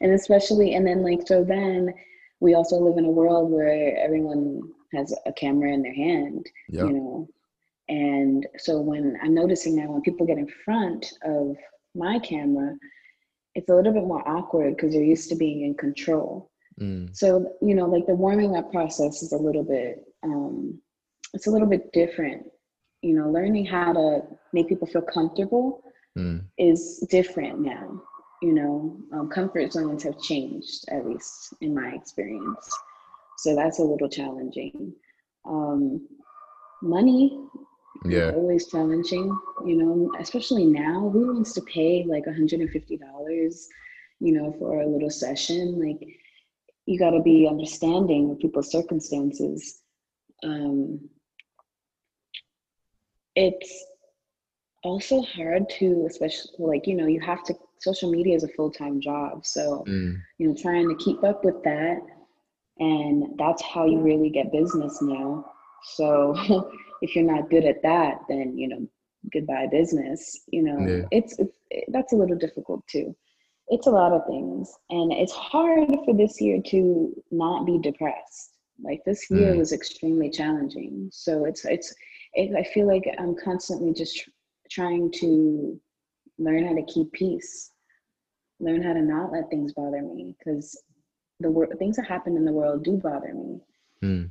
and 0.00 0.12
especially 0.12 0.74
and 0.74 0.86
then 0.86 1.02
like 1.02 1.26
so 1.26 1.44
then 1.44 1.94
we 2.40 2.54
also 2.54 2.76
live 2.76 2.98
in 2.98 3.06
a 3.06 3.10
world 3.10 3.50
where 3.50 3.96
everyone 3.96 4.62
has 4.92 5.14
a 5.26 5.32
camera 5.32 5.72
in 5.72 5.82
their 5.82 5.94
hand. 5.94 6.46
Yep. 6.68 6.86
You 6.86 6.92
know, 6.92 7.28
and 7.88 8.46
so 8.58 8.80
when 8.80 9.18
I'm 9.22 9.34
noticing 9.34 9.76
that 9.76 9.88
when 9.88 10.02
people 10.02 10.26
get 10.26 10.38
in 10.38 10.48
front 10.64 11.12
of 11.24 11.56
my 11.94 12.18
camera, 12.18 12.74
it's 13.54 13.68
a 13.68 13.74
little 13.74 13.92
bit 13.92 14.04
more 14.04 14.26
awkward 14.28 14.76
because 14.76 14.92
they're 14.92 15.02
used 15.02 15.28
to 15.28 15.36
being 15.36 15.62
in 15.62 15.74
control. 15.74 16.50
Mm. 16.80 17.14
So, 17.14 17.52
you 17.60 17.74
know, 17.74 17.86
like 17.86 18.06
the 18.06 18.14
warming 18.14 18.56
up 18.56 18.72
process 18.72 19.22
is 19.22 19.32
a 19.32 19.36
little 19.36 19.62
bit, 19.62 20.04
um, 20.24 20.80
it's 21.34 21.46
a 21.46 21.50
little 21.50 21.68
bit 21.68 21.92
different. 21.92 22.46
You 23.02 23.14
know, 23.14 23.30
learning 23.30 23.66
how 23.66 23.92
to 23.92 24.22
make 24.52 24.68
people 24.68 24.86
feel 24.86 25.02
comfortable 25.02 25.82
mm. 26.18 26.42
is 26.58 27.06
different 27.10 27.60
now. 27.60 28.02
You 28.42 28.52
know, 28.54 28.96
um, 29.12 29.28
comfort 29.28 29.72
zones 29.72 30.02
have 30.04 30.18
changed, 30.20 30.86
at 30.88 31.06
least 31.06 31.54
in 31.60 31.74
my 31.74 31.90
experience. 31.94 32.68
So 33.38 33.54
that's 33.54 33.78
a 33.78 33.82
little 33.82 34.08
challenging. 34.08 34.92
Um, 35.44 36.08
money 36.82 37.38
yeah. 38.04 38.30
always 38.30 38.68
challenging 38.68 39.36
you 39.64 39.76
know 39.76 40.12
especially 40.20 40.66
now 40.66 41.08
who 41.12 41.32
wants 41.32 41.52
to 41.52 41.62
pay 41.62 42.04
like 42.06 42.24
$150 42.24 43.56
you 44.20 44.32
know 44.32 44.54
for 44.58 44.80
a 44.80 44.86
little 44.86 45.10
session? 45.10 45.78
Like 45.78 46.00
you 46.86 46.98
got 46.98 47.10
to 47.10 47.22
be 47.22 47.48
understanding 47.48 48.30
of 48.30 48.38
people's 48.38 48.70
circumstances. 48.70 49.80
Um 50.42 51.08
it's 53.36 53.84
also 54.82 55.22
hard 55.22 55.68
to 55.78 56.06
especially 56.08 56.52
like 56.58 56.86
you 56.86 56.94
know 56.94 57.06
you 57.06 57.20
have 57.20 57.42
to 57.44 57.54
social 57.80 58.10
media 58.10 58.36
is 58.36 58.44
a 58.44 58.48
full-time 58.48 59.00
job 59.00 59.44
so 59.44 59.84
mm. 59.88 60.14
you 60.38 60.46
know 60.46 60.54
trying 60.54 60.88
to 60.88 61.04
keep 61.04 61.22
up 61.24 61.44
with 61.44 61.62
that 61.64 62.00
and 62.78 63.38
that's 63.38 63.62
how 63.62 63.86
you 63.86 64.00
really 64.00 64.30
get 64.30 64.52
business 64.52 65.00
now. 65.00 65.44
So 65.94 66.70
if 67.04 67.14
you're 67.14 67.30
not 67.30 67.50
good 67.50 67.66
at 67.66 67.82
that, 67.82 68.20
then 68.30 68.56
you 68.56 68.66
know, 68.66 68.88
goodbye 69.32 69.68
business. 69.70 70.40
You 70.48 70.62
know, 70.62 70.78
yeah. 70.86 71.04
it's, 71.10 71.38
it's 71.38 71.58
it, 71.70 71.84
that's 71.88 72.14
a 72.14 72.16
little 72.16 72.36
difficult 72.36 72.82
too. 72.86 73.14
It's 73.68 73.86
a 73.86 73.90
lot 73.90 74.12
of 74.12 74.26
things, 74.26 74.72
and 74.90 75.12
it's 75.12 75.32
hard 75.32 75.88
for 76.04 76.14
this 76.14 76.40
year 76.40 76.60
to 76.68 77.14
not 77.30 77.66
be 77.66 77.78
depressed. 77.78 78.52
Like 78.82 79.00
this 79.04 79.30
year 79.30 79.52
mm. 79.52 79.58
was 79.58 79.72
extremely 79.72 80.30
challenging. 80.30 81.10
So 81.12 81.44
it's 81.44 81.64
it's 81.66 81.94
it, 82.32 82.56
I 82.56 82.64
feel 82.72 82.86
like 82.86 83.04
I'm 83.18 83.36
constantly 83.36 83.92
just 83.92 84.16
tr- 84.16 84.30
trying 84.70 85.12
to 85.20 85.78
learn 86.38 86.66
how 86.66 86.74
to 86.74 86.92
keep 86.92 87.12
peace, 87.12 87.70
learn 88.60 88.82
how 88.82 88.94
to 88.94 89.02
not 89.02 89.30
let 89.30 89.50
things 89.50 89.74
bother 89.74 90.02
me 90.02 90.34
because 90.38 90.82
the 91.40 91.50
wor- 91.50 91.74
things 91.78 91.96
that 91.96 92.06
happen 92.06 92.36
in 92.36 92.46
the 92.46 92.52
world 92.52 92.82
do 92.82 92.96
bother 92.96 93.34
me. 93.34 93.60
Mm. 94.02 94.30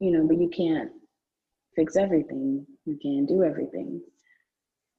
You 0.00 0.10
know, 0.12 0.26
but 0.26 0.38
you 0.38 0.48
can't 0.48 0.90
fix 1.78 1.96
everything. 1.96 2.66
You 2.86 2.98
can't 3.00 3.28
do 3.28 3.44
everything. 3.44 4.02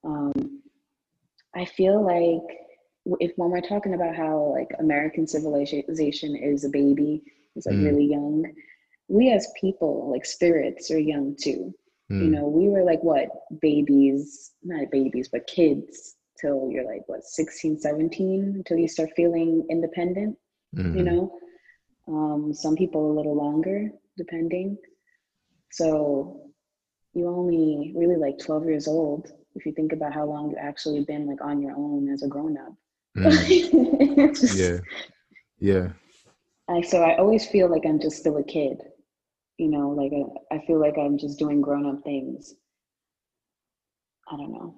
Um, 0.05 0.61
I 1.53 1.65
feel 1.65 2.01
like 2.05 2.57
if 3.19 3.31
when 3.35 3.49
we're 3.49 3.61
talking 3.61 3.95
about 3.95 4.15
how 4.15 4.53
like 4.57 4.69
American 4.79 5.27
civilization 5.27 6.35
is 6.37 6.63
a 6.63 6.69
baby, 6.69 7.23
it's 7.55 7.65
like 7.65 7.75
mm. 7.75 7.85
really 7.85 8.05
young. 8.05 8.45
We 9.09 9.31
as 9.31 9.51
people, 9.59 10.09
like 10.11 10.25
spirits, 10.25 10.89
are 10.89 10.99
young 10.99 11.35
too. 11.41 11.73
Mm. 12.11 12.23
You 12.23 12.31
know, 12.31 12.47
we 12.47 12.69
were 12.69 12.83
like 12.83 13.03
what 13.03 13.27
babies, 13.59 14.51
not 14.63 14.89
babies, 14.91 15.27
but 15.29 15.47
kids 15.47 16.15
till 16.39 16.69
you're 16.71 16.85
like 16.85 17.01
what 17.07 17.25
16, 17.25 17.79
17 17.79 18.53
until 18.57 18.77
you 18.77 18.87
start 18.87 19.09
feeling 19.17 19.65
independent. 19.69 20.37
Mm-hmm. 20.77 20.97
You 20.97 21.03
know, 21.03 21.39
um, 22.07 22.53
some 22.53 22.75
people 22.75 23.11
a 23.11 23.17
little 23.17 23.35
longer, 23.35 23.89
depending. 24.17 24.77
So 25.71 26.48
you 27.13 27.27
only 27.27 27.93
really 27.95 28.15
like 28.15 28.37
12 28.39 28.65
years 28.65 28.87
old 28.87 29.31
if 29.55 29.65
you 29.65 29.71
think 29.73 29.91
about 29.93 30.13
how 30.13 30.25
long 30.25 30.51
you 30.51 30.57
actually 30.57 31.03
been 31.03 31.27
like 31.27 31.41
on 31.41 31.61
your 31.61 31.73
own 31.75 32.09
as 32.09 32.23
a 32.23 32.27
grown-up. 32.27 32.73
Mm. 33.17 34.55
yeah. 34.55 34.79
Yeah. 35.59 35.89
I, 36.69 36.81
so 36.81 37.01
i 37.01 37.17
always 37.17 37.47
feel 37.47 37.67
like 37.67 37.83
i'm 37.85 37.99
just 37.99 38.17
still 38.17 38.37
a 38.37 38.43
kid 38.43 38.77
you 39.57 39.67
know 39.67 39.89
like 39.89 40.11
I, 40.13 40.55
I 40.57 40.65
feel 40.67 40.79
like 40.79 40.97
i'm 40.99 41.17
just 41.17 41.39
doing 41.39 41.61
grown-up 41.61 42.03
things. 42.03 42.53
I 44.31 44.37
don't 44.37 44.51
know. 44.51 44.75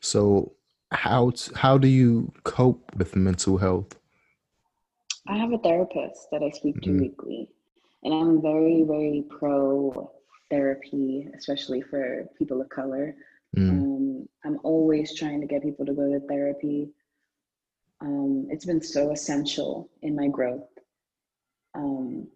So 0.00 0.52
how 0.90 1.30
t- 1.30 1.52
how 1.54 1.78
do 1.78 1.86
you 1.86 2.32
cope 2.42 2.90
with 2.96 3.14
mental 3.14 3.58
health? 3.58 3.96
I 5.28 5.36
have 5.36 5.52
a 5.52 5.58
therapist 5.58 6.26
that 6.32 6.42
i 6.42 6.50
speak 6.50 6.80
to 6.82 6.90
mm 6.90 7.00
weekly 7.00 7.48
and 8.02 8.12
i'm 8.12 8.42
very 8.42 8.82
very 8.82 9.24
pro 9.30 10.10
therapy, 10.50 11.28
especially 11.36 11.80
for 11.80 12.26
people 12.38 12.60
of 12.60 12.68
color. 12.68 13.14
Mm. 13.56 13.70
Um, 13.70 14.28
I'm 14.44 14.58
always 14.62 15.14
trying 15.14 15.40
to 15.40 15.46
get 15.46 15.62
people 15.62 15.86
to 15.86 15.92
go 15.92 16.12
to 16.12 16.20
therapy. 16.26 16.90
Um, 18.00 18.46
it's 18.50 18.64
been 18.64 18.82
so 18.82 19.12
essential 19.12 19.88
in 20.02 20.14
my 20.14 20.28
growth. 20.28 20.68
Um, 21.74 22.28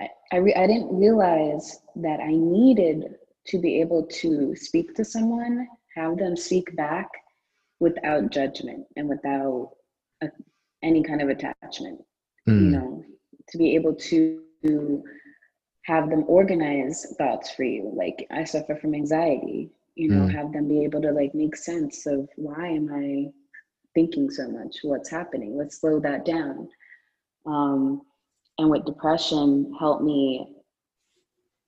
I, 0.00 0.08
I, 0.32 0.36
re- 0.36 0.54
I 0.54 0.66
didn't 0.66 0.96
realize 0.96 1.80
that 1.96 2.20
I 2.20 2.32
needed 2.32 3.16
to 3.48 3.58
be 3.58 3.80
able 3.80 4.06
to 4.06 4.54
speak 4.54 4.94
to 4.94 5.04
someone, 5.04 5.66
have 5.96 6.18
them 6.18 6.36
speak 6.36 6.74
back 6.76 7.08
without 7.80 8.30
judgment 8.30 8.86
and 8.96 9.08
without 9.08 9.72
a, 10.22 10.28
any 10.82 11.02
kind 11.02 11.22
of 11.22 11.28
attachment. 11.28 12.00
Mm. 12.48 12.60
You 12.60 12.70
know, 12.70 13.04
to 13.48 13.58
be 13.58 13.74
able 13.74 13.94
to 13.94 14.42
have 15.90 16.08
them 16.08 16.24
organize 16.28 17.04
thoughts 17.18 17.50
for 17.50 17.64
you. 17.64 17.92
Like 17.94 18.24
I 18.30 18.44
suffer 18.44 18.76
from 18.76 18.94
anxiety, 18.94 19.70
you 19.96 20.08
know, 20.08 20.26
mm. 20.26 20.32
have 20.32 20.52
them 20.52 20.68
be 20.68 20.84
able 20.84 21.02
to 21.02 21.10
like 21.10 21.34
make 21.34 21.56
sense 21.56 22.06
of 22.06 22.28
why 22.36 22.68
am 22.68 22.88
I 22.94 23.32
thinking 23.92 24.30
so 24.30 24.48
much? 24.48 24.76
What's 24.82 25.10
happening? 25.10 25.58
Let's 25.58 25.80
slow 25.80 25.98
that 26.00 26.24
down. 26.24 26.68
Um, 27.44 28.02
and 28.58 28.70
with 28.70 28.84
depression, 28.84 29.74
help 29.80 30.00
me 30.00 30.54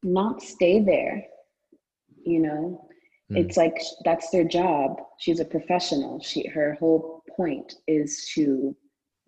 not 0.05 0.41
stay 0.41 0.81
there. 0.81 1.25
You 2.25 2.43
know, 2.43 2.89
mm. 3.33 3.37
it's 3.37 3.57
like 3.57 3.77
that's 4.05 4.31
their 4.31 4.45
job. 4.45 5.01
She's 5.19 5.41
a 5.41 5.45
professional. 5.45 6.23
She 6.23 6.47
her 6.47 6.77
whole 6.79 7.25
point 7.37 7.75
is 7.89 8.31
to 8.35 8.77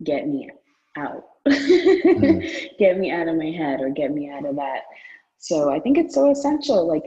get 0.05 0.25
me 0.29 0.49
out 0.95 1.25
mm. 1.47 2.69
get 2.79 2.97
me 2.97 3.11
out 3.11 3.27
of 3.27 3.35
my 3.35 3.51
head 3.51 3.81
or 3.81 3.89
get 3.89 4.11
me 4.11 4.29
out 4.29 4.45
of 4.45 4.55
that 4.55 4.83
so 5.37 5.71
i 5.71 5.79
think 5.79 5.97
it's 5.97 6.15
so 6.15 6.31
essential 6.31 6.87
like 6.87 7.03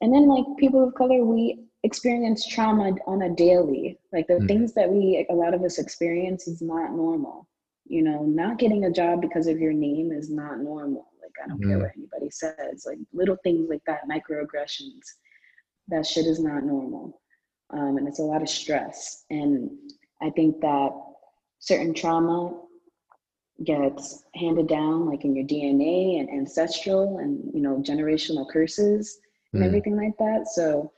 and 0.00 0.12
then 0.14 0.28
like 0.28 0.44
people 0.58 0.86
of 0.86 0.94
color 0.94 1.24
we 1.24 1.64
experience 1.84 2.46
trauma 2.46 2.92
on 3.06 3.22
a 3.22 3.34
daily 3.34 3.98
like 4.12 4.26
the 4.26 4.34
mm. 4.34 4.48
things 4.48 4.74
that 4.74 4.90
we 4.90 5.26
a 5.30 5.34
lot 5.34 5.54
of 5.54 5.62
us 5.62 5.78
experience 5.78 6.48
is 6.48 6.60
not 6.60 6.92
normal 6.92 7.48
you 7.86 8.02
know 8.02 8.24
not 8.24 8.58
getting 8.58 8.84
a 8.84 8.90
job 8.90 9.20
because 9.20 9.46
of 9.46 9.58
your 9.58 9.72
name 9.72 10.10
is 10.12 10.28
not 10.30 10.58
normal 10.58 11.08
like 11.22 11.32
i 11.42 11.48
don't 11.48 11.62
mm. 11.62 11.68
care 11.68 11.78
what 11.78 11.92
anybody 11.96 12.30
says 12.30 12.84
like 12.86 12.98
little 13.12 13.36
things 13.42 13.68
like 13.70 13.82
that 13.86 14.08
microaggressions 14.08 15.00
that 15.86 16.04
shit 16.04 16.26
is 16.26 16.40
not 16.40 16.64
normal 16.64 17.20
um, 17.70 17.96
and 17.96 18.08
it's 18.08 18.18
a 18.18 18.22
lot 18.22 18.42
of 18.42 18.48
stress 18.48 19.24
and 19.30 19.70
i 20.20 20.28
think 20.30 20.60
that 20.60 20.90
certain 21.60 21.94
trauma 21.94 22.52
gets 23.64 24.24
handed 24.34 24.68
down 24.68 25.06
like 25.06 25.24
in 25.24 25.34
your 25.34 25.44
DNA 25.44 26.20
and 26.20 26.30
ancestral 26.30 27.18
and 27.18 27.50
you 27.52 27.60
know 27.60 27.76
generational 27.78 28.48
curses 28.48 29.18
and 29.52 29.62
mm. 29.62 29.66
everything 29.66 29.96
like 29.96 30.16
that. 30.18 30.46
So 30.52 30.92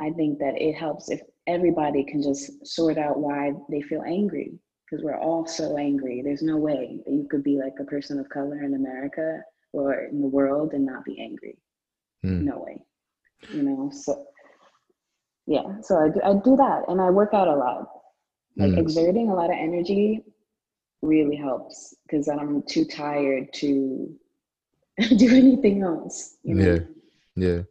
I 0.00 0.10
think 0.10 0.38
that 0.38 0.60
it 0.60 0.74
helps 0.74 1.10
if 1.10 1.20
everybody 1.46 2.04
can 2.04 2.22
just 2.22 2.66
sort 2.66 2.96
out 2.96 3.18
why 3.18 3.52
they 3.70 3.82
feel 3.82 4.02
angry 4.02 4.58
because 4.90 5.04
we're 5.04 5.18
all 5.18 5.46
so 5.46 5.76
angry. 5.76 6.22
There's 6.24 6.42
no 6.42 6.56
way 6.56 7.00
that 7.04 7.12
you 7.12 7.26
could 7.30 7.42
be 7.42 7.58
like 7.58 7.74
a 7.80 7.84
person 7.84 8.18
of 8.18 8.28
color 8.28 8.62
in 8.64 8.74
America 8.74 9.42
or 9.72 9.94
in 10.04 10.20
the 10.20 10.26
world 10.26 10.72
and 10.72 10.86
not 10.86 11.04
be 11.04 11.20
angry. 11.20 11.58
Mm. 12.24 12.42
No 12.42 12.64
way. 12.66 12.82
You 13.52 13.62
know, 13.62 13.90
so 13.92 14.26
yeah, 15.46 15.80
so 15.82 15.98
I 15.98 16.08
do, 16.08 16.20
I 16.24 16.32
do 16.34 16.56
that 16.56 16.82
and 16.88 17.00
I 17.00 17.10
work 17.10 17.34
out 17.34 17.48
a 17.48 17.56
lot 17.56 17.88
Like 18.56 18.72
mm. 18.72 18.78
exerting 18.78 19.30
a 19.30 19.34
lot 19.34 19.50
of 19.50 19.56
energy 19.58 20.22
really 21.02 21.36
helps 21.36 21.94
because 22.04 22.28
I'm 22.28 22.62
too 22.62 22.84
tired 22.84 23.52
to 23.54 24.14
do 25.16 25.34
anything 25.34 25.82
else. 25.82 26.36
You 26.42 26.54
know? 26.54 26.72
Yeah, 26.72 26.78
yeah. 27.36 27.62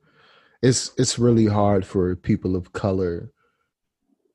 It's 0.61 0.91
it's 0.97 1.17
really 1.19 1.45
hard 1.45 1.85
for 1.85 2.15
people 2.15 2.55
of 2.55 2.73
color 2.73 3.31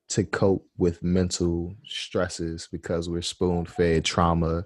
to 0.08 0.24
cope 0.24 0.66
with 0.76 1.02
mental 1.02 1.74
stresses 1.86 2.68
because 2.70 3.08
we're 3.08 3.22
spoon 3.22 3.64
fed 3.64 4.04
trauma 4.04 4.64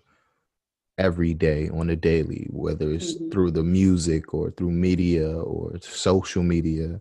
every 0.98 1.32
day 1.32 1.68
on 1.70 1.90
a 1.90 1.96
daily, 1.96 2.46
whether 2.50 2.90
it's 2.92 3.14
mm-hmm. 3.14 3.30
through 3.30 3.52
the 3.52 3.62
music 3.62 4.34
or 4.34 4.50
through 4.50 4.72
media 4.72 5.30
or 5.30 5.78
social 5.80 6.42
media, 6.42 7.00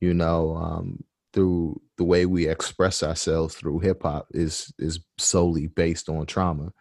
you 0.00 0.14
know, 0.14 0.54
um, 0.56 1.02
through 1.38 1.80
the 1.98 2.04
way 2.04 2.26
we 2.26 2.48
express 2.48 3.00
ourselves 3.00 3.54
through 3.54 3.78
hip 3.78 4.02
hop 4.02 4.26
is 4.32 4.72
is 4.80 4.98
solely 5.18 5.68
based 5.68 6.08
on 6.08 6.26
trauma, 6.26 6.72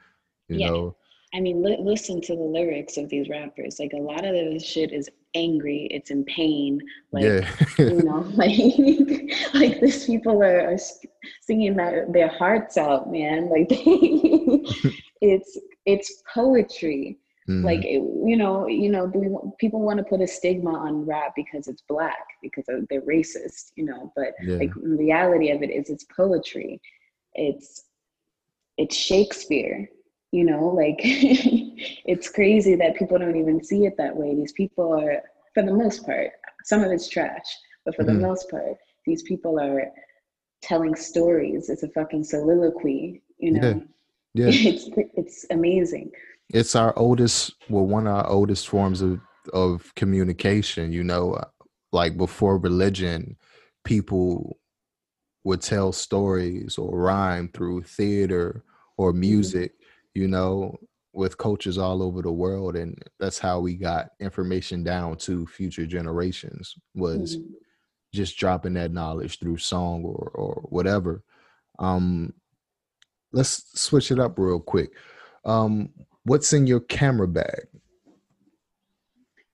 you 0.49 0.57
yeah. 0.57 0.69
know. 0.69 0.95
I 1.35 1.41
mean, 1.41 1.61
li- 1.61 1.77
listen 1.79 2.21
to 2.21 2.35
the 2.35 2.41
lyrics 2.41 2.97
of 2.97 3.07
these 3.09 3.29
rappers. 3.29 3.77
Like 3.79 3.91
a 3.93 4.01
lot 4.01 4.25
of 4.25 4.33
this 4.33 4.65
shit 4.65 4.91
is 4.91 5.09
angry. 5.35 5.87
It's 5.91 6.09
in 6.09 6.25
pain. 6.25 6.81
Like 7.11 7.23
yeah. 7.23 7.47
you 7.77 8.01
know, 8.01 8.21
like 8.33 8.57
like 9.53 9.79
these 9.79 10.05
people 10.05 10.41
are, 10.41 10.71
are 10.71 10.77
singing 11.41 11.75
their, 11.75 12.07
their 12.09 12.29
hearts 12.29 12.77
out, 12.77 13.11
man. 13.11 13.49
Like 13.49 13.69
they, 13.69 13.77
it's 15.21 15.59
it's 15.85 16.23
poetry. 16.33 17.19
Mm-hmm. 17.49 17.65
Like 17.65 17.83
you 17.83 18.35
know, 18.35 18.67
you 18.67 18.89
know, 18.89 19.05
we, 19.05 19.29
people 19.57 19.81
want 19.81 19.99
to 19.99 20.03
put 20.03 20.21
a 20.21 20.27
stigma 20.27 20.71
on 20.71 21.05
rap 21.05 21.33
because 21.35 21.67
it's 21.67 21.81
black 21.81 22.25
because 22.41 22.65
they're 22.89 23.01
racist, 23.01 23.71
you 23.75 23.85
know. 23.85 24.11
But 24.17 24.33
yeah. 24.43 24.57
like 24.57 24.73
the 24.73 24.97
reality 24.97 25.51
of 25.51 25.63
it 25.63 25.69
is, 25.69 25.89
it's 25.89 26.03
poetry. 26.05 26.81
It's 27.35 27.85
it's 28.77 28.95
Shakespeare. 28.95 29.89
You 30.31 30.43
know, 30.43 30.65
like 30.65 30.99
it's 31.01 32.29
crazy 32.29 32.75
that 32.75 32.97
people 32.97 33.17
don't 33.17 33.37
even 33.37 33.63
see 33.63 33.85
it 33.85 33.95
that 33.97 34.15
way. 34.15 34.35
These 34.35 34.51
people 34.51 34.93
are, 34.93 35.21
for 35.53 35.63
the 35.63 35.73
most 35.73 36.05
part, 36.05 36.31
some 36.65 36.83
of 36.83 36.91
it's 36.91 37.07
trash, 37.07 37.45
but 37.85 37.95
for 37.95 38.03
mm-hmm. 38.03 38.19
the 38.19 38.27
most 38.27 38.49
part, 38.51 38.75
these 39.05 39.23
people 39.23 39.57
are 39.57 39.89
telling 40.61 40.95
stories. 40.95 41.69
It's 41.69 41.83
a 41.83 41.89
fucking 41.89 42.25
soliloquy. 42.25 43.21
You 43.37 43.51
know. 43.51 43.67
Yeah 43.67 43.83
yeah. 44.33 44.49
It's 44.49 44.89
it's 45.15 45.45
amazing. 45.49 46.11
It's 46.49 46.75
our 46.75 46.97
oldest, 46.97 47.55
well, 47.69 47.85
one 47.85 48.07
of 48.07 48.15
our 48.15 48.27
oldest 48.27 48.67
forms 48.67 49.01
of 49.01 49.19
of 49.53 49.93
communication. 49.95 50.91
You 50.91 51.03
know, 51.03 51.41
like 51.91 52.17
before 52.17 52.57
religion, 52.57 53.37
people 53.83 54.59
would 55.43 55.61
tell 55.61 55.91
stories 55.91 56.77
or 56.77 56.97
rhyme 56.97 57.49
through 57.53 57.83
theater 57.83 58.63
or 58.97 59.11
mm-hmm. 59.11 59.21
music. 59.21 59.73
You 60.13 60.27
know, 60.27 60.77
with 61.13 61.37
cultures 61.37 61.77
all 61.77 62.01
over 62.01 62.21
the 62.21 62.31
world, 62.31 62.75
and 62.75 62.97
that's 63.19 63.39
how 63.39 63.59
we 63.59 63.75
got 63.75 64.09
information 64.19 64.83
down 64.83 65.17
to 65.17 65.45
future 65.47 65.85
generations. 65.85 66.75
Was 66.95 67.37
mm-hmm. 67.37 67.53
just 68.13 68.37
dropping 68.37 68.73
that 68.75 68.93
knowledge 68.93 69.39
through 69.39 69.57
song 69.57 70.03
or 70.03 70.31
or 70.33 70.65
whatever. 70.69 71.23
Um, 71.79 72.33
let's 73.31 73.79
switch 73.79 74.11
it 74.11 74.19
up 74.19 74.39
real 74.39 74.59
quick. 74.59 74.91
Um, 75.45 75.89
what's 76.27 76.53
in 76.53 76.67
your 76.67 76.81
camera 76.81 77.27
bag? 77.27 77.67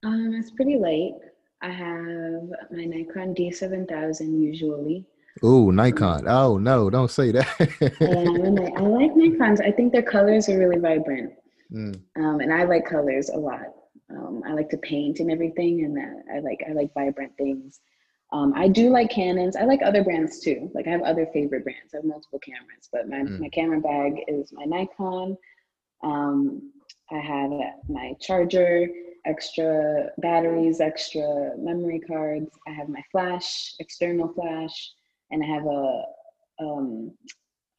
Um, 0.03 0.33
it's 0.33 0.51
pretty 0.51 0.77
light. 0.77 1.13
I 1.61 1.69
have 1.69 2.49
my 2.71 2.83
Nikon 2.83 3.33
D7000 3.33 4.41
usually. 4.41 5.05
Oh, 5.41 5.71
Nikon. 5.71 6.27
Oh 6.27 6.57
no, 6.57 6.89
don't 6.89 7.09
say 7.09 7.31
that. 7.31 7.47
I 7.59 8.81
like 8.81 9.13
Nikons. 9.13 9.61
I 9.65 9.71
think 9.71 9.93
their 9.93 10.03
colors 10.03 10.49
are 10.49 10.57
really 10.57 10.79
vibrant. 10.79 11.33
Mm. 11.71 11.99
Um, 12.17 12.39
and 12.39 12.53
I 12.53 12.65
like 12.65 12.85
colors 12.85 13.29
a 13.29 13.37
lot. 13.37 13.73
Um, 14.09 14.43
I 14.45 14.53
like 14.53 14.69
to 14.69 14.77
paint 14.77 15.19
and 15.19 15.31
everything, 15.31 15.85
and 15.85 15.95
that 15.97 16.23
I 16.35 16.39
like 16.39 16.63
I 16.69 16.73
like 16.73 16.93
vibrant 16.93 17.31
things. 17.37 17.79
Um, 18.31 18.53
I 18.55 18.67
do 18.67 18.89
like 18.89 19.09
Canons. 19.09 19.55
I 19.55 19.63
like 19.63 19.81
other 19.83 20.03
brands 20.03 20.39
too. 20.39 20.69
Like 20.73 20.87
I 20.87 20.91
have 20.91 21.03
other 21.03 21.27
favorite 21.33 21.63
brands. 21.63 21.93
I 21.93 21.97
have 21.97 22.05
multiple 22.05 22.39
cameras, 22.39 22.89
but 22.91 23.07
my, 23.07 23.17
mm. 23.17 23.39
my 23.39 23.49
camera 23.49 23.79
bag 23.79 24.23
is 24.27 24.51
my 24.51 24.65
Nikon. 24.65 25.37
Um, 26.03 26.71
I 27.11 27.19
have 27.19 27.51
my 27.89 28.13
charger, 28.19 28.87
extra 29.25 30.09
batteries, 30.17 30.81
extra 30.81 31.51
memory 31.57 31.99
cards. 31.99 32.49
I 32.67 32.71
have 32.71 32.89
my 32.89 33.01
flash, 33.11 33.73
external 33.79 34.29
flash, 34.33 34.91
and 35.31 35.43
I 35.43 35.47
have 35.47 35.65
a 35.65 36.03
um, 36.59 37.11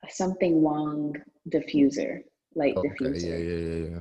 something 0.09 0.62
long 0.62 1.14
diffuser, 1.51 2.22
light 2.55 2.77
okay, 2.77 2.89
diffuser. 2.89 3.22
Yeah, 3.22 3.37
yeah, 3.37 3.57
yeah, 3.57 3.91
yeah. 3.91 4.01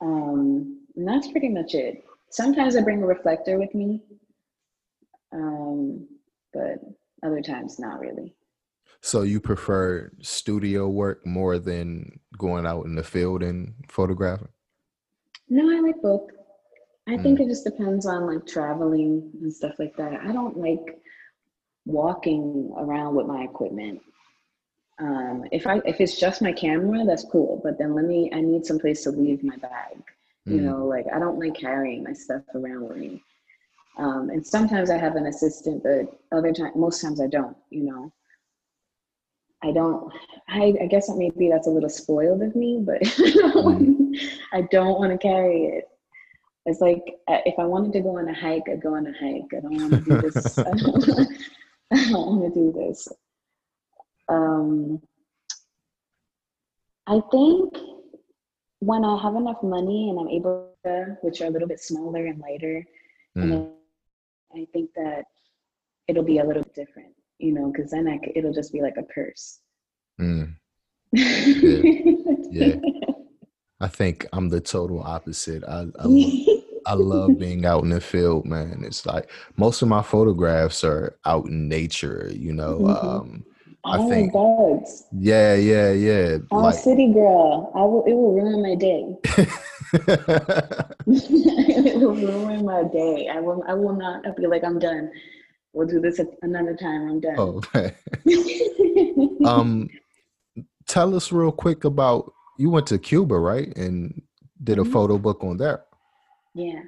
Um, 0.00 0.80
and 0.96 1.08
that's 1.08 1.28
pretty 1.28 1.48
much 1.48 1.74
it. 1.74 2.04
Sometimes 2.30 2.76
I 2.76 2.82
bring 2.82 3.02
a 3.02 3.06
reflector 3.06 3.58
with 3.58 3.74
me 3.74 4.02
um, 5.32 6.06
but 6.52 6.78
other 7.24 7.40
times 7.40 7.78
not 7.78 8.00
really. 8.00 8.34
So 9.02 9.22
you 9.22 9.40
prefer 9.40 10.12
studio 10.20 10.88
work 10.88 11.26
more 11.26 11.58
than 11.58 12.20
going 12.38 12.64
out 12.64 12.86
in 12.86 12.94
the 12.94 13.02
field 13.02 13.42
and 13.42 13.74
photographing? 13.88 14.48
No, 15.48 15.76
I 15.76 15.80
like 15.80 16.00
both. 16.00 16.30
I 17.08 17.12
mm. 17.12 17.22
think 17.22 17.40
it 17.40 17.48
just 17.48 17.64
depends 17.64 18.06
on 18.06 18.26
like 18.26 18.46
traveling 18.46 19.28
and 19.42 19.52
stuff 19.52 19.74
like 19.80 19.96
that. 19.96 20.20
I 20.24 20.32
don't 20.32 20.56
like 20.56 21.00
walking 21.84 22.72
around 22.78 23.16
with 23.16 23.26
my 23.26 23.42
equipment. 23.42 24.00
Um, 25.00 25.46
if 25.50 25.66
I 25.66 25.80
if 25.84 26.00
it's 26.00 26.20
just 26.20 26.40
my 26.40 26.52
camera, 26.52 27.04
that's 27.04 27.24
cool. 27.24 27.60
But 27.64 27.78
then 27.78 27.96
let 27.96 28.04
me 28.04 28.30
I 28.32 28.40
need 28.40 28.64
some 28.64 28.78
place 28.78 29.02
to 29.02 29.10
leave 29.10 29.42
my 29.42 29.56
bag. 29.56 30.00
You 30.44 30.58
mm. 30.58 30.62
know, 30.62 30.86
like 30.86 31.06
I 31.12 31.18
don't 31.18 31.40
like 31.40 31.54
carrying 31.54 32.04
my 32.04 32.12
stuff 32.12 32.42
around 32.54 32.88
with 32.88 32.98
me. 32.98 33.20
Um, 33.98 34.30
and 34.30 34.46
sometimes 34.46 34.90
I 34.90 34.96
have 34.96 35.16
an 35.16 35.26
assistant, 35.26 35.82
but 35.82 36.20
other 36.30 36.52
time, 36.52 36.72
most 36.76 37.02
times 37.02 37.20
I 37.20 37.26
don't. 37.26 37.56
You 37.70 37.82
know, 37.82 38.12
I 39.64 39.70
don't. 39.70 40.12
I, 40.48 40.74
I 40.82 40.86
guess 40.86 41.08
maybe 41.14 41.48
that's 41.48 41.66
a 41.66 41.70
little 41.70 41.88
spoiled 41.88 42.42
of 42.42 42.56
me, 42.56 42.82
but 42.84 43.00
mm. 43.02 44.18
I 44.52 44.62
don't 44.62 44.98
want 44.98 45.12
to 45.12 45.18
carry 45.18 45.64
it. 45.66 45.84
It's 46.66 46.80
like 46.80 47.02
uh, 47.28 47.38
if 47.44 47.58
I 47.58 47.64
wanted 47.64 47.92
to 47.94 48.00
go 48.00 48.18
on 48.18 48.28
a 48.28 48.34
hike, 48.34 48.68
I'd 48.70 48.82
go 48.82 48.94
on 48.94 49.06
a 49.06 49.12
hike. 49.12 49.50
I 49.56 49.60
don't 49.60 49.76
want 49.76 49.92
to 49.92 50.00
do 50.00 50.20
this. 50.20 50.58
I 51.92 52.10
don't 52.10 52.40
want 52.40 52.54
to 52.54 52.60
do 52.60 52.72
this. 52.72 53.08
Um, 54.28 55.02
I 57.06 57.20
think 57.30 57.74
when 58.78 59.04
I 59.04 59.20
have 59.22 59.34
enough 59.34 59.62
money 59.62 60.10
and 60.10 60.18
I'm 60.18 60.28
able 60.28 60.74
to, 60.84 61.16
which 61.22 61.40
are 61.40 61.46
a 61.46 61.50
little 61.50 61.68
bit 61.68 61.80
smaller 61.80 62.26
and 62.26 62.40
lighter, 62.40 62.84
mm. 63.36 63.42
and 63.42 63.68
I 64.54 64.66
think 64.72 64.90
that 64.96 65.24
it'll 66.08 66.24
be 66.24 66.38
a 66.38 66.44
little 66.44 66.64
different, 66.74 67.14
you 67.42 67.52
know, 67.52 67.72
because 67.72 67.90
then 67.90 68.08
I, 68.08 68.18
it'll 68.34 68.52
just 68.52 68.72
be 68.72 68.80
like 68.80 68.96
a 68.96 69.02
purse. 69.02 69.60
Mm. 70.20 70.54
Yeah. 71.12 71.82
yeah. 72.50 72.74
I 73.80 73.88
think 73.88 74.26
I'm 74.32 74.48
the 74.48 74.60
total 74.60 75.02
opposite. 75.02 75.64
I, 75.64 75.86
I, 75.98 76.06
love, 76.06 76.32
I 76.86 76.94
love 76.94 77.38
being 77.38 77.66
out 77.66 77.82
in 77.82 77.90
the 77.90 78.00
field, 78.00 78.46
man. 78.46 78.84
It's 78.86 79.04
like 79.04 79.30
most 79.56 79.82
of 79.82 79.88
my 79.88 80.02
photographs 80.02 80.84
are 80.84 81.18
out 81.24 81.46
in 81.46 81.68
nature, 81.68 82.30
you 82.32 82.52
know. 82.52 82.78
Mm-hmm. 82.78 83.08
Um, 83.08 83.44
I 83.84 83.98
oh, 83.98 84.08
think 84.08 84.32
birds. 84.32 85.08
Yeah, 85.10 85.56
yeah, 85.56 85.90
yeah. 85.90 86.38
I'm 86.52 86.58
like, 86.58 86.74
a 86.74 86.78
city 86.78 87.12
girl. 87.12 87.72
I 87.74 87.80
will. 87.80 88.04
It 88.04 88.12
will 88.12 88.32
ruin 88.32 88.62
my 88.62 88.76
day. 88.76 89.16
it 91.88 91.98
will 91.98 92.14
ruin 92.14 92.64
my 92.64 92.84
day. 92.84 93.28
I 93.28 93.40
will. 93.40 93.64
I 93.66 93.74
will 93.74 93.96
not. 93.96 94.24
I'll 94.24 94.34
be 94.34 94.46
like, 94.46 94.62
I'm 94.62 94.78
done. 94.78 95.10
We'll 95.72 95.86
do 95.86 96.00
this 96.00 96.20
another 96.42 96.76
time. 96.76 97.08
I'm 97.08 97.20
done. 97.20 97.34
Oh, 97.38 97.60
okay. 97.74 97.94
um, 99.46 99.88
tell 100.86 101.14
us 101.14 101.32
real 101.32 101.52
quick 101.52 101.84
about 101.84 102.32
you 102.58 102.70
went 102.70 102.86
to 102.88 102.98
Cuba, 102.98 103.38
right, 103.38 103.74
and 103.76 104.20
did 104.62 104.78
a 104.78 104.82
mm-hmm. 104.82 104.92
photo 104.92 105.18
book 105.18 105.42
on 105.42 105.56
there. 105.56 105.84
Yeah, 106.54 106.82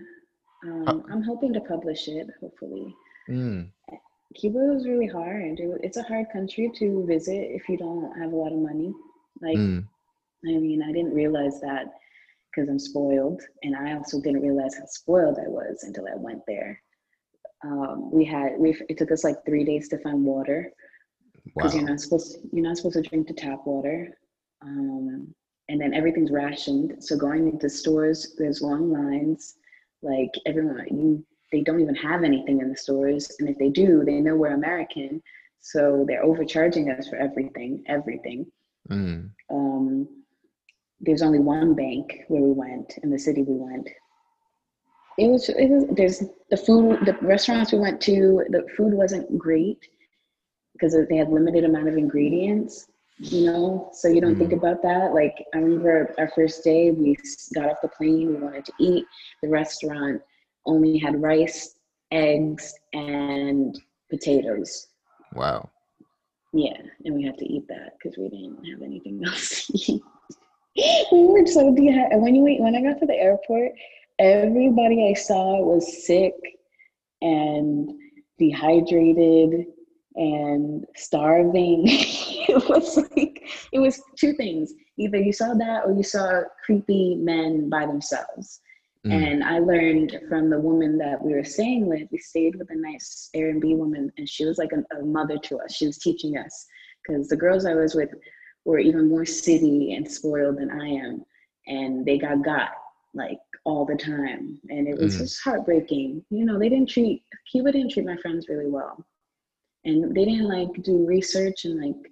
um, 0.65 1.05
I'm 1.11 1.23
hoping 1.23 1.53
to 1.55 1.61
publish 1.61 2.09
it. 2.09 2.29
Hopefully. 2.41 2.95
Mm. 3.29 3.71
Cuba 4.35 4.59
was 4.59 4.87
really 4.87 5.07
hard. 5.07 5.61
It's 5.83 5.97
a 5.97 6.03
hard 6.03 6.27
country 6.33 6.71
to 6.77 7.07
visit 7.07 7.51
if 7.51 7.69
you 7.69 7.79
don't 7.79 8.19
have 8.19 8.33
a 8.33 8.37
lot 8.37 8.53
of 8.53 8.59
money. 8.59 8.93
Like, 9.41 9.57
mm. 9.57 9.87
I 10.47 10.59
mean, 10.59 10.83
I 10.83 10.93
didn't 10.93 11.15
realize 11.15 11.61
that 11.61 11.87
because 12.51 12.69
I'm 12.69 12.79
spoiled, 12.79 13.41
and 13.63 13.75
I 13.75 13.95
also 13.95 14.21
didn't 14.21 14.43
realize 14.43 14.77
how 14.77 14.87
spoiled 14.87 15.39
I 15.39 15.49
was 15.49 15.85
until 15.85 16.07
I 16.07 16.17
went 16.17 16.43
there. 16.47 16.81
Um, 17.65 18.11
we 18.11 18.25
had 18.25 18.53
we 18.59 18.77
it 18.89 18.99
took 18.99 19.11
us 19.11 19.25
like 19.25 19.45
three 19.47 19.65
days 19.65 19.89
to 19.89 19.99
find 19.99 20.25
water 20.25 20.71
because 21.45 21.73
wow. 21.73 21.81
you're 21.81 21.89
not 21.89 22.01
supposed 22.01 22.39
you're 22.53 22.65
not 22.65 22.77
supposed 22.77 23.03
to 23.03 23.09
drink 23.09 23.27
the 23.27 23.35
tap 23.35 23.61
water, 23.65 24.09
um, 24.63 25.35
and 25.69 25.81
then 25.81 25.95
everything's 25.95 26.31
rationed. 26.31 27.03
So 27.03 27.17
going 27.17 27.49
into 27.49 27.71
stores, 27.71 28.35
there's 28.39 28.61
long 28.61 28.93
lines. 28.93 29.55
Like 30.03 30.33
everyone, 30.45 30.87
you 30.91 31.25
they 31.53 31.63
don't 31.63 31.81
even 31.81 31.95
have 31.95 32.25
anything 32.25 32.61
in 32.61 32.69
the 32.69 32.77
stores. 32.77 33.31
And 33.39 33.49
if 33.49 33.57
they 33.59 33.71
do, 33.71 34.05
they 34.05 34.21
know 34.21 34.35
we're 34.35 34.55
American. 34.55 35.23
So 35.61 36.05
they're 36.07 36.25
overcharging 36.25 36.91
us 36.91 37.09
for 37.09 37.17
everything, 37.17 37.83
everything. 37.87 38.47
Mm. 38.91 39.31
Um, 39.51 40.09
there's 41.01 41.23
only 41.23 41.39
one 41.39 41.75
bank 41.75 42.25
where 42.29 42.43
we 42.43 42.53
went 42.53 42.99
in 43.03 43.11
the 43.11 43.19
city 43.19 43.43
we 43.43 43.55
went. 43.55 43.89
It 45.19 45.29
was, 45.29 45.49
it 45.49 45.69
was 45.71 45.85
there's 45.97 46.25
the 46.51 46.57
food, 46.57 47.01
the 47.07 47.17
restaurants 47.23 47.73
we 47.73 47.79
went 47.79 48.01
to, 48.03 48.45
the 48.51 48.67
food 48.77 48.93
wasn't 48.95 49.39
great 49.39 49.79
because 50.73 50.97
they 51.09 51.17
had 51.17 51.31
limited 51.31 51.65
amount 51.65 51.89
of 51.89 51.97
ingredients 51.97 52.89
you 53.19 53.47
know? 53.47 53.91
So 53.93 54.09
you 54.09 54.21
don't 54.21 54.35
mm 54.35 54.39
think 54.39 54.53
about 54.53 54.83
that. 54.83 55.15
Like 55.15 55.35
i 55.55 55.59
remember 55.59 56.15
our 56.19 56.31
first 56.35 56.65
day 56.65 56.91
we 56.91 57.17
got 57.55 57.71
off 57.71 57.79
the 57.83 57.89
plane 57.89 58.29
we 58.29 58.35
wanted 58.35 58.65
to 58.65 58.73
eat. 58.81 59.05
The 59.43 59.49
restaurant 59.49 60.21
only 60.67 60.99
had 60.99 61.21
rice 61.23 61.77
eggs 62.11 62.75
and 62.93 63.79
potatoes. 64.11 64.89
Wow. 65.35 65.71
Yeah 66.53 66.77
and 67.05 67.15
we 67.15 67.25
had 67.25 67.39
to 67.39 67.47
eat 67.47 67.67
that 67.69 67.93
because 67.99 68.19
we 68.19 68.29
didn't 68.29 68.65
have 68.65 68.83
anything 68.83 69.23
else 69.27 69.67
to 69.67 69.93
eat. 69.93 70.03
We 71.13 71.27
were 71.27 71.47
so 71.47 71.73
dehydrated 71.73 72.21
when 72.21 72.35
you 72.35 72.43
when 72.61 72.75
i 72.75 72.83
got 72.83 72.99
to 72.99 73.07
the 73.07 73.15
airport 73.15 73.73
everybody 74.19 75.09
i 75.11 75.15
saw 75.15 75.61
was 75.61 76.07
sick 76.07 76.35
and 77.23 77.91
dehydrated 78.39 79.67
and 80.17 80.85
starving. 80.95 81.85
it 81.87 82.69
was 82.69 82.97
like 82.97 83.43
it 83.73 83.79
was 83.79 84.01
two 84.17 84.35
things. 84.35 84.73
Either 84.99 85.19
you 85.19 85.33
saw 85.33 85.55
that 85.55 85.83
or 85.85 85.93
you 85.93 86.03
saw 86.03 86.43
creepy 86.65 87.17
men 87.17 87.69
by 87.69 87.87
themselves. 87.87 88.61
Mm. 89.07 89.33
And 89.33 89.45
I 89.45 89.59
learned 89.59 90.19
from 90.29 90.49
the 90.49 90.59
woman 90.59 90.97
that 90.99 91.23
we 91.23 91.35
were 91.35 91.45
staying 91.45 91.87
with, 91.87 92.09
we 92.11 92.19
stayed 92.19 92.57
with 92.57 92.71
a 92.71 92.77
nice 92.77 93.29
Airbnb 93.37 93.77
woman, 93.77 94.11
and 94.17 94.29
she 94.29 94.47
was 94.47 94.57
like 94.57 94.71
a, 94.73 94.97
a 94.97 95.05
mother 95.05 95.37
to 95.37 95.59
us. 95.59 95.75
She 95.75 95.87
was 95.87 95.99
teaching 95.99 96.39
us 96.39 96.67
because 97.07 97.29
the 97.29 97.37
girls 97.37 97.67
I 97.67 97.75
was 97.75 97.95
with 97.95 98.11
were 98.65 98.79
even 98.79 99.09
more 99.09 99.27
city 99.27 99.93
and 99.95 100.11
spoiled 100.11 100.59
than 100.59 100.71
I 100.71 100.89
am. 100.89 101.25
And 101.67 102.07
they 102.07 102.19
got 102.19 102.45
got 102.45 102.71
like 103.15 103.39
all 103.65 103.85
the 103.85 103.97
time. 103.97 104.61
And 104.69 104.87
it 104.87 104.99
was 104.99 105.17
mm. 105.17 105.19
just 105.19 105.43
heartbreaking. 105.43 106.25
You 106.31 106.45
know, 106.45 106.59
they 106.59 106.69
didn't 106.69 106.91
treat, 106.91 107.23
Cuba 107.51 107.73
didn't 107.73 107.93
treat 107.93 108.07
my 108.07 108.17
friends 108.17 108.49
really 108.49 108.69
well 108.69 109.05
and 109.85 110.15
they 110.15 110.25
didn't 110.25 110.49
like 110.49 110.83
do 110.83 111.07
research 111.07 111.65
and 111.65 111.81
like 111.81 112.11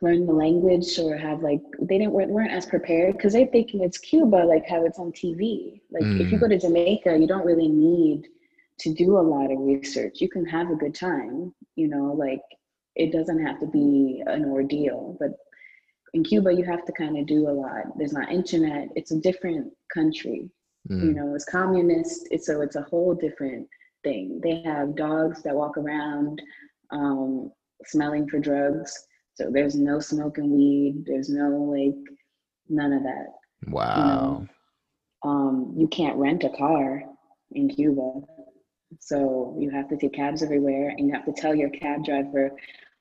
learn 0.00 0.26
the 0.26 0.32
language 0.32 0.98
or 0.98 1.16
have 1.16 1.40
like 1.42 1.60
they 1.80 1.98
didn't 1.98 2.12
weren't 2.12 2.30
weren't 2.30 2.50
as 2.50 2.66
prepared 2.66 3.16
because 3.16 3.32
they're 3.32 3.46
thinking 3.46 3.82
it's 3.82 3.98
Cuba 3.98 4.36
like 4.36 4.68
how 4.68 4.84
it's 4.84 4.98
on 4.98 5.12
TV. 5.12 5.80
Like 5.90 6.02
mm. 6.02 6.20
if 6.20 6.32
you 6.32 6.38
go 6.38 6.48
to 6.48 6.56
mm. 6.56 6.60
Jamaica, 6.60 7.16
you 7.16 7.26
don't 7.26 7.46
really 7.46 7.68
need 7.68 8.26
to 8.80 8.92
do 8.92 9.18
a 9.18 9.20
lot 9.20 9.50
of 9.50 9.60
research. 9.60 10.20
You 10.20 10.28
can 10.28 10.44
have 10.46 10.70
a 10.70 10.76
good 10.76 10.94
time, 10.94 11.54
you 11.76 11.88
know, 11.88 12.12
like 12.12 12.42
it 12.96 13.12
doesn't 13.12 13.44
have 13.44 13.60
to 13.60 13.66
be 13.66 14.22
an 14.26 14.44
ordeal. 14.44 15.16
But 15.20 15.30
in 16.14 16.22
Cuba, 16.24 16.52
you 16.52 16.64
have 16.64 16.84
to 16.84 16.92
kind 16.92 17.18
of 17.18 17.26
do 17.26 17.48
a 17.48 17.50
lot. 17.50 17.96
There's 17.96 18.12
not 18.12 18.30
internet. 18.30 18.88
It's 18.96 19.12
a 19.12 19.20
different 19.20 19.72
country. 19.92 20.50
Mm. 20.90 21.04
You 21.04 21.12
know, 21.14 21.34
it's 21.34 21.44
communist. 21.44 22.28
It's 22.30 22.46
so 22.46 22.60
it's 22.60 22.76
a 22.76 22.82
whole 22.82 23.14
different 23.14 23.66
thing. 24.04 24.40
They 24.42 24.62
have 24.62 24.96
dogs 24.96 25.42
that 25.42 25.54
walk 25.54 25.76
around 25.78 26.42
um, 26.90 27.50
smelling 27.84 28.28
for 28.28 28.38
drugs. 28.38 28.92
So 29.34 29.50
there's 29.50 29.74
no 29.74 30.00
smoking 30.00 30.54
weed. 30.54 31.04
There's 31.06 31.30
no 31.30 31.48
like 31.48 31.94
none 32.68 32.92
of 32.92 33.02
that. 33.04 33.26
Wow. 33.68 33.96
You, 33.96 34.04
know? 34.04 34.48
um, 35.30 35.74
you 35.76 35.88
can't 35.88 36.16
rent 36.16 36.44
a 36.44 36.50
car 36.50 37.02
in 37.52 37.68
Cuba. 37.68 38.20
So 39.00 39.56
you 39.58 39.70
have 39.70 39.88
to 39.88 39.96
take 39.96 40.12
cabs 40.12 40.42
everywhere 40.42 40.90
and 40.90 41.06
you 41.06 41.14
have 41.14 41.24
to 41.24 41.32
tell 41.32 41.54
your 41.54 41.70
cab 41.70 42.04
driver 42.04 42.50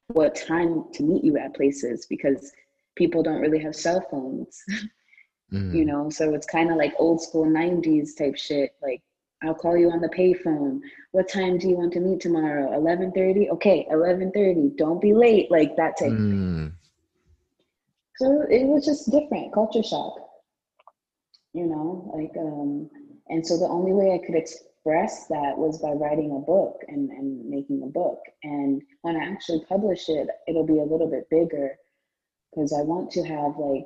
what 0.07 0.35
time 0.35 0.85
to 0.93 1.03
meet 1.03 1.23
you 1.23 1.37
at 1.37 1.55
places 1.55 2.05
because 2.09 2.51
people 3.01 3.23
don't 3.23 3.41
really 3.41 3.63
have 3.63 3.75
cell 3.75 4.05
phones. 4.11 4.63
mm. 5.51 5.75
You 5.75 5.85
know, 5.85 6.11
so 6.11 6.35
it's 6.35 6.45
kind 6.45 6.69
of 6.69 6.77
like 6.77 6.93
old 6.99 7.19
school 7.19 7.45
90s 7.45 8.09
type 8.15 8.37
shit. 8.37 8.75
Like 8.79 9.01
I'll 9.43 9.55
call 9.55 9.75
you 9.75 9.89
on 9.89 10.01
the 10.01 10.09
payphone. 10.09 10.81
What 11.13 11.27
time 11.27 11.57
do 11.57 11.67
you 11.67 11.75
want 11.75 11.93
to 11.93 11.99
meet 11.99 12.19
tomorrow? 12.19 12.67
11:30. 12.79 13.49
Okay, 13.55 13.87
11:30. 13.91 14.77
Don't 14.77 15.01
be 15.01 15.13
late. 15.13 15.49
Like 15.49 15.75
that 15.77 15.97
type. 15.97 16.11
Mm. 16.11 16.73
So 18.17 18.45
it 18.57 18.65
was 18.67 18.85
just 18.85 19.09
different 19.09 19.51
culture 19.51 19.81
shock. 19.81 20.13
You 21.53 21.65
know, 21.65 21.87
like 22.15 22.35
um, 22.37 22.87
and 23.29 23.45
so 23.47 23.57
the 23.57 23.73
only 23.77 23.93
way 23.93 24.13
I 24.13 24.23
could 24.23 24.35
express 24.35 25.25
that 25.27 25.57
was 25.57 25.79
by 25.79 25.93
writing 26.01 26.31
a 26.31 26.45
book 26.53 26.75
and 26.87 27.09
and 27.09 27.49
making 27.49 27.81
a 27.81 27.87
book. 28.01 28.19
And 28.43 28.83
when 29.01 29.15
I 29.15 29.25
actually 29.25 29.65
publish 29.67 30.07
it, 30.07 30.27
it'll 30.47 30.71
be 30.75 30.81
a 30.85 30.91
little 30.93 31.09
bit 31.09 31.25
bigger 31.31 31.77
because 32.53 32.73
I 32.73 32.81
want 32.81 33.11
to 33.11 33.23
have 33.23 33.57
like 33.57 33.85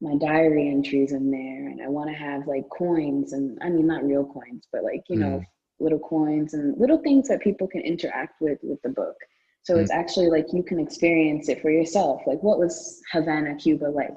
my 0.00 0.16
diary 0.16 0.68
entries 0.68 1.12
in 1.12 1.30
there 1.30 1.68
and 1.68 1.82
I 1.82 1.88
want 1.88 2.08
to 2.10 2.16
have 2.16 2.46
like 2.46 2.68
coins 2.70 3.32
and 3.32 3.58
I 3.60 3.68
mean 3.68 3.86
not 3.86 4.04
real 4.04 4.24
coins 4.24 4.68
but 4.72 4.84
like 4.84 5.02
you 5.08 5.16
mm. 5.16 5.20
know 5.20 5.42
little 5.80 5.98
coins 5.98 6.54
and 6.54 6.78
little 6.78 6.98
things 6.98 7.28
that 7.28 7.40
people 7.40 7.66
can 7.66 7.80
interact 7.80 8.40
with 8.40 8.58
with 8.62 8.80
the 8.82 8.90
book 8.90 9.16
so 9.62 9.74
mm. 9.74 9.80
it's 9.80 9.90
actually 9.90 10.28
like 10.28 10.46
you 10.52 10.62
can 10.62 10.78
experience 10.78 11.48
it 11.48 11.60
for 11.60 11.70
yourself 11.70 12.22
like 12.26 12.42
what 12.42 12.58
was 12.58 13.00
Havana 13.12 13.56
Cuba 13.56 13.86
like 13.86 14.16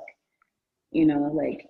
you 0.92 1.06
know 1.06 1.32
like 1.34 1.68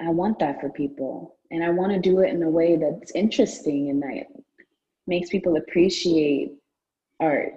I 0.00 0.08
want 0.08 0.38
that 0.38 0.60
for 0.60 0.70
people 0.70 1.36
and 1.50 1.62
I 1.62 1.70
want 1.70 1.92
to 1.92 2.00
do 2.00 2.20
it 2.20 2.30
in 2.30 2.42
a 2.42 2.50
way 2.50 2.76
that's 2.76 3.12
interesting 3.12 3.90
and 3.90 4.02
that 4.02 4.26
makes 5.06 5.28
people 5.28 5.56
appreciate 5.56 6.52
art 7.20 7.52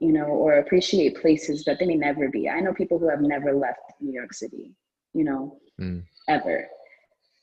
you 0.00 0.12
know, 0.12 0.26
or 0.26 0.58
appreciate 0.58 1.20
places 1.20 1.64
that 1.64 1.78
they 1.78 1.86
may 1.86 1.96
never 1.96 2.28
be. 2.28 2.48
I 2.48 2.60
know 2.60 2.72
people 2.72 2.98
who 2.98 3.08
have 3.08 3.20
never 3.20 3.52
left 3.52 3.80
New 4.00 4.12
York 4.12 4.32
City, 4.32 4.72
you 5.12 5.24
know, 5.24 5.58
mm. 5.80 6.04
ever. 6.28 6.66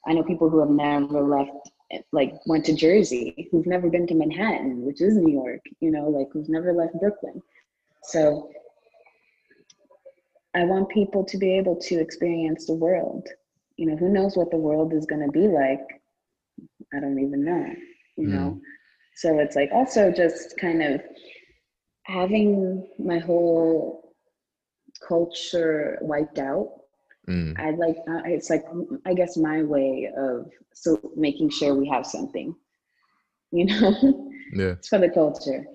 I 0.07 0.13
know 0.13 0.23
people 0.23 0.49
who 0.49 0.59
have 0.59 0.69
never 0.69 1.21
left, 1.23 1.51
like 2.11 2.33
went 2.45 2.65
to 2.65 2.75
Jersey, 2.75 3.49
who've 3.51 3.65
never 3.65 3.89
been 3.89 4.07
to 4.07 4.15
Manhattan, 4.15 4.85
which 4.85 5.01
is 5.01 5.17
New 5.17 5.33
York, 5.33 5.61
you 5.81 5.91
know, 5.91 6.09
like 6.09 6.27
who've 6.31 6.49
never 6.49 6.73
left 6.73 6.99
Brooklyn. 6.99 7.41
So 8.03 8.49
I 10.53 10.63
want 10.63 10.89
people 10.89 11.25
to 11.25 11.37
be 11.37 11.57
able 11.57 11.75
to 11.81 11.99
experience 11.99 12.65
the 12.65 12.73
world. 12.73 13.27
You 13.77 13.87
know, 13.87 13.97
who 13.97 14.09
knows 14.09 14.37
what 14.37 14.51
the 14.51 14.57
world 14.57 14.93
is 14.93 15.05
going 15.05 15.25
to 15.25 15.31
be 15.31 15.47
like? 15.47 15.81
I 16.93 17.01
don't 17.01 17.19
even 17.19 17.43
know, 17.43 17.65
you 18.15 18.27
mm. 18.27 18.31
know? 18.31 18.61
So 19.15 19.39
it's 19.39 19.55
like 19.55 19.69
also 19.73 20.11
just 20.11 20.57
kind 20.57 20.81
of 20.81 21.01
having 22.05 22.87
my 22.99 23.19
whole 23.19 24.13
culture 25.05 25.97
wiped 26.01 26.39
out 26.39 26.69
mm. 27.27 27.59
i 27.59 27.71
like 27.71 27.97
uh, 28.09 28.21
it's 28.25 28.49
like 28.49 28.63
i 29.05 29.13
guess 29.13 29.37
my 29.37 29.61
way 29.63 30.09
of 30.17 30.49
so 30.73 30.99
making 31.15 31.49
sure 31.49 31.75
we 31.75 31.87
have 31.87 32.05
something 32.05 32.55
you 33.55 33.65
know? 33.65 34.31
Yeah. 34.53 34.73
It's 34.73 34.89
for 34.89 34.99
the 34.99 35.09
culture. 35.09 35.65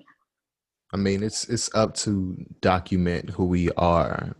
I 0.93 0.97
mean 0.97 1.21
it's 1.21 1.43
it's 1.49 1.69
up 1.75 1.93
to 1.95 2.37
document 2.61 3.29
who 3.29 3.45
we 3.45 3.69
are. 3.71 4.33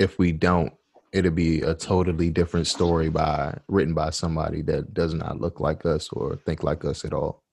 If 0.00 0.18
we 0.18 0.32
don't 0.32 0.72
it'll 1.12 1.30
be 1.30 1.62
a 1.62 1.74
totally 1.74 2.28
different 2.28 2.66
story 2.66 3.08
by 3.08 3.56
written 3.68 3.94
by 3.94 4.10
somebody 4.10 4.62
that 4.62 4.92
does 4.92 5.14
not 5.14 5.40
look 5.40 5.60
like 5.60 5.86
us 5.86 6.08
or 6.12 6.36
think 6.44 6.64
like 6.64 6.84
us 6.84 7.04
at 7.04 7.14
all 7.14 7.44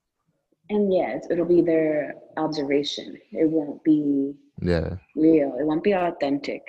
and 0.69 0.93
yes, 0.93 1.27
it'll 1.29 1.45
be 1.45 1.61
their 1.61 2.15
observation. 2.37 3.17
It 3.31 3.49
won't 3.49 3.83
be 3.83 4.35
yeah 4.61 4.95
real. 5.15 5.55
It 5.59 5.65
won't 5.65 5.83
be 5.83 5.93
authentic. 5.93 6.61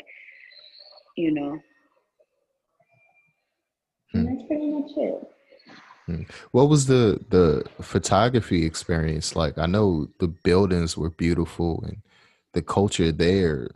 You 1.16 1.32
know. 1.32 1.58
And 4.12 4.28
hmm. 4.28 4.34
that's 4.34 4.46
pretty 4.48 4.70
much 4.70 4.90
it. 4.96 5.28
Hmm. 6.06 6.22
What 6.50 6.68
was 6.68 6.86
the 6.86 7.20
the 7.30 7.64
photography 7.82 8.64
experience 8.64 9.36
like? 9.36 9.58
I 9.58 9.66
know 9.66 10.08
the 10.18 10.28
buildings 10.28 10.96
were 10.96 11.10
beautiful 11.10 11.82
and 11.86 11.98
the 12.52 12.62
culture 12.62 13.12
there, 13.12 13.68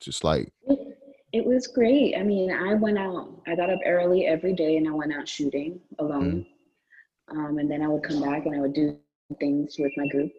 just 0.00 0.24
like 0.24 0.52
it, 0.66 0.98
it 1.32 1.44
was 1.44 1.66
great. 1.66 2.16
I 2.16 2.22
mean, 2.22 2.50
I 2.50 2.74
went 2.74 2.98
out. 2.98 3.42
I 3.46 3.56
got 3.56 3.70
up 3.70 3.80
early 3.84 4.26
every 4.26 4.54
day 4.54 4.76
and 4.76 4.88
I 4.88 4.92
went 4.92 5.12
out 5.12 5.28
shooting 5.28 5.80
alone. 5.98 6.46
Mm. 7.30 7.36
Um, 7.36 7.58
and 7.58 7.70
then 7.70 7.82
I 7.82 7.88
would 7.88 8.02
come 8.02 8.20
back 8.20 8.46
and 8.46 8.56
I 8.56 8.60
would 8.60 8.72
do 8.72 8.98
things 9.38 9.76
with 9.78 9.92
my 9.96 10.06
group. 10.08 10.32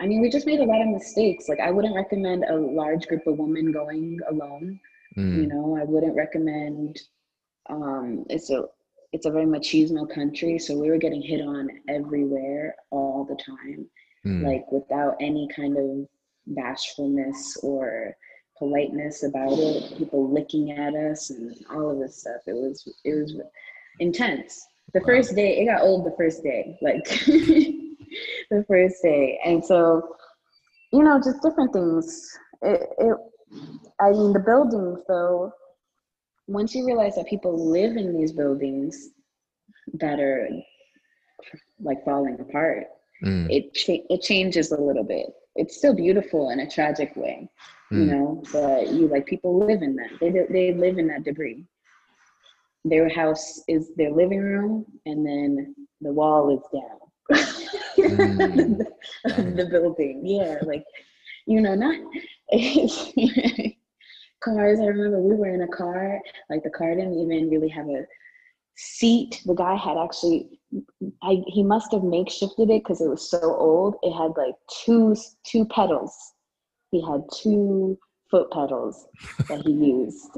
I 0.00 0.06
mean, 0.06 0.22
we 0.22 0.30
just 0.30 0.46
made 0.46 0.60
a 0.60 0.64
lot 0.64 0.80
of 0.80 0.88
mistakes. 0.88 1.48
Like, 1.48 1.60
I 1.60 1.70
wouldn't 1.70 1.94
recommend 1.94 2.44
a 2.44 2.56
large 2.56 3.06
group 3.06 3.26
of 3.26 3.38
women 3.38 3.70
going 3.70 4.18
alone. 4.30 4.80
Mm. 5.16 5.36
You 5.36 5.46
know, 5.46 5.76
I 5.80 5.84
wouldn't 5.84 6.16
recommend. 6.16 6.98
Um, 7.68 8.24
it's 8.30 8.50
a 8.50 8.64
it's 9.12 9.26
a 9.26 9.30
very 9.30 9.44
machismo 9.44 10.12
country, 10.12 10.58
so 10.58 10.78
we 10.78 10.88
were 10.88 10.96
getting 10.96 11.20
hit 11.20 11.40
on 11.40 11.68
everywhere 11.88 12.76
all 12.90 13.26
the 13.28 13.36
time, 13.42 13.86
mm. 14.24 14.44
like 14.44 14.70
without 14.70 15.16
any 15.20 15.48
kind 15.54 15.76
of 15.76 16.08
bashfulness 16.54 17.56
or 17.62 18.16
politeness 18.56 19.24
about 19.24 19.58
it. 19.58 19.98
People 19.98 20.32
licking 20.32 20.72
at 20.72 20.94
us 20.94 21.30
and 21.30 21.54
all 21.70 21.90
of 21.90 21.98
this 21.98 22.20
stuff. 22.20 22.40
It 22.46 22.54
was 22.54 22.88
it 23.04 23.14
was 23.14 23.34
intense. 23.98 24.64
The 24.94 25.00
wow. 25.00 25.06
first 25.06 25.34
day, 25.34 25.58
it 25.58 25.66
got 25.66 25.82
old. 25.82 26.06
The 26.06 26.16
first 26.16 26.42
day, 26.42 26.78
like. 26.80 27.06
the 28.50 28.64
first 28.68 28.96
day. 29.02 29.38
And 29.44 29.64
so 29.64 30.16
you 30.92 31.04
know, 31.04 31.18
just 31.18 31.42
different 31.42 31.72
things. 31.72 32.38
It, 32.62 32.88
it, 32.98 33.16
I 34.00 34.10
mean, 34.10 34.32
the 34.32 34.40
buildings 34.40 35.00
though. 35.08 35.52
Once 36.46 36.74
you 36.74 36.84
realize 36.84 37.14
that 37.14 37.26
people 37.26 37.70
live 37.70 37.96
in 37.96 38.16
these 38.16 38.32
buildings 38.32 39.10
that 39.94 40.18
are 40.18 40.48
like 41.80 42.04
falling 42.04 42.36
apart, 42.40 42.86
mm. 43.24 43.46
it 43.48 43.72
cha- 43.72 44.04
it 44.08 44.20
changes 44.20 44.72
a 44.72 44.80
little 44.80 45.04
bit. 45.04 45.26
It's 45.54 45.76
still 45.76 45.94
beautiful 45.94 46.50
in 46.50 46.58
a 46.60 46.68
tragic 46.68 47.14
way, 47.14 47.48
mm. 47.92 47.98
you 47.98 48.04
know. 48.06 48.42
But 48.52 48.88
you 48.88 49.06
like 49.06 49.26
people 49.26 49.64
live 49.64 49.82
in 49.82 49.94
that. 49.96 50.10
They 50.20 50.30
they 50.30 50.74
live 50.74 50.98
in 50.98 51.06
that 51.06 51.22
debris. 51.22 51.64
Their 52.84 53.08
house 53.08 53.62
is 53.68 53.92
their 53.96 54.10
living 54.10 54.40
room, 54.40 54.86
and 55.06 55.24
then 55.24 55.76
the 56.00 56.12
wall 56.12 56.52
is 56.52 56.62
down. 56.72 56.99
Mm. 57.30 58.86
the 59.56 59.68
building, 59.70 60.22
yeah, 60.24 60.56
like 60.62 60.84
you 61.46 61.60
know, 61.60 61.74
not 61.74 61.96
cars. 64.40 64.80
I 64.80 64.86
remember 64.86 65.20
we 65.20 65.34
were 65.34 65.54
in 65.54 65.62
a 65.62 65.68
car, 65.68 66.20
like 66.48 66.62
the 66.62 66.70
car 66.70 66.94
didn't 66.94 67.18
even 67.18 67.50
really 67.50 67.68
have 67.68 67.88
a 67.88 68.04
seat. 68.76 69.42
The 69.46 69.54
guy 69.54 69.74
had 69.74 69.96
actually, 69.96 70.60
I 71.22 71.42
he 71.46 71.62
must 71.62 71.92
have 71.92 72.02
makeshifted 72.02 72.70
it 72.70 72.82
because 72.82 73.00
it 73.00 73.08
was 73.08 73.28
so 73.28 73.40
old. 73.42 73.96
It 74.02 74.12
had 74.12 74.32
like 74.36 74.54
two 74.84 75.16
two 75.44 75.64
pedals. 75.66 76.14
He 76.90 77.00
had 77.02 77.22
two 77.34 77.98
foot 78.30 78.50
pedals 78.50 79.06
that 79.48 79.62
he 79.64 79.72
used. 79.72 80.36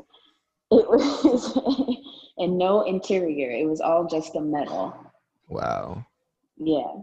It 0.70 0.88
was 0.88 1.93
and 2.38 2.59
no 2.59 2.82
interior. 2.82 3.51
It 3.51 3.68
was 3.68 3.80
all 3.80 4.07
just 4.07 4.34
a 4.36 4.40
metal. 4.40 4.97
Wow. 5.49 6.07
Yeah. 6.64 7.02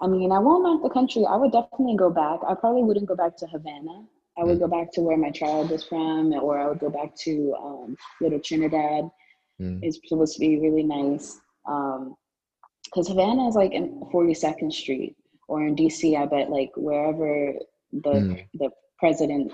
I 0.00 0.06
mean, 0.06 0.32
I 0.32 0.38
won't 0.38 0.64
knock 0.64 0.82
the 0.82 0.88
country. 0.88 1.24
I 1.28 1.36
would 1.36 1.52
definitely 1.52 1.96
go 1.96 2.10
back. 2.10 2.40
I 2.48 2.54
probably 2.54 2.82
wouldn't 2.82 3.06
go 3.06 3.16
back 3.16 3.36
to 3.38 3.46
Havana. 3.46 4.04
I 4.38 4.44
would 4.44 4.56
mm. 4.56 4.60
go 4.60 4.68
back 4.68 4.92
to 4.92 5.02
where 5.02 5.16
my 5.16 5.30
child 5.30 5.70
is 5.72 5.84
from, 5.84 6.32
or 6.32 6.58
I 6.58 6.68
would 6.68 6.78
go 6.78 6.88
back 6.88 7.14
to 7.24 7.54
um, 7.60 7.96
Little 8.20 8.40
Trinidad. 8.40 9.10
Mm. 9.60 9.80
It's 9.82 9.98
supposed 10.08 10.34
to 10.34 10.40
be 10.40 10.58
really 10.58 10.82
nice. 10.82 11.38
Because 11.64 13.10
um, 13.10 13.16
Havana 13.16 13.48
is 13.48 13.54
like 13.54 13.72
in 13.72 14.00
42nd 14.12 14.72
Street, 14.72 15.16
or 15.48 15.66
in 15.66 15.76
DC, 15.76 16.16
I 16.16 16.26
bet 16.26 16.48
like 16.48 16.70
wherever 16.76 17.52
the 17.92 18.10
mm. 18.10 18.46
the 18.54 18.70
president, 18.98 19.52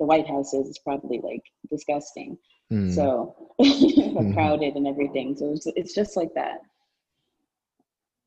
the 0.00 0.06
White 0.06 0.26
House 0.26 0.54
is, 0.54 0.68
is 0.68 0.78
probably 0.78 1.20
like 1.22 1.42
disgusting. 1.70 2.36
Mm. 2.72 2.92
So 2.92 3.36
mm-hmm. 3.60 4.32
crowded 4.34 4.74
and 4.74 4.86
everything. 4.86 5.36
So 5.36 5.52
it's, 5.52 5.66
it's 5.76 5.94
just 5.94 6.16
like 6.16 6.32
that. 6.34 6.60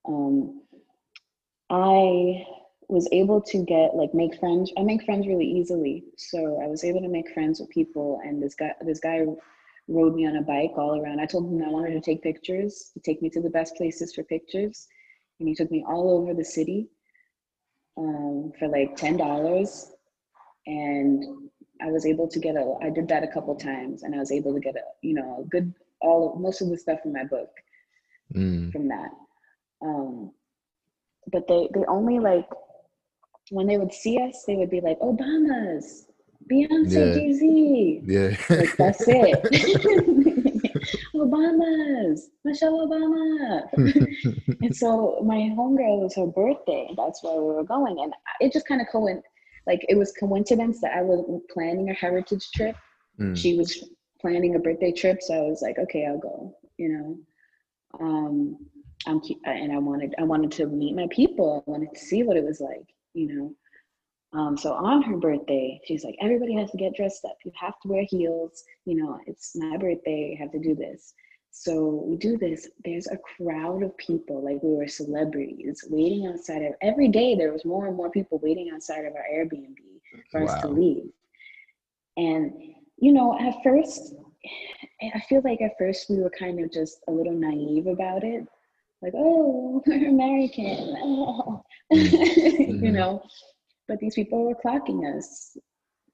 Um, 0.07 0.61
I 1.69 2.45
was 2.87 3.07
able 3.11 3.41
to 3.41 3.63
get 3.65 3.95
like 3.95 4.13
make 4.13 4.39
friends. 4.39 4.71
I 4.77 4.83
make 4.83 5.03
friends 5.03 5.27
really 5.27 5.45
easily. 5.45 6.03
So 6.17 6.61
I 6.63 6.67
was 6.67 6.83
able 6.83 7.01
to 7.01 7.09
make 7.09 7.33
friends 7.33 7.59
with 7.59 7.69
people 7.69 8.19
and 8.23 8.41
this 8.41 8.55
guy 8.55 8.73
this 8.81 8.99
guy 8.99 9.25
rode 9.89 10.15
me 10.15 10.27
on 10.27 10.37
a 10.37 10.41
bike 10.41 10.71
all 10.77 10.99
around. 10.99 11.19
I 11.19 11.25
told 11.25 11.51
him 11.51 11.63
I 11.63 11.69
wanted 11.69 11.93
to 11.93 12.01
take 12.01 12.21
pictures, 12.23 12.91
to 12.93 12.99
take 12.99 13.21
me 13.21 13.29
to 13.31 13.41
the 13.41 13.49
best 13.49 13.75
places 13.75 14.13
for 14.13 14.23
pictures. 14.23 14.87
And 15.39 15.47
he 15.47 15.55
took 15.55 15.71
me 15.71 15.83
all 15.87 16.17
over 16.17 16.33
the 16.33 16.43
city 16.43 16.89
um, 17.97 18.51
for 18.57 18.67
like 18.67 18.95
ten 18.95 19.17
dollars. 19.17 19.91
And 20.65 21.49
I 21.81 21.91
was 21.91 22.05
able 22.05 22.27
to 22.27 22.39
get 22.39 22.55
a 22.55 22.75
I 22.81 22.89
did 22.89 23.07
that 23.09 23.23
a 23.23 23.27
couple 23.27 23.55
times 23.55 24.03
and 24.03 24.15
I 24.15 24.19
was 24.19 24.31
able 24.31 24.53
to 24.53 24.59
get 24.59 24.75
a 24.75 24.81
you 25.01 25.13
know 25.13 25.43
a 25.45 25.47
good 25.47 25.73
all 26.01 26.37
most 26.39 26.61
of 26.61 26.69
the 26.69 26.77
stuff 26.77 26.99
in 27.05 27.13
my 27.13 27.23
book 27.25 27.49
mm. 28.33 28.71
from 28.71 28.87
that. 28.87 29.09
Um, 29.81 30.31
but 31.31 31.47
they 31.47 31.69
they 31.73 31.85
only 31.85 32.19
like 32.19 32.47
when 33.51 33.67
they 33.67 33.77
would 33.77 33.93
see 33.93 34.19
us, 34.19 34.43
they 34.45 34.55
would 34.55 34.69
be 34.69 34.81
like 34.81 34.99
Obama's, 34.99 36.07
Beyonce, 36.51 36.91
yeah. 36.91 37.13
Jay 37.13 37.33
Z. 37.33 38.01
Yeah, 38.05 38.37
like 38.49 38.77
that's 38.77 39.03
it. 39.07 40.63
Obama's, 41.15 42.29
Michelle 42.43 42.87
Obama. 42.87 43.67
and 44.61 44.75
so 44.75 45.21
my 45.25 45.35
homegirl 45.57 46.01
was 46.01 46.15
her 46.15 46.27
birthday. 46.27 46.89
That's 46.95 47.23
why 47.23 47.33
we 47.33 47.39
were 47.39 47.63
going, 47.63 47.99
and 47.99 48.13
it 48.39 48.53
just 48.53 48.67
kind 48.67 48.81
of 48.81 48.87
coincided. 48.91 49.23
Like 49.65 49.85
it 49.89 49.97
was 49.97 50.13
coincidence 50.13 50.79
that 50.79 50.93
I 50.95 51.01
was 51.01 51.41
planning 51.51 51.89
a 51.89 51.93
heritage 51.93 52.49
trip. 52.55 52.77
Mm. 53.19 53.35
She 53.35 53.57
was 53.57 53.83
planning 54.21 54.55
a 54.55 54.59
birthday 54.59 54.93
trip, 54.93 55.21
so 55.21 55.33
I 55.33 55.49
was 55.49 55.61
like, 55.61 55.77
okay, 55.77 56.05
I'll 56.05 56.19
go. 56.19 56.55
You 56.77 56.89
know. 56.89 57.17
Um, 57.99 58.57
I'm 59.05 59.21
and 59.45 59.71
I 59.71 59.77
wanted 59.77 60.15
I 60.17 60.23
wanted 60.23 60.51
to 60.53 60.65
meet 60.67 60.95
my 60.95 61.07
people. 61.11 61.63
I 61.67 61.71
wanted 61.71 61.93
to 61.93 61.99
see 61.99 62.23
what 62.23 62.37
it 62.37 62.43
was 62.43 62.59
like, 62.59 62.87
you 63.13 63.27
know. 63.33 63.55
Um, 64.33 64.57
so 64.57 64.73
on 64.73 65.01
her 65.03 65.17
birthday, 65.17 65.79
she's 65.85 66.03
like, 66.03 66.15
everybody 66.21 66.53
has 66.55 66.69
to 66.71 66.77
get 66.77 66.95
dressed 66.95 67.23
up. 67.25 67.37
You 67.45 67.51
have 67.55 67.79
to 67.81 67.87
wear 67.87 68.03
heels. 68.09 68.63
You 68.85 68.95
know, 68.95 69.19
it's 69.25 69.55
my 69.55 69.77
birthday. 69.77 70.31
You 70.31 70.37
have 70.37 70.51
to 70.51 70.59
do 70.59 70.75
this. 70.75 71.13
So 71.51 72.03
we 72.05 72.17
do 72.17 72.37
this. 72.37 72.67
There's 72.83 73.07
a 73.07 73.17
crowd 73.17 73.81
of 73.81 73.97
people, 73.97 74.43
like 74.43 74.61
we 74.61 74.75
were 74.75 74.87
celebrities, 74.87 75.83
waiting 75.89 76.27
outside 76.27 76.61
of 76.61 76.73
every 76.81 77.07
day. 77.07 77.35
There 77.35 77.53
was 77.53 77.65
more 77.65 77.87
and 77.87 77.95
more 77.95 78.11
people 78.11 78.39
waiting 78.39 78.69
outside 78.73 79.05
of 79.05 79.15
our 79.15 79.25
Airbnb 79.33 79.77
for 80.29 80.43
wow. 80.43 80.47
us 80.47 80.61
to 80.61 80.67
leave. 80.67 81.09
And 82.17 82.51
you 82.97 83.13
know, 83.13 83.37
at 83.39 83.55
first, 83.63 84.13
I 85.01 85.19
feel 85.29 85.41
like 85.43 85.61
at 85.61 85.77
first 85.79 86.09
we 86.09 86.17
were 86.17 86.31
kind 86.31 86.59
of 86.59 86.71
just 86.71 86.99
a 87.07 87.11
little 87.11 87.33
naive 87.33 87.87
about 87.87 88.23
it 88.23 88.47
like, 89.01 89.13
oh, 89.15 89.81
we're 89.87 90.09
American, 90.09 90.95
mm-hmm. 91.93 92.85
you 92.85 92.91
know. 92.91 93.21
But 93.87 93.99
these 93.99 94.15
people 94.15 94.43
were 94.43 94.55
clocking 94.55 95.17
us, 95.17 95.55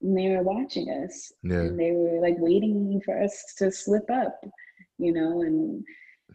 and 0.02 0.18
they 0.18 0.30
were 0.30 0.44
watching 0.44 0.90
us, 0.90 1.32
yeah. 1.44 1.62
and 1.62 1.80
they 1.80 1.92
were 1.92 2.20
like 2.22 2.36
waiting 2.38 3.02
for 3.04 3.22
us 3.22 3.54
to 3.58 3.72
slip 3.72 4.10
up, 4.12 4.40
you 4.98 5.12
know, 5.12 5.42
and 5.42 5.84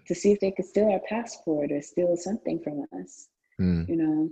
to 0.06 0.14
see 0.14 0.32
if 0.32 0.40
they 0.40 0.50
could 0.50 0.64
steal 0.64 0.90
our 0.90 1.00
passport 1.08 1.70
or 1.70 1.82
steal 1.82 2.16
something 2.16 2.60
from 2.60 2.84
us, 3.00 3.28
mm. 3.60 3.88
you 3.88 3.96
know. 3.96 4.28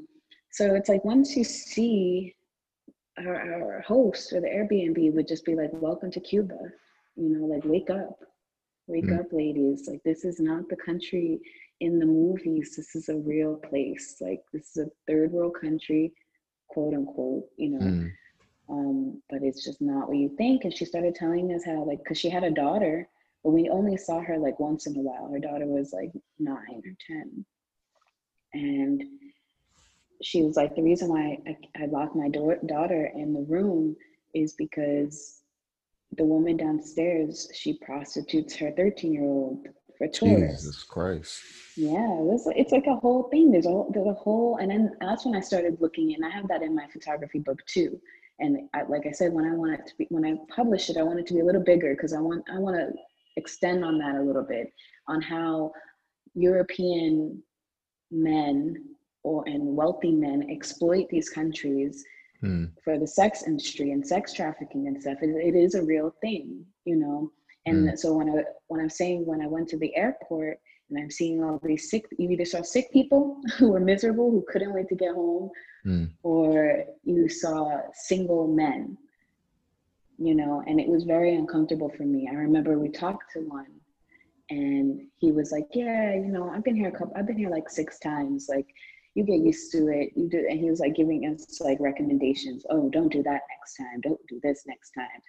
So 0.53 0.75
it's 0.75 0.89
like 0.89 1.05
once 1.05 1.37
you 1.37 1.45
see 1.45 2.35
our, 3.19 3.37
our 3.37 3.81
host 3.83 4.33
or 4.33 4.41
the 4.41 4.49
Airbnb 4.49 5.13
would 5.13 5.29
just 5.29 5.45
be 5.45 5.55
like, 5.55 5.71
"Welcome 5.73 6.11
to 6.13 6.21
Cuba," 6.21 6.59
you 7.15 7.29
know, 7.29 7.47
like 7.47 7.65
wake 7.65 7.91
up, 7.91 8.19
wake 8.87 9.05
mm. 9.05 9.21
up, 9.21 9.27
ladies. 9.33 9.87
Like 9.87 10.03
this 10.05 10.25
is 10.25 10.41
not 10.41 10.69
the 10.69 10.77
country 10.77 11.41
in 11.81 11.99
the 11.99 12.07
movies, 12.07 12.75
this 12.77 12.95
is 12.95 13.09
a 13.09 13.17
real 13.17 13.57
place. 13.57 14.17
Like 14.21 14.43
this 14.53 14.77
is 14.77 14.87
a 14.87 14.91
third 15.11 15.33
world 15.33 15.57
country, 15.61 16.13
quote 16.69 16.95
unquote, 16.95 17.45
you 17.57 17.71
know. 17.71 17.87
Mm. 17.87 18.13
Um, 18.69 19.23
but 19.31 19.43
it's 19.43 19.65
just 19.65 19.81
not 19.81 20.09
what 20.09 20.17
you 20.17 20.35
think. 20.37 20.65
And 20.65 20.75
she 20.75 20.85
started 20.85 21.15
telling 21.15 21.53
us 21.53 21.65
how, 21.65 21.85
like, 21.85 21.99
because 21.99 22.19
she 22.19 22.29
had 22.29 22.45
a 22.45 22.51
daughter, 22.51 23.09
but 23.45 23.51
we 23.51 23.69
only 23.69 23.97
saw 23.97 24.21
her 24.21 24.39
like 24.39 24.59
once 24.59 24.87
in 24.87 24.97
a 24.97 25.01
while. 25.01 25.31
Her 25.31 25.39
daughter 25.39 25.67
was 25.67 25.93
like 25.93 26.11
nine 26.39 26.83
or 26.85 26.97
10. 27.07 27.45
And 28.55 29.05
she 30.23 30.43
was 30.43 30.57
like, 30.57 30.75
the 30.75 30.83
reason 30.83 31.09
why 31.09 31.39
I, 31.47 31.83
I 31.83 31.87
locked 31.87 32.17
my 32.17 32.29
do- 32.29 32.59
daughter 32.67 33.11
in 33.15 33.33
the 33.33 33.43
room 33.43 33.95
is 34.35 34.55
because 34.55 35.43
the 36.17 36.25
woman 36.25 36.57
downstairs, 36.57 37.49
she 37.55 37.75
prostitutes 37.75 38.57
her 38.57 38.73
13 38.73 39.13
year 39.13 39.25
old 39.25 39.67
for 39.97 40.09
tourists. 40.09 40.65
Jesus 40.65 40.83
Christ. 40.83 41.41
Yeah, 41.77 41.91
it 41.91 42.25
was, 42.25 42.49
it's 42.57 42.73
like 42.73 42.87
a 42.87 42.97
whole 42.97 43.25
thing. 43.25 43.51
There's 43.51 43.67
a, 43.67 43.85
there's 43.93 44.07
a 44.07 44.15
whole, 44.15 44.57
and 44.59 44.71
then 44.71 44.93
that's 45.01 45.25
when 45.25 45.35
I 45.35 45.41
started 45.41 45.79
looking, 45.81 46.15
and 46.15 46.25
I 46.25 46.31
have 46.31 46.49
that 46.49 46.63
in 46.63 46.75
my 46.75 46.87
photography 46.93 47.39
book 47.39 47.65
too. 47.67 48.01
And 48.39 48.69
I, 48.75 48.83
like 48.83 49.07
I 49.07 49.13
said, 49.13 49.33
when 49.33 49.47
I 49.47 49.55
want 49.55 49.75
it 49.75 49.87
to 49.87 49.93
be, 49.97 50.07
when 50.11 50.25
I 50.25 50.37
publish 50.55 50.91
it, 50.91 50.97
I 50.97 51.03
want 51.03 51.19
it 51.19 51.27
to 51.29 51.35
be 51.35 51.41
a 51.41 51.45
little 51.45 51.63
bigger 51.63 51.95
because 51.95 52.13
I 52.13 52.21
want, 52.21 52.45
I 52.53 52.59
want 52.59 52.77
to 52.77 52.93
extend 53.37 53.85
on 53.85 53.99
that 53.99 54.17
a 54.17 54.23
little 54.23 54.43
bit 54.43 54.73
on 55.09 55.23
how 55.23 55.73
European 56.35 57.43
men 58.11 58.85
or 59.23 59.43
and 59.47 59.75
wealthy 59.75 60.13
men 60.13 60.49
exploit 60.51 61.07
these 61.11 61.29
countries 61.29 62.05
hmm. 62.41 62.67
for 62.85 62.99
the 62.99 63.07
sex 63.07 63.43
industry 63.47 63.91
and 63.93 64.07
sex 64.07 64.33
trafficking 64.33 64.87
and 64.87 65.01
stuff. 65.01 65.19
It, 65.23 65.31
it 65.31 65.59
is 65.59 65.75
a 65.75 65.83
real 65.83 66.15
thing, 66.21 66.65
you 66.85 66.97
know. 66.97 67.33
And 67.67 67.89
mm. 67.89 67.99
so 67.99 68.15
when 68.15 68.31
I 68.31 68.45
when 68.69 68.81
I'm 68.81 68.91
saying 68.91 69.27
when 69.27 69.41
I 69.41 69.47
went 69.47 69.69
to 69.71 69.77
the 69.77 69.95
airport 69.97 70.59
and 70.89 70.99
I'm 70.99 71.11
seeing 71.11 71.43
all 71.43 71.61
these 71.63 71.91
sick, 71.91 72.07
you 72.17 72.31
either 72.31 72.45
saw 72.45 72.63
sick 72.63 72.93
people 72.93 73.41
who 73.59 73.73
were 73.73 73.81
miserable 73.81 74.31
who 74.31 74.45
couldn't 74.49 74.73
wait 74.73 74.89
to 74.89 74.95
get 74.95 75.15
home, 75.15 75.51
mm. 75.85 76.11
or 76.23 76.85
you 77.05 77.29
saw 77.29 77.81
single 77.93 78.47
men. 78.47 78.97
You 80.19 80.35
know, 80.35 80.63
and 80.67 80.81
it 80.81 80.89
was 80.89 81.05
very 81.05 81.35
uncomfortable 81.35 81.93
for 81.95 82.05
me. 82.05 82.27
I 82.31 82.35
remember 82.35 82.79
we 82.79 82.89
talked 82.89 83.33
to 83.35 83.41
one, 83.41 83.67
and 84.49 85.09
he 85.19 85.31
was 85.31 85.53
like, 85.53 85.67
"Yeah, 85.75 86.15
you 86.15 86.29
know, 86.29 86.49
I've 86.49 86.65
been 86.65 86.77
here 86.77 86.89
a 86.89 86.93
couple. 86.93 87.13
I've 87.17 87.27
been 87.27 87.37
here 87.37 87.51
like 87.51 87.69
six 87.69 87.99
times. 87.99 88.47
Like, 88.49 88.67
you 89.15 89.25
get 89.25 89.41
used 89.41 89.73
to 89.73 89.89
it. 89.89 90.13
You 90.17 90.31
do." 90.31 90.47
And 90.49 90.59
he 90.59 90.71
was 90.71 90.81
like 90.81 90.95
giving 90.95 91.25
us 91.27 91.61
like 91.61 91.79
recommendations. 91.81 92.65
Oh, 92.71 92.89
don't 92.89 93.13
do 93.13 93.23
that 93.25 93.43
next 93.51 93.77
time. 93.77 94.01
Don't 94.01 94.27
do 94.27 94.41
this 94.43 94.65
next 94.67 94.93
time. 94.93 95.21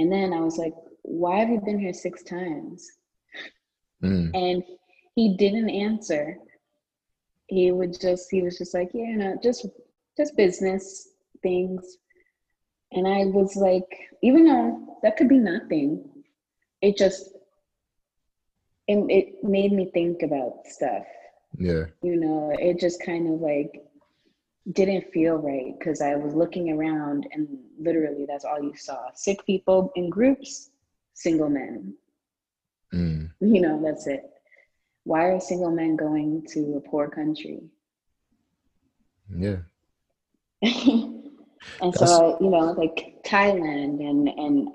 And 0.00 0.10
then 0.10 0.32
I 0.32 0.40
was 0.40 0.56
like, 0.56 0.72
why 1.02 1.40
have 1.40 1.50
you 1.50 1.60
been 1.60 1.78
here 1.78 1.92
six 1.92 2.22
times? 2.22 2.90
Mm. 4.02 4.30
And 4.34 4.64
he 5.14 5.36
didn't 5.36 5.68
answer. 5.68 6.38
He 7.48 7.70
would 7.70 8.00
just, 8.00 8.30
he 8.30 8.40
was 8.40 8.56
just 8.56 8.72
like, 8.72 8.92
yeah, 8.94 9.14
no, 9.14 9.38
just, 9.42 9.66
just 10.16 10.38
business, 10.38 11.08
things. 11.42 11.98
And 12.92 13.06
I 13.06 13.26
was 13.26 13.56
like, 13.56 14.08
even 14.22 14.46
though 14.46 14.96
that 15.02 15.18
could 15.18 15.28
be 15.28 15.36
nothing, 15.36 16.08
it 16.80 16.96
just 16.96 17.28
it, 18.88 19.04
it 19.10 19.44
made 19.44 19.72
me 19.72 19.90
think 19.92 20.22
about 20.22 20.66
stuff. 20.66 21.04
Yeah. 21.58 21.84
You 22.02 22.16
know, 22.16 22.56
it 22.58 22.80
just 22.80 23.04
kind 23.04 23.32
of 23.32 23.40
like 23.42 23.84
didn't 24.72 25.10
feel 25.12 25.36
right 25.36 25.74
because 25.78 26.00
I 26.00 26.16
was 26.16 26.34
looking 26.34 26.70
around 26.70 27.26
and 27.32 27.48
literally 27.78 28.26
that's 28.26 28.44
all 28.44 28.62
you 28.62 28.74
saw. 28.76 29.10
Sick 29.14 29.44
people 29.46 29.92
in 29.96 30.10
groups, 30.10 30.70
single 31.14 31.48
men. 31.48 31.94
Mm. 32.92 33.30
You 33.40 33.60
know, 33.60 33.80
that's 33.82 34.06
it. 34.06 34.22
Why 35.04 35.26
are 35.26 35.40
single 35.40 35.70
men 35.70 35.96
going 35.96 36.46
to 36.52 36.76
a 36.76 36.88
poor 36.88 37.08
country? 37.08 37.62
Yeah. 39.34 39.56
and 40.62 41.94
so 41.94 42.36
you 42.40 42.50
know, 42.50 42.72
like 42.72 43.16
Thailand 43.24 44.00
and 44.00 44.28
and 44.28 44.68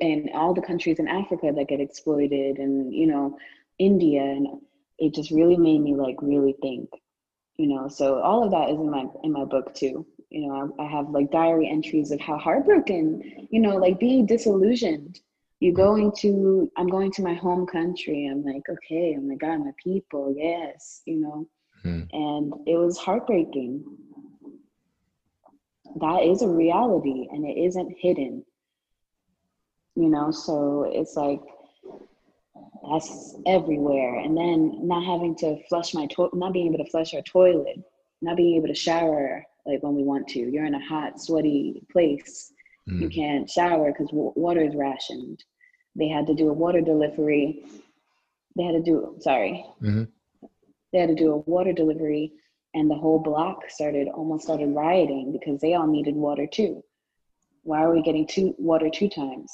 and 0.00 0.30
all 0.34 0.54
the 0.54 0.62
countries 0.62 0.98
in 0.98 1.08
Africa 1.08 1.52
that 1.54 1.68
get 1.68 1.80
exploited, 1.80 2.58
and 2.58 2.92
you 2.92 3.06
know, 3.06 3.38
India, 3.78 4.22
and 4.22 4.60
it 4.98 5.14
just 5.14 5.30
really 5.30 5.56
made 5.56 5.80
me 5.80 5.94
like 5.94 6.16
really 6.20 6.56
think. 6.60 6.88
You 7.60 7.66
know, 7.66 7.88
so 7.88 8.20
all 8.20 8.42
of 8.42 8.50
that 8.52 8.70
is 8.70 8.78
in 8.78 8.90
my 8.90 9.04
in 9.22 9.32
my 9.32 9.44
book 9.44 9.74
too. 9.74 10.06
You 10.30 10.46
know, 10.46 10.72
I, 10.78 10.84
I 10.84 10.86
have 10.90 11.10
like 11.10 11.30
diary 11.30 11.68
entries 11.68 12.10
of 12.10 12.20
how 12.20 12.38
heartbroken. 12.38 13.48
You 13.50 13.60
know, 13.60 13.76
like 13.76 14.00
being 14.00 14.24
disillusioned 14.24 15.20
you 15.60 15.72
going 15.72 16.10
to 16.10 16.70
i'm 16.76 16.88
going 16.88 17.12
to 17.12 17.22
my 17.22 17.34
home 17.34 17.66
country 17.66 18.26
i'm 18.30 18.42
like 18.42 18.62
okay 18.68 19.14
oh 19.16 19.20
my 19.20 19.34
god 19.36 19.58
my 19.58 19.70
people 19.82 20.34
yes 20.36 21.02
you 21.04 21.20
know 21.20 21.48
hmm. 21.82 22.02
and 22.12 22.52
it 22.66 22.76
was 22.76 22.98
heartbreaking 22.98 23.84
that 26.00 26.22
is 26.22 26.42
a 26.42 26.48
reality 26.48 27.28
and 27.30 27.44
it 27.44 27.58
isn't 27.58 27.94
hidden 28.00 28.44
you 29.94 30.08
know 30.08 30.30
so 30.30 30.90
it's 30.90 31.14
like 31.14 31.40
that's 32.88 33.36
everywhere 33.46 34.18
and 34.18 34.36
then 34.36 34.86
not 34.86 35.04
having 35.04 35.34
to 35.36 35.56
flush 35.68 35.94
my 35.94 36.06
to- 36.06 36.30
not 36.32 36.52
being 36.52 36.66
able 36.72 36.82
to 36.84 36.90
flush 36.90 37.14
our 37.14 37.22
toilet 37.22 37.78
not 38.22 38.36
being 38.36 38.56
able 38.56 38.68
to 38.68 38.74
shower 38.74 39.44
like 39.66 39.82
when 39.82 39.94
we 39.94 40.02
want 40.02 40.28
to. 40.28 40.38
You're 40.38 40.64
in 40.66 40.74
a 40.74 40.86
hot 40.86 41.20
sweaty 41.20 41.82
place. 41.90 42.52
Mm. 42.88 43.02
you 43.02 43.08
can't 43.08 43.48
shower 43.48 43.92
because 43.92 44.08
w- 44.08 44.32
water 44.36 44.62
is 44.62 44.74
rationed. 44.74 45.44
They 45.94 46.08
had 46.08 46.26
to 46.28 46.34
do 46.34 46.48
a 46.48 46.52
water 46.52 46.80
delivery. 46.80 47.62
They 48.56 48.64
had 48.64 48.72
to 48.72 48.82
do 48.82 49.16
sorry. 49.20 49.64
Mm-hmm. 49.82 50.04
they 50.92 50.98
had 50.98 51.08
to 51.10 51.14
do 51.14 51.32
a 51.32 51.36
water 51.38 51.72
delivery 51.72 52.32
and 52.74 52.90
the 52.90 52.94
whole 52.94 53.18
block 53.18 53.68
started 53.68 54.08
almost 54.08 54.44
started 54.44 54.74
rioting 54.74 55.32
because 55.32 55.60
they 55.60 55.74
all 55.74 55.86
needed 55.86 56.14
water 56.14 56.46
too. 56.46 56.82
Why 57.62 57.82
are 57.82 57.92
we 57.92 58.02
getting 58.02 58.26
two 58.26 58.54
water 58.58 58.88
two 58.90 59.08
times 59.08 59.52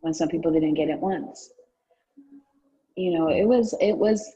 when 0.00 0.14
some 0.14 0.28
people 0.28 0.52
didn't 0.52 0.74
get 0.74 0.88
it 0.88 0.98
once 0.98 1.50
you 2.96 3.10
know 3.12 3.28
it 3.28 3.44
was 3.44 3.74
it 3.80 3.96
was 3.96 4.34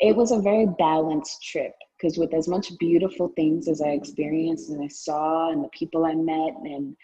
it 0.00 0.14
was 0.14 0.32
a 0.32 0.40
very 0.40 0.66
balanced 0.78 1.42
trip 1.42 1.74
because 1.96 2.18
with 2.18 2.34
as 2.34 2.48
much 2.48 2.76
beautiful 2.78 3.28
things 3.36 3.68
as 3.68 3.80
i 3.80 3.88
experienced 3.88 4.70
and 4.70 4.82
i 4.82 4.88
saw 4.88 5.50
and 5.50 5.62
the 5.62 5.68
people 5.68 6.04
i 6.04 6.14
met 6.14 6.54
and 6.64 6.96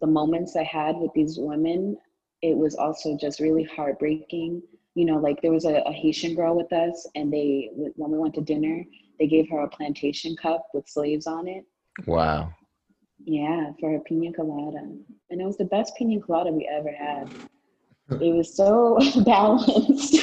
the 0.00 0.06
moments 0.06 0.56
i 0.56 0.62
had 0.62 0.96
with 0.96 1.12
these 1.14 1.38
women 1.38 1.96
it 2.42 2.56
was 2.56 2.74
also 2.74 3.16
just 3.16 3.40
really 3.40 3.64
heartbreaking. 3.64 4.62
You 4.94 5.04
know 5.04 5.18
like 5.18 5.42
there 5.42 5.52
was 5.52 5.64
a, 5.64 5.82
a 5.86 5.92
haitian 5.92 6.34
girl 6.34 6.56
with 6.56 6.72
us 6.72 7.06
and 7.14 7.32
they 7.32 7.70
when 7.74 8.10
we 8.10 8.18
went 8.18 8.34
to 8.34 8.40
dinner 8.40 8.84
they 9.18 9.26
gave 9.26 9.48
her 9.50 9.60
a 9.60 9.68
plantation 9.68 10.36
cup 10.36 10.66
with 10.72 10.88
slaves 10.88 11.26
on 11.26 11.48
it. 11.48 11.64
Wow. 12.06 12.52
Yeah 13.24 13.72
for 13.78 13.90
her 13.90 14.00
pina 14.00 14.32
colada. 14.32 14.78
And 15.30 15.40
it 15.40 15.44
was 15.44 15.58
the 15.58 15.64
best 15.66 15.96
pina 15.96 16.20
colada 16.20 16.50
we 16.50 16.68
ever 16.70 16.92
had 16.92 17.30
it 18.10 18.34
was 18.34 18.54
so 18.54 18.98
balanced 19.24 20.16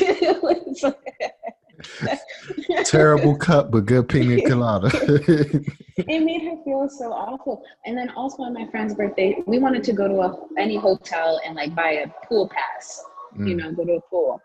Terrible 2.85 3.35
cup, 3.35 3.71
but 3.71 3.85
good 3.85 4.07
pina 4.09 4.41
colada. 4.47 4.89
it 4.93 6.23
made 6.23 6.43
her 6.43 6.63
feel 6.63 6.87
so 6.89 7.11
awful. 7.11 7.63
And 7.85 7.97
then 7.97 8.09
also 8.11 8.43
on 8.43 8.53
my 8.53 8.67
friend's 8.69 8.93
birthday, 8.93 9.37
we 9.45 9.59
wanted 9.59 9.83
to 9.85 9.93
go 9.93 10.07
to 10.07 10.21
a, 10.21 10.37
any 10.57 10.77
hotel 10.77 11.39
and 11.45 11.55
like 11.55 11.75
buy 11.75 11.91
a 11.91 12.07
pool 12.27 12.49
pass, 12.49 13.03
mm. 13.37 13.49
you 13.49 13.55
know, 13.55 13.71
go 13.71 13.85
to 13.85 13.93
a 13.93 14.01
pool. 14.01 14.41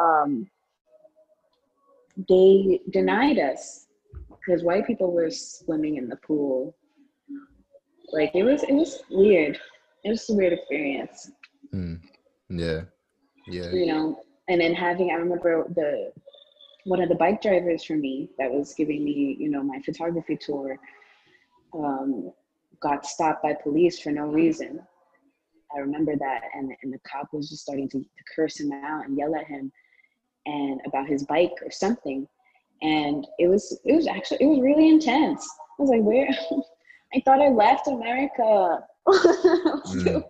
Um, 0.00 0.48
they 2.28 2.80
denied 2.90 3.38
us 3.38 3.86
because 4.30 4.62
white 4.62 4.86
people 4.86 5.12
were 5.12 5.30
swimming 5.30 5.96
in 5.96 6.08
the 6.08 6.16
pool. 6.16 6.76
Like 8.12 8.34
it 8.34 8.42
was, 8.44 8.62
it 8.62 8.72
was 8.72 9.02
weird. 9.10 9.58
It 10.04 10.10
was 10.10 10.28
a 10.28 10.34
weird 10.34 10.52
experience. 10.52 11.30
Mm. 11.72 12.00
Yeah, 12.48 12.82
yeah. 13.46 13.70
You 13.70 13.86
know, 13.86 14.20
and 14.48 14.60
then 14.60 14.74
having, 14.74 15.10
I 15.10 15.14
remember 15.14 15.66
the 15.74 16.12
one 16.84 17.00
of 17.00 17.08
the 17.08 17.14
bike 17.14 17.40
drivers 17.40 17.82
for 17.84 17.96
me 17.96 18.28
that 18.38 18.50
was 18.50 18.74
giving 18.74 19.04
me, 19.04 19.36
you 19.38 19.48
know, 19.48 19.62
my 19.62 19.80
photography 19.80 20.36
tour, 20.36 20.78
um, 21.74 22.30
got 22.80 23.06
stopped 23.06 23.42
by 23.42 23.54
police 23.54 23.98
for 23.98 24.10
no 24.10 24.26
reason. 24.26 24.80
I 25.74 25.80
remember 25.80 26.14
that, 26.16 26.42
and 26.54 26.72
and 26.82 26.92
the 26.92 26.98
cop 27.10 27.32
was 27.32 27.48
just 27.48 27.62
starting 27.62 27.88
to, 27.90 27.98
to 27.98 28.24
curse 28.36 28.60
him 28.60 28.72
out 28.72 29.06
and 29.06 29.16
yell 29.16 29.34
at 29.34 29.46
him, 29.46 29.72
and 30.46 30.80
about 30.86 31.08
his 31.08 31.24
bike 31.24 31.54
or 31.64 31.70
something, 31.70 32.28
and 32.82 33.26
it 33.38 33.48
was 33.48 33.78
it 33.84 33.94
was 33.94 34.06
actually 34.06 34.38
it 34.42 34.46
was 34.46 34.60
really 34.60 34.88
intense. 34.88 35.48
I 35.78 35.82
was 35.82 35.90
like, 35.90 36.02
where? 36.02 36.28
I 37.14 37.20
thought 37.24 37.40
I 37.40 37.48
left 37.48 37.88
America. 37.88 38.84
mm. 39.08 40.24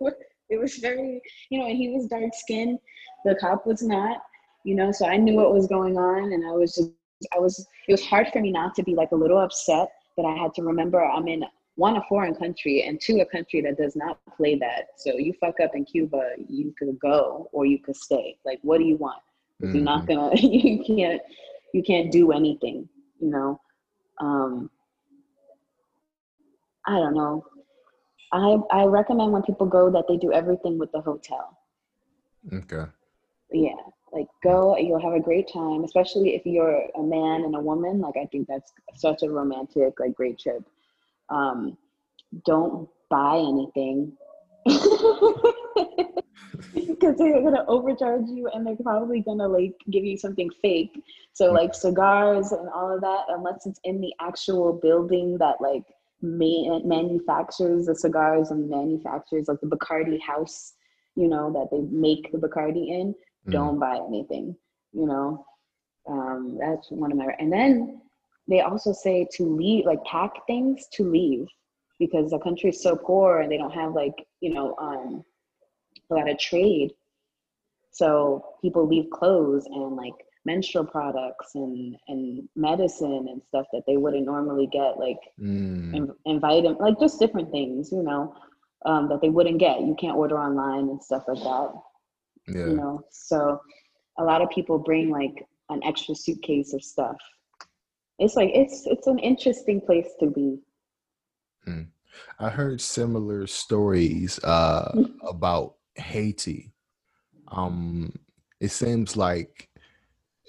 It 0.49 0.59
was 0.59 0.77
very, 0.77 1.21
you 1.49 1.59
know, 1.59 1.67
and 1.67 1.77
he 1.77 1.89
was 1.89 2.07
dark 2.07 2.33
skinned. 2.33 2.79
The 3.25 3.35
cop 3.35 3.65
was 3.65 3.81
not 3.81 4.21
you 4.65 4.75
know 4.75 4.91
so 4.91 5.05
i 5.05 5.15
knew 5.15 5.35
what 5.35 5.53
was 5.53 5.67
going 5.67 5.97
on 5.97 6.33
and 6.33 6.45
i 6.45 6.51
was 6.51 6.75
just 6.75 6.89
i 7.33 7.39
was 7.39 7.65
it 7.87 7.91
was 7.91 8.05
hard 8.05 8.27
for 8.33 8.41
me 8.41 8.51
not 8.51 8.75
to 8.75 8.83
be 8.83 8.95
like 8.95 9.11
a 9.11 9.15
little 9.15 9.37
upset 9.37 9.89
but 10.17 10.25
i 10.25 10.35
had 10.35 10.53
to 10.53 10.63
remember 10.63 11.01
i'm 11.05 11.27
in 11.27 11.45
one 11.75 11.95
a 11.97 12.01
foreign 12.09 12.33
country 12.33 12.83
and 12.83 12.99
two 12.99 13.19
a 13.19 13.25
country 13.25 13.61
that 13.61 13.77
does 13.77 13.95
not 13.95 14.19
play 14.35 14.55
that 14.55 14.87
so 14.97 15.13
you 15.17 15.31
fuck 15.39 15.59
up 15.63 15.71
in 15.75 15.85
cuba 15.85 16.31
you 16.49 16.73
could 16.77 16.97
go 16.99 17.47
or 17.53 17.65
you 17.65 17.79
could 17.79 17.95
stay 17.95 18.35
like 18.43 18.59
what 18.63 18.79
do 18.79 18.83
you 18.83 18.97
want 18.97 19.21
mm-hmm. 19.63 19.75
you're 19.75 19.83
not 19.83 20.05
mm-hmm. 20.05 20.15
gonna 20.15 20.35
you 20.41 20.83
can't 20.83 21.21
you 21.73 21.83
can't 21.83 22.11
do 22.11 22.31
anything 22.31 22.89
you 23.19 23.29
know 23.29 23.59
um 24.19 24.69
i 26.87 26.93
don't 26.93 27.13
know 27.13 27.45
i 28.31 28.57
i 28.71 28.83
recommend 28.83 29.31
when 29.31 29.43
people 29.43 29.65
go 29.65 29.89
that 29.89 30.05
they 30.07 30.17
do 30.17 30.31
everything 30.31 30.77
with 30.77 30.91
the 30.91 31.01
hotel. 31.01 31.57
Okay. 32.51 32.85
Yeah 33.51 33.75
like 34.15 34.27
go 34.43 34.77
you'll 34.77 35.01
have 35.01 35.13
a 35.13 35.19
great 35.19 35.51
time 35.51 35.83
especially 35.83 36.35
if 36.35 36.45
you're 36.45 36.81
a 36.95 37.03
man 37.03 37.43
and 37.43 37.55
a 37.55 37.59
woman 37.59 37.99
like 37.99 38.15
i 38.19 38.25
think 38.27 38.47
that's 38.47 38.71
such 38.95 39.23
a 39.23 39.29
romantic 39.29 39.99
like 39.99 40.15
great 40.15 40.39
trip. 40.39 40.63
Um 41.29 41.77
don't 42.45 42.89
buy 43.09 43.37
anything. 43.37 44.13
Because 46.73 47.17
they're 47.17 47.41
gonna 47.41 47.65
overcharge 47.67 48.27
you 48.27 48.47
and 48.53 48.65
they're 48.65 48.75
probably 48.77 49.21
gonna 49.21 49.47
like 49.47 49.73
give 49.91 50.03
you 50.05 50.17
something 50.17 50.49
fake. 50.61 51.01
So 51.33 51.51
like 51.51 51.73
cigars 51.73 52.51
and 52.51 52.69
all 52.69 52.93
of 52.93 53.01
that 53.01 53.25
unless 53.29 53.65
it's 53.65 53.79
in 53.83 53.99
the 54.01 54.13
actual 54.21 54.73
building 54.73 55.37
that 55.39 55.59
like 55.59 55.83
man- 56.21 56.87
manufactures 56.87 57.85
the 57.85 57.95
cigars 57.95 58.51
and 58.51 58.69
manufactures 58.69 59.47
like 59.47 59.59
the 59.61 59.67
bacardi 59.67 60.19
house 60.21 60.73
you 61.15 61.27
know 61.27 61.51
that 61.51 61.67
they 61.71 61.81
make 61.91 62.31
the 62.31 62.37
bacardi 62.37 62.89
in 62.89 63.13
mm. 63.47 63.51
don't 63.51 63.79
buy 63.79 63.99
anything 64.07 64.55
you 64.93 65.05
know 65.05 65.45
um, 66.07 66.57
that's 66.59 66.91
one 66.91 67.11
of 67.11 67.17
my 67.17 67.27
and 67.39 67.51
then 67.51 68.01
they 68.47 68.61
also 68.61 68.93
say 68.93 69.27
to 69.33 69.43
leave 69.43 69.85
like 69.85 70.03
pack 70.05 70.31
things 70.47 70.85
to 70.93 71.03
leave 71.03 71.47
because 71.99 72.31
the 72.31 72.39
country 72.39 72.69
is 72.69 72.81
so 72.81 72.95
poor 72.95 73.41
and 73.41 73.51
they 73.51 73.57
don't 73.57 73.73
have 73.73 73.93
like 73.93 74.13
you 74.41 74.53
know 74.53 74.75
um, 74.79 75.23
a 76.11 76.13
lot 76.13 76.29
of 76.29 76.37
trade 76.37 76.91
so 77.91 78.43
people 78.61 78.87
leave 78.87 79.09
clothes 79.09 79.65
and 79.67 79.95
like 79.95 80.13
menstrual 80.45 80.85
products 80.85 81.55
and 81.55 81.95
and 82.07 82.47
medicine 82.55 83.27
and 83.29 83.41
stuff 83.47 83.65
that 83.73 83.83
they 83.87 83.97
wouldn't 83.97 84.25
normally 84.25 84.67
get 84.67 84.97
like 84.97 85.19
mm. 85.39 85.95
and 85.95 86.11
invite 86.25 86.63
them 86.63 86.77
like 86.79 86.99
just 86.99 87.19
different 87.19 87.51
things 87.51 87.91
you 87.91 88.03
know 88.03 88.33
um, 88.85 89.09
that 89.09 89.19
they 89.21 89.29
wouldn't 89.29 89.59
get 89.59 89.81
you 89.81 89.95
can't 89.99 90.15
order 90.15 90.37
online 90.37 90.89
and 90.89 91.03
stuff 91.03 91.23
like 91.27 91.43
that 91.43 91.71
yeah. 92.47 92.67
you 92.67 92.75
know 92.75 93.01
so 93.09 93.59
a 94.19 94.23
lot 94.23 94.41
of 94.41 94.49
people 94.49 94.77
bring 94.77 95.09
like 95.09 95.45
an 95.69 95.81
extra 95.83 96.13
suitcase 96.13 96.73
of 96.73 96.83
stuff 96.83 97.17
it's 98.19 98.35
like 98.35 98.51
it's 98.53 98.85
it's 98.85 99.07
an 99.07 99.19
interesting 99.19 99.81
place 99.81 100.09
to 100.19 100.27
be 100.27 100.59
hmm. 101.65 101.81
i 102.39 102.49
heard 102.49 102.79
similar 102.79 103.47
stories 103.47 104.39
uh 104.43 104.91
about 105.27 105.75
haiti 105.95 106.71
um 107.47 108.11
it 108.59 108.69
seems 108.69 109.17
like 109.17 109.69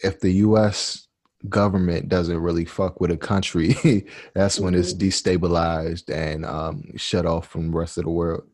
if 0.03 0.21
the 0.21 0.33
us 0.33 1.07
government 1.49 2.09
doesn't 2.09 2.39
really 2.39 2.65
fuck 2.65 3.01
with 3.01 3.11
a 3.11 3.17
country, 3.17 4.07
that's 4.35 4.59
when 4.59 4.75
it's 4.75 4.93
mm-hmm. 4.93 5.09
destabilized 5.09 6.13
and 6.13 6.45
um, 6.45 6.97
shut 6.97 7.27
off 7.27 7.49
from 7.49 7.71
the 7.71 7.77
rest 7.77 7.99
of 7.99 8.05
the 8.05 8.11
world. 8.11 8.45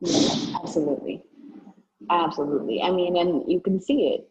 Yeah, 0.00 0.58
absolutely, 0.62 1.22
absolutely. 2.08 2.82
I 2.82 2.90
mean, 2.90 3.16
and 3.16 3.50
you 3.50 3.60
can 3.60 3.80
see 3.80 4.08
it. 4.08 4.30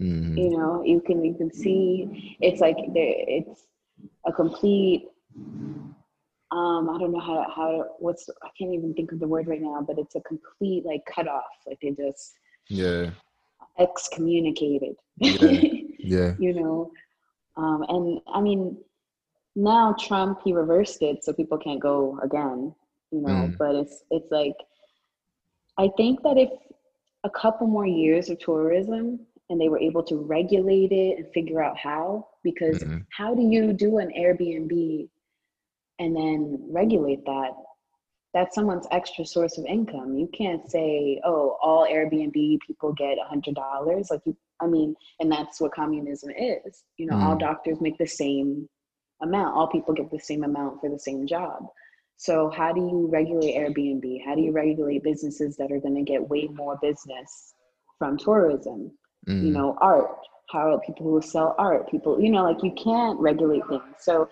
Mm-hmm. 0.00 0.36
You 0.36 0.50
know, 0.50 0.82
you 0.84 1.00
can 1.00 1.24
you 1.24 1.34
can 1.34 1.52
see 1.52 2.36
it's 2.40 2.60
like 2.60 2.76
there. 2.92 3.14
It's 3.26 3.66
a 4.26 4.32
complete. 4.32 5.06
Um, 6.52 6.88
I 6.90 6.98
don't 6.98 7.12
know 7.12 7.20
how 7.20 7.46
how 7.54 7.84
what's 7.98 8.28
I 8.42 8.48
can't 8.58 8.74
even 8.74 8.94
think 8.94 9.12
of 9.12 9.20
the 9.20 9.26
word 9.26 9.48
right 9.48 9.60
now, 9.60 9.82
but 9.86 9.98
it's 9.98 10.14
a 10.14 10.20
complete 10.20 10.84
like 10.84 11.00
cut 11.12 11.28
off. 11.28 11.44
Like 11.66 11.78
they 11.80 11.90
just 11.90 12.34
yeah 12.68 13.10
excommunicated. 13.78 14.96
Yeah. 15.18 15.70
yeah. 15.98 16.34
you 16.38 16.54
know, 16.54 16.90
um, 17.56 17.84
and 17.88 18.20
I 18.32 18.40
mean, 18.40 18.76
now 19.54 19.94
Trump 19.98 20.40
he 20.44 20.52
reversed 20.52 21.02
it, 21.02 21.24
so 21.24 21.32
people 21.32 21.58
can't 21.58 21.80
go 21.80 22.18
again. 22.22 22.74
You 23.12 23.20
know, 23.22 23.28
mm. 23.28 23.56
but 23.56 23.74
it's 23.74 24.02
it's 24.10 24.30
like 24.30 24.56
I 25.78 25.90
think 25.96 26.22
that 26.22 26.36
if 26.36 26.50
a 27.24 27.30
couple 27.30 27.66
more 27.66 27.86
years 27.86 28.30
of 28.30 28.38
tourism 28.38 29.20
and 29.50 29.60
they 29.60 29.68
were 29.68 29.78
able 29.78 30.02
to 30.04 30.16
regulate 30.16 30.92
it 30.92 31.18
and 31.18 31.32
figure 31.32 31.62
out 31.62 31.76
how, 31.76 32.28
because 32.42 32.78
mm-hmm. 32.78 32.98
how 33.10 33.34
do 33.34 33.42
you 33.42 33.72
do 33.72 33.98
an 33.98 34.10
Airbnb 34.18 35.08
and 35.98 36.16
then 36.16 36.68
regulate 36.70 37.24
that? 37.26 37.50
That's 38.36 38.54
someone's 38.54 38.86
extra 38.90 39.24
source 39.24 39.56
of 39.56 39.64
income. 39.64 40.14
You 40.14 40.28
can't 40.36 40.70
say, 40.70 41.18
oh, 41.24 41.56
all 41.62 41.86
Airbnb 41.90 42.60
people 42.60 42.92
get 42.92 43.16
a 43.16 43.26
hundred 43.26 43.54
dollars. 43.54 44.08
Like 44.10 44.20
you 44.26 44.36
I 44.60 44.66
mean, 44.66 44.94
and 45.20 45.32
that's 45.32 45.58
what 45.58 45.72
communism 45.72 46.28
is. 46.36 46.84
You 46.98 47.06
know, 47.06 47.16
mm. 47.16 47.22
all 47.22 47.38
doctors 47.38 47.80
make 47.80 47.96
the 47.96 48.06
same 48.06 48.68
amount. 49.22 49.56
All 49.56 49.68
people 49.68 49.94
get 49.94 50.10
the 50.10 50.18
same 50.18 50.44
amount 50.44 50.82
for 50.82 50.90
the 50.90 50.98
same 50.98 51.26
job. 51.26 51.62
So 52.18 52.50
how 52.54 52.74
do 52.74 52.80
you 52.82 53.08
regulate 53.10 53.54
Airbnb? 53.54 54.22
How 54.26 54.34
do 54.34 54.42
you 54.42 54.52
regulate 54.52 55.02
businesses 55.02 55.56
that 55.56 55.72
are 55.72 55.80
going 55.80 55.94
to 55.94 56.02
get 56.02 56.28
way 56.28 56.46
more 56.52 56.78
business 56.82 57.54
from 57.98 58.18
tourism? 58.18 58.90
Mm. 59.26 59.44
You 59.44 59.50
know, 59.50 59.78
art. 59.80 60.10
How 60.50 60.78
people 60.86 61.06
who 61.06 61.22
sell 61.22 61.54
art, 61.58 61.90
people, 61.90 62.20
you 62.20 62.30
know, 62.30 62.44
like 62.44 62.62
you 62.62 62.72
can't 62.72 63.18
regulate 63.18 63.66
things. 63.66 63.96
So 64.00 64.28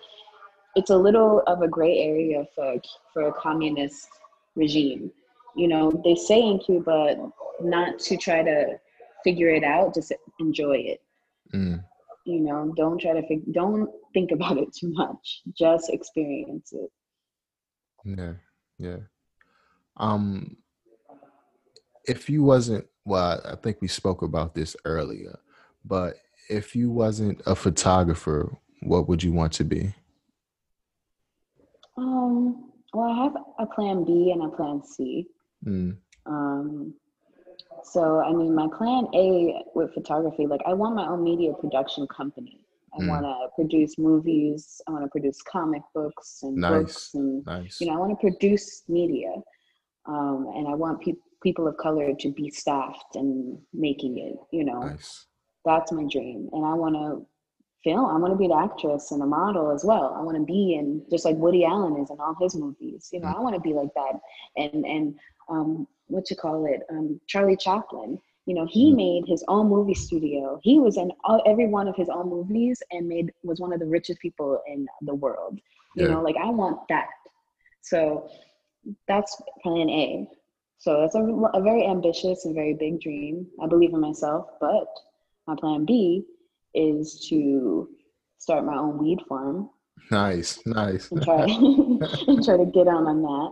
it's 0.75 0.89
a 0.89 0.97
little 0.97 1.41
of 1.47 1.61
a 1.61 1.67
gray 1.67 1.99
area 1.99 2.45
for 2.53 2.75
for 3.13 3.27
a 3.27 3.33
communist 3.33 4.07
regime. 4.55 5.11
You 5.55 5.67
know, 5.69 6.01
they 6.03 6.15
say 6.15 6.41
in 6.41 6.59
Cuba 6.59 7.31
not 7.61 7.99
to 7.99 8.17
try 8.17 8.43
to 8.43 8.79
figure 9.25 9.49
it 9.49 9.63
out 9.63 9.93
just 9.93 10.13
enjoy 10.39 10.77
it 10.77 11.01
mm. 11.53 11.83
you 12.25 12.39
know 12.39 12.71
don't 12.77 13.01
try 13.01 13.11
to 13.11 13.27
fig- 13.27 13.51
don't 13.53 13.89
think 14.13 14.31
about 14.31 14.57
it 14.57 14.71
too 14.71 14.93
much 14.93 15.41
just 15.57 15.89
experience 15.89 16.71
it 16.73 16.91
yeah 18.03 18.33
yeah 18.77 18.97
um 19.97 20.55
if 22.05 22.29
you 22.29 22.43
wasn't 22.43 22.85
well 23.03 23.41
i 23.45 23.55
think 23.55 23.77
we 23.81 23.87
spoke 23.87 24.21
about 24.21 24.53
this 24.53 24.75
earlier 24.85 25.39
but 25.83 26.17
if 26.49 26.75
you 26.75 26.91
wasn't 26.91 27.41
a 27.47 27.55
photographer 27.55 28.55
what 28.83 29.07
would 29.07 29.23
you 29.23 29.31
want 29.31 29.51
to 29.51 29.63
be 29.63 29.91
um 31.97 32.71
well 32.93 33.11
i 33.11 33.23
have 33.23 33.35
a 33.59 33.65
plan 33.65 34.03
b 34.03 34.31
and 34.31 34.43
a 34.43 34.55
plan 34.55 34.81
c 34.83 35.27
mm. 35.65 35.95
um 36.25 36.93
so, 37.83 38.19
I 38.19 38.33
mean, 38.33 38.55
my 38.55 38.67
plan 38.75 39.07
A 39.13 39.63
with 39.75 39.93
photography, 39.93 40.47
like 40.47 40.61
I 40.65 40.73
want 40.73 40.95
my 40.95 41.07
own 41.07 41.23
media 41.23 41.53
production 41.53 42.07
company. 42.07 42.61
I 42.93 43.01
mm. 43.01 43.09
want 43.09 43.25
to 43.25 43.47
produce 43.55 43.97
movies. 43.97 44.81
I 44.87 44.91
want 44.91 45.03
to 45.03 45.09
produce 45.09 45.41
comic 45.41 45.81
books 45.93 46.39
and 46.43 46.55
nice. 46.55 46.71
books, 46.71 47.09
and 47.13 47.45
nice. 47.45 47.79
you 47.79 47.87
know, 47.87 47.93
I 47.93 47.97
want 47.97 48.11
to 48.11 48.29
produce 48.29 48.83
media. 48.87 49.33
Um, 50.07 50.51
and 50.55 50.67
I 50.67 50.73
want 50.73 51.01
pe- 51.01 51.13
people 51.43 51.67
of 51.67 51.77
color 51.77 52.13
to 52.19 52.31
be 52.31 52.49
staffed 52.49 53.15
and 53.15 53.59
making 53.73 54.17
it. 54.17 54.35
You 54.51 54.65
know, 54.65 54.79
nice. 54.79 55.27
that's 55.63 55.91
my 55.91 56.05
dream. 56.09 56.49
And 56.53 56.65
I 56.65 56.73
want 56.73 56.95
to 56.95 57.25
film. 57.85 58.05
I 58.05 58.17
want 58.17 58.33
to 58.33 58.37
be 58.37 58.45
an 58.45 58.51
actress 58.51 59.11
and 59.11 59.21
a 59.21 59.25
model 59.25 59.71
as 59.71 59.85
well. 59.85 60.13
I 60.17 60.21
want 60.21 60.37
to 60.37 60.43
be 60.43 60.73
in 60.73 61.05
just 61.09 61.23
like 61.23 61.37
Woody 61.37 61.63
Allen 61.63 62.01
is 62.01 62.09
in 62.09 62.19
all 62.19 62.35
his 62.41 62.55
movies. 62.55 63.09
You 63.13 63.21
know, 63.21 63.27
mm. 63.27 63.37
I 63.37 63.39
want 63.39 63.55
to 63.55 63.61
be 63.61 63.73
like 63.73 63.93
that. 63.95 64.19
And 64.57 64.83
and 64.85 65.15
um, 65.47 65.87
what 66.07 66.29
you 66.29 66.35
call 66.35 66.65
it, 66.65 66.81
um, 66.89 67.21
Charlie 67.27 67.55
Chaplin. 67.55 68.19
You 68.47 68.53
know, 68.53 68.67
he 68.69 68.89
mm-hmm. 68.89 68.97
made 68.97 69.23
his 69.27 69.43
own 69.47 69.69
movie 69.69 69.95
studio. 69.95 70.59
He 70.61 70.77
was 70.77 70.97
in 70.97 71.11
all, 71.23 71.41
every 71.47 71.67
one 71.67 71.87
of 71.87 71.95
his 71.95 72.09
own 72.09 72.29
movies 72.29 72.83
and 72.91 73.07
made 73.07 73.31
was 73.43 73.59
one 73.59 73.73
of 73.73 73.79
the 73.79 73.87
richest 73.87 74.19
people 74.19 74.61
in 74.67 74.85
the 75.01 75.15
world. 75.15 75.57
You 75.95 76.05
yeah. 76.05 76.13
know, 76.13 76.21
like 76.21 76.35
I 76.37 76.49
want 76.49 76.79
that. 76.89 77.07
So 77.81 78.29
that's 79.07 79.41
plan 79.63 79.89
A. 79.89 80.27
So 80.77 81.01
that's 81.01 81.15
a, 81.15 81.21
a 81.21 81.61
very 81.61 81.87
ambitious 81.87 82.45
and 82.45 82.53
very 82.53 82.75
big 82.75 83.01
dream. 83.01 83.47
I 83.63 83.67
believe 83.67 83.93
in 83.93 83.99
myself, 83.99 84.47
but 84.59 84.87
my 85.47 85.55
plan 85.55 85.85
B 85.85 86.25
is 86.75 87.25
to 87.29 87.89
start 88.37 88.65
my 88.65 88.75
own 88.75 88.97
weed 88.97 89.19
farm. 89.27 89.69
Nice, 90.11 90.59
nice. 90.65 91.09
and 91.11 91.23
try, 91.23 91.41
and 91.47 92.43
try 92.43 92.57
to 92.57 92.65
get 92.65 92.87
on 92.87 93.07
on 93.07 93.21
that 93.21 93.51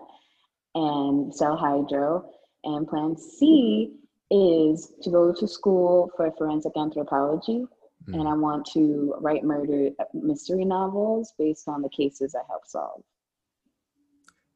and 0.76 1.34
sell 1.34 1.57
hydro. 1.57 2.30
And 2.63 2.88
plan 2.88 3.17
C 3.17 3.93
is 4.32 4.93
to 5.01 5.09
go 5.09 5.34
to 5.34 5.47
school 5.47 6.11
for 6.15 6.32
forensic 6.38 6.74
anthropology. 6.78 7.65
Mm. 8.09 8.19
And 8.19 8.28
I 8.28 8.34
want 8.34 8.65
to 8.74 9.15
write 9.19 9.43
murder 9.43 9.89
mystery 10.13 10.65
novels 10.65 11.34
based 11.38 11.67
on 11.67 11.82
the 11.82 11.89
cases 11.89 12.36
I 12.36 12.41
help 12.49 12.65
solve. 12.65 13.01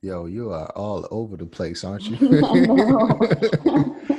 Yo, 0.02 0.26
you 0.26 0.52
are 0.52 0.70
all 0.76 1.08
over 1.10 1.36
the 1.36 1.46
place, 1.46 1.84
aren't 1.84 2.04
you? 2.04 2.18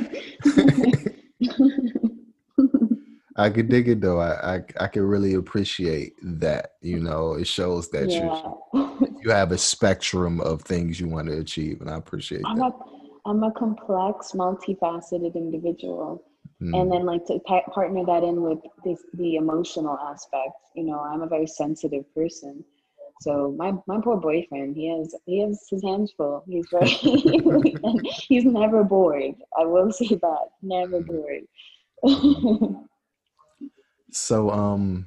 I, 3.38 3.50
could 3.50 3.68
dig 3.68 3.88
it 3.88 4.00
though. 4.00 4.20
I, 4.20 4.56
I 4.56 4.62
I 4.80 4.86
can 4.88 5.02
really 5.02 5.34
appreciate 5.34 6.14
that. 6.22 6.72
You 6.82 7.00
know, 7.00 7.34
it 7.34 7.46
shows 7.46 7.88
that 7.90 8.10
yeah. 8.10 8.42
you 8.74 9.12
you 9.22 9.30
have 9.30 9.52
a 9.52 9.58
spectrum 9.58 10.40
of 10.40 10.62
things 10.62 11.00
you 11.00 11.08
want 11.08 11.28
to 11.28 11.38
achieve, 11.38 11.80
and 11.80 11.90
I 11.90 11.96
appreciate 11.96 12.42
I'm 12.44 12.58
that. 12.58 12.72
A, 12.72 13.30
I'm 13.30 13.42
a 13.42 13.52
complex, 13.52 14.32
multifaceted 14.32 15.34
individual. 15.34 16.24
Mm. 16.62 16.80
And 16.80 16.92
then 16.92 17.06
like 17.06 17.24
to 17.26 17.38
pa- 17.46 17.68
partner 17.72 18.04
that 18.06 18.24
in 18.24 18.42
with 18.42 18.58
this, 18.84 19.04
the 19.14 19.36
emotional 19.36 19.96
aspect, 19.96 20.54
you 20.74 20.82
know, 20.84 20.98
I'm 20.98 21.22
a 21.22 21.28
very 21.28 21.46
sensitive 21.46 22.12
person. 22.14 22.64
So 23.20 23.54
my, 23.56 23.72
my 23.86 24.00
poor 24.00 24.16
boyfriend, 24.16 24.76
he 24.76 24.88
has 24.96 25.14
he 25.26 25.40
has 25.40 25.66
his 25.70 25.82
hands 25.82 26.12
full. 26.16 26.44
He's 26.48 26.66
very 26.70 26.88
he's 28.28 28.44
never 28.44 28.84
bored. 28.84 29.34
I 29.58 29.64
will 29.64 29.92
say 29.92 30.08
that. 30.08 30.48
Never 30.62 31.00
bored. 31.00 31.44
so 34.10 34.50
um 34.50 35.06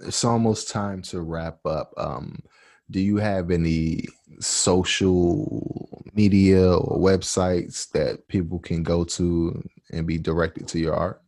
it's 0.00 0.24
almost 0.24 0.68
time 0.68 1.02
to 1.02 1.20
wrap 1.20 1.64
up. 1.64 1.92
Um 1.96 2.42
do 2.90 3.00
you 3.00 3.16
have 3.16 3.50
any 3.50 4.04
social 4.38 6.04
media 6.14 6.72
or 6.72 6.98
websites 6.98 7.90
that 7.90 8.26
people 8.28 8.58
can 8.58 8.82
go 8.82 9.04
to 9.04 9.62
and 9.92 10.06
be 10.06 10.18
directed 10.18 10.68
to 10.68 10.78
your 10.78 10.94
art? 10.94 11.20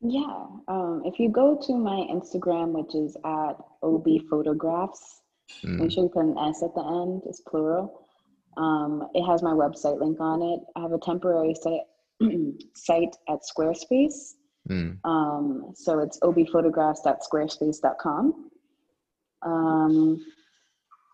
Yeah. 0.00 0.46
Um, 0.68 1.02
if 1.04 1.18
you 1.18 1.28
go 1.28 1.60
to 1.66 1.76
my 1.76 2.06
Instagram, 2.10 2.72
which 2.72 2.94
is 2.94 3.16
at 3.24 3.56
OB 3.82 4.06
Photographs, 4.30 5.20
mm. 5.62 5.78
make 5.78 5.92
sure 5.92 6.04
you 6.04 6.08
put 6.08 6.24
an 6.24 6.38
S 6.38 6.62
at 6.62 6.74
the 6.74 6.82
end, 6.82 7.22
it's 7.26 7.40
plural. 7.40 8.06
Um, 8.56 9.08
it 9.14 9.24
has 9.24 9.42
my 9.42 9.52
website 9.52 10.00
link 10.00 10.18
on 10.20 10.42
it. 10.42 10.60
I 10.76 10.80
have 10.80 10.92
a 10.92 10.98
temporary 10.98 11.54
site, 11.54 11.80
site 12.74 13.14
at 13.28 13.40
Squarespace. 13.42 14.34
Mm. 14.68 14.98
Um, 15.04 15.72
so 15.74 16.00
it's 16.00 16.18
obphotographs.squarespace.com. 16.20 18.50
Um, 19.42 20.20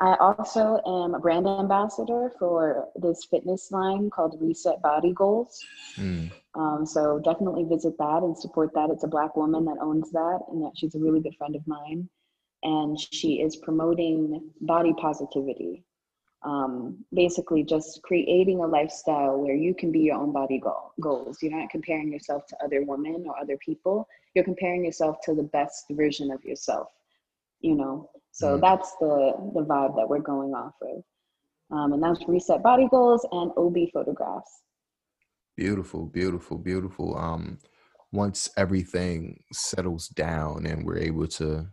I 0.00 0.16
also 0.20 0.80
am 0.86 1.14
a 1.14 1.18
brand 1.18 1.46
ambassador 1.46 2.30
for 2.38 2.88
this 2.96 3.24
fitness 3.30 3.70
line 3.70 4.10
called 4.10 4.36
Reset 4.40 4.82
Body 4.82 5.14
Goals. 5.14 5.58
Mm. 5.96 6.30
Um, 6.54 6.84
so 6.84 7.18
definitely 7.18 7.64
visit 7.64 7.96
that 7.98 8.22
and 8.22 8.36
support 8.36 8.74
that. 8.74 8.90
It's 8.90 9.04
a 9.04 9.08
black 9.08 9.36
woman 9.36 9.64
that 9.64 9.78
owns 9.80 10.10
that, 10.10 10.40
and 10.50 10.62
that 10.62 10.72
she's 10.76 10.94
a 10.94 10.98
really 10.98 11.20
good 11.20 11.34
friend 11.38 11.56
of 11.56 11.66
mine. 11.66 12.10
And 12.62 13.00
she 13.00 13.40
is 13.40 13.56
promoting 13.56 14.50
body 14.60 14.92
positivity. 15.00 15.85
Um, 16.46 17.04
basically, 17.12 17.64
just 17.64 18.00
creating 18.02 18.60
a 18.60 18.66
lifestyle 18.66 19.36
where 19.36 19.56
you 19.56 19.74
can 19.74 19.90
be 19.90 19.98
your 19.98 20.16
own 20.16 20.32
body 20.32 20.60
goal, 20.60 20.92
goals. 21.00 21.38
You're 21.42 21.58
not 21.58 21.70
comparing 21.70 22.12
yourself 22.12 22.46
to 22.46 22.56
other 22.64 22.84
women 22.84 23.24
or 23.26 23.36
other 23.36 23.58
people. 23.58 24.06
You're 24.34 24.44
comparing 24.44 24.84
yourself 24.84 25.16
to 25.24 25.34
the 25.34 25.42
best 25.42 25.86
version 25.90 26.30
of 26.30 26.44
yourself. 26.44 26.86
You 27.60 27.74
know, 27.74 28.10
so 28.30 28.56
mm. 28.56 28.60
that's 28.60 28.92
the 29.00 29.32
the 29.54 29.64
vibe 29.64 29.96
that 29.96 30.08
we're 30.08 30.20
going 30.20 30.54
off 30.54 30.74
of. 30.82 31.02
Um, 31.76 31.94
and 31.94 32.02
that's 32.02 32.28
reset 32.28 32.62
body 32.62 32.86
goals 32.92 33.26
and 33.32 33.50
OB 33.56 33.76
photographs. 33.92 34.62
Beautiful, 35.56 36.06
beautiful, 36.06 36.58
beautiful. 36.58 37.18
Um, 37.18 37.58
once 38.12 38.48
everything 38.56 39.42
settles 39.52 40.08
down 40.08 40.64
and 40.66 40.84
we're 40.84 40.98
able 40.98 41.26
to 41.26 41.66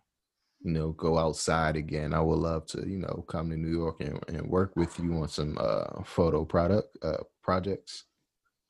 you 0.63 0.71
know 0.71 0.91
go 0.91 1.17
outside 1.17 1.75
again 1.75 2.13
i 2.13 2.19
would 2.19 2.39
love 2.39 2.65
to 2.65 2.87
you 2.87 2.97
know 2.97 3.23
come 3.27 3.49
to 3.49 3.57
new 3.57 3.69
york 3.69 3.99
and, 3.99 4.19
and 4.29 4.47
work 4.47 4.75
with 4.75 4.97
you 4.99 5.13
on 5.15 5.27
some 5.27 5.57
uh 5.59 6.01
photo 6.03 6.43
product 6.43 6.97
uh 7.03 7.17
projects 7.43 8.05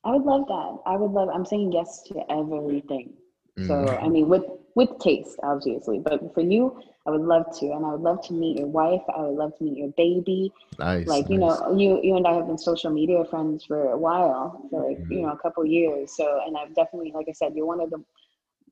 i 0.04 0.12
would 0.12 0.24
love 0.24 0.48
that 0.48 0.78
i 0.86 0.96
would 0.96 1.12
love 1.12 1.30
i'm 1.34 1.46
saying 1.46 1.72
yes 1.72 2.02
to 2.02 2.20
everything 2.32 3.14
mm-hmm. 3.58 3.68
so 3.68 3.88
i 4.02 4.08
mean 4.08 4.28
with 4.28 4.44
with 4.76 4.90
taste 5.00 5.38
obviously 5.44 6.00
but 6.00 6.34
for 6.34 6.42
you 6.42 6.76
i 7.06 7.12
would 7.12 7.22
love 7.22 7.46
to 7.58 7.68
and 7.68 7.86
i 7.86 7.92
would 7.92 8.02
love 8.02 8.26
to 8.26 8.34
meet 8.34 8.58
your 8.58 8.68
wife 8.68 9.02
i 9.16 9.22
would 9.22 9.38
love 9.38 9.56
to 9.56 9.64
meet 9.64 9.78
your 9.78 9.92
baby 9.96 10.52
nice 10.80 11.06
like 11.06 11.30
you 11.30 11.38
nice. 11.38 11.60
know 11.60 11.78
you 11.78 12.00
you 12.02 12.18
and 12.18 12.26
i 12.26 12.34
have 12.34 12.48
been 12.48 12.58
social 12.58 12.90
media 12.90 13.24
friends 13.26 13.66
for 13.66 13.92
a 13.92 13.98
while 13.98 14.66
for 14.72 14.90
like 14.90 14.98
mm-hmm. 14.98 15.12
you 15.12 15.22
know 15.22 15.32
a 15.32 15.38
couple 15.38 15.64
years 15.64 16.16
so 16.18 16.42
and 16.48 16.58
i've 16.58 16.74
definitely 16.74 17.12
like 17.14 17.28
i 17.30 17.34
said 17.34 17.54
you're 17.54 17.68
one 17.68 17.80
of 17.80 17.92
the 17.92 18.04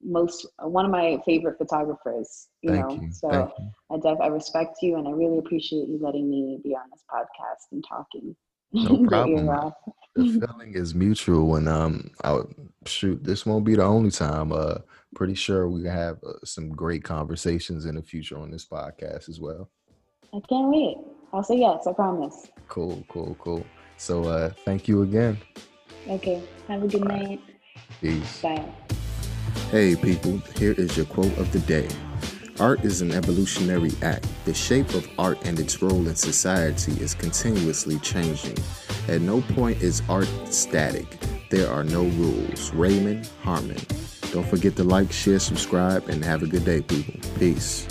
most 0.04 0.48
one 0.60 0.86
of 0.86 0.92
my 0.92 1.18
favorite 1.26 1.58
photographers 1.58 2.48
you 2.62 2.72
Thank 2.72 2.86
know? 2.86 3.02
you. 3.02 3.12
so 3.12 3.54
you. 3.60 3.72
i 3.92 4.00
def 4.00 4.20
i 4.22 4.28
respect 4.28 4.78
you 4.82 4.98
and 4.98 5.08
i 5.08 5.12
really 5.12 5.38
appreciate 5.38 5.88
you 5.88 6.00
letting 6.02 6.30
me 6.30 6.60
be 6.64 6.76
on 6.76 6.84
this 6.92 7.04
podcast 7.10 7.72
and 7.72 7.84
talking. 7.88 8.36
No 8.74 9.06
problem. 9.06 9.74
the 10.16 10.24
feeling 10.48 10.74
is 10.76 10.96
mutual 10.96 11.56
and 11.58 11.68
um 11.68 12.10
i 12.24 12.32
would 12.34 12.54
shoot 12.86 13.22
this 13.24 13.46
won't 13.46 13.66
be 13.66 13.76
the 13.76 13.84
only 13.84 14.12
time 14.12 14.52
uh 14.52 14.76
pretty 15.14 15.36
sure 15.36 15.68
we 15.68 15.86
have 15.86 16.18
uh, 16.26 16.34
some 16.46 16.70
great 16.70 17.04
conversations 17.04 17.86
in 17.86 17.96
the 17.96 18.02
future 18.02 18.38
on 18.38 18.50
this 18.50 18.66
podcast 18.66 19.28
as 19.28 19.42
well. 19.42 19.70
I 20.34 20.40
can't 20.48 20.70
wait. 20.70 20.96
I'll 21.34 21.44
say 21.44 21.58
yes 21.58 21.86
i 21.86 21.94
promise. 21.94 22.48
Cool 22.70 23.04
cool 23.10 23.36
cool. 23.40 23.66
So 23.98 24.24
uh 24.24 24.52
thank 24.66 24.88
you 24.88 25.02
again. 25.02 25.38
Okay 26.08 26.42
have 26.68 26.84
a 26.84 26.88
good 26.88 27.02
All 27.02 27.08
night. 27.08 27.42
Right. 27.42 27.42
peace. 28.00 28.42
Bye 28.42 28.66
Hey, 29.70 29.96
people, 29.96 30.38
here 30.58 30.74
is 30.74 30.98
your 30.98 31.06
quote 31.06 31.38
of 31.38 31.52
the 31.52 31.60
day. 31.60 31.88
Art 32.60 32.84
is 32.86 33.02
an 33.02 33.12
evolutionary 33.12 33.92
act. 34.02 34.28
The 34.46 34.54
shape 34.54 34.94
of 34.94 35.10
art 35.18 35.40
and 35.46 35.60
its 35.60 35.82
role 35.82 36.08
in 36.08 36.16
society 36.16 36.92
is 37.02 37.16
continuously 37.16 37.98
changing. 38.00 38.58
At 39.08 39.22
no 39.22 39.42
point 39.42 39.82
is 39.82 40.04
art 40.10 40.30
static. 40.46 41.18
There 41.50 41.72
are 41.72 41.84
no 41.84 42.04
rules. 42.04 42.72
Raymond 42.74 43.30
Harmon. 43.42 43.80
Don't 44.32 44.48
forget 44.48 44.76
to 44.76 44.84
like, 44.84 45.12
share, 45.12 45.40
subscribe, 45.40 46.08
and 46.08 46.24
have 46.24 46.44
a 46.44 46.48
good 46.48 46.66
day, 46.66 46.82
people. 46.82 47.20
Peace. 47.40 47.88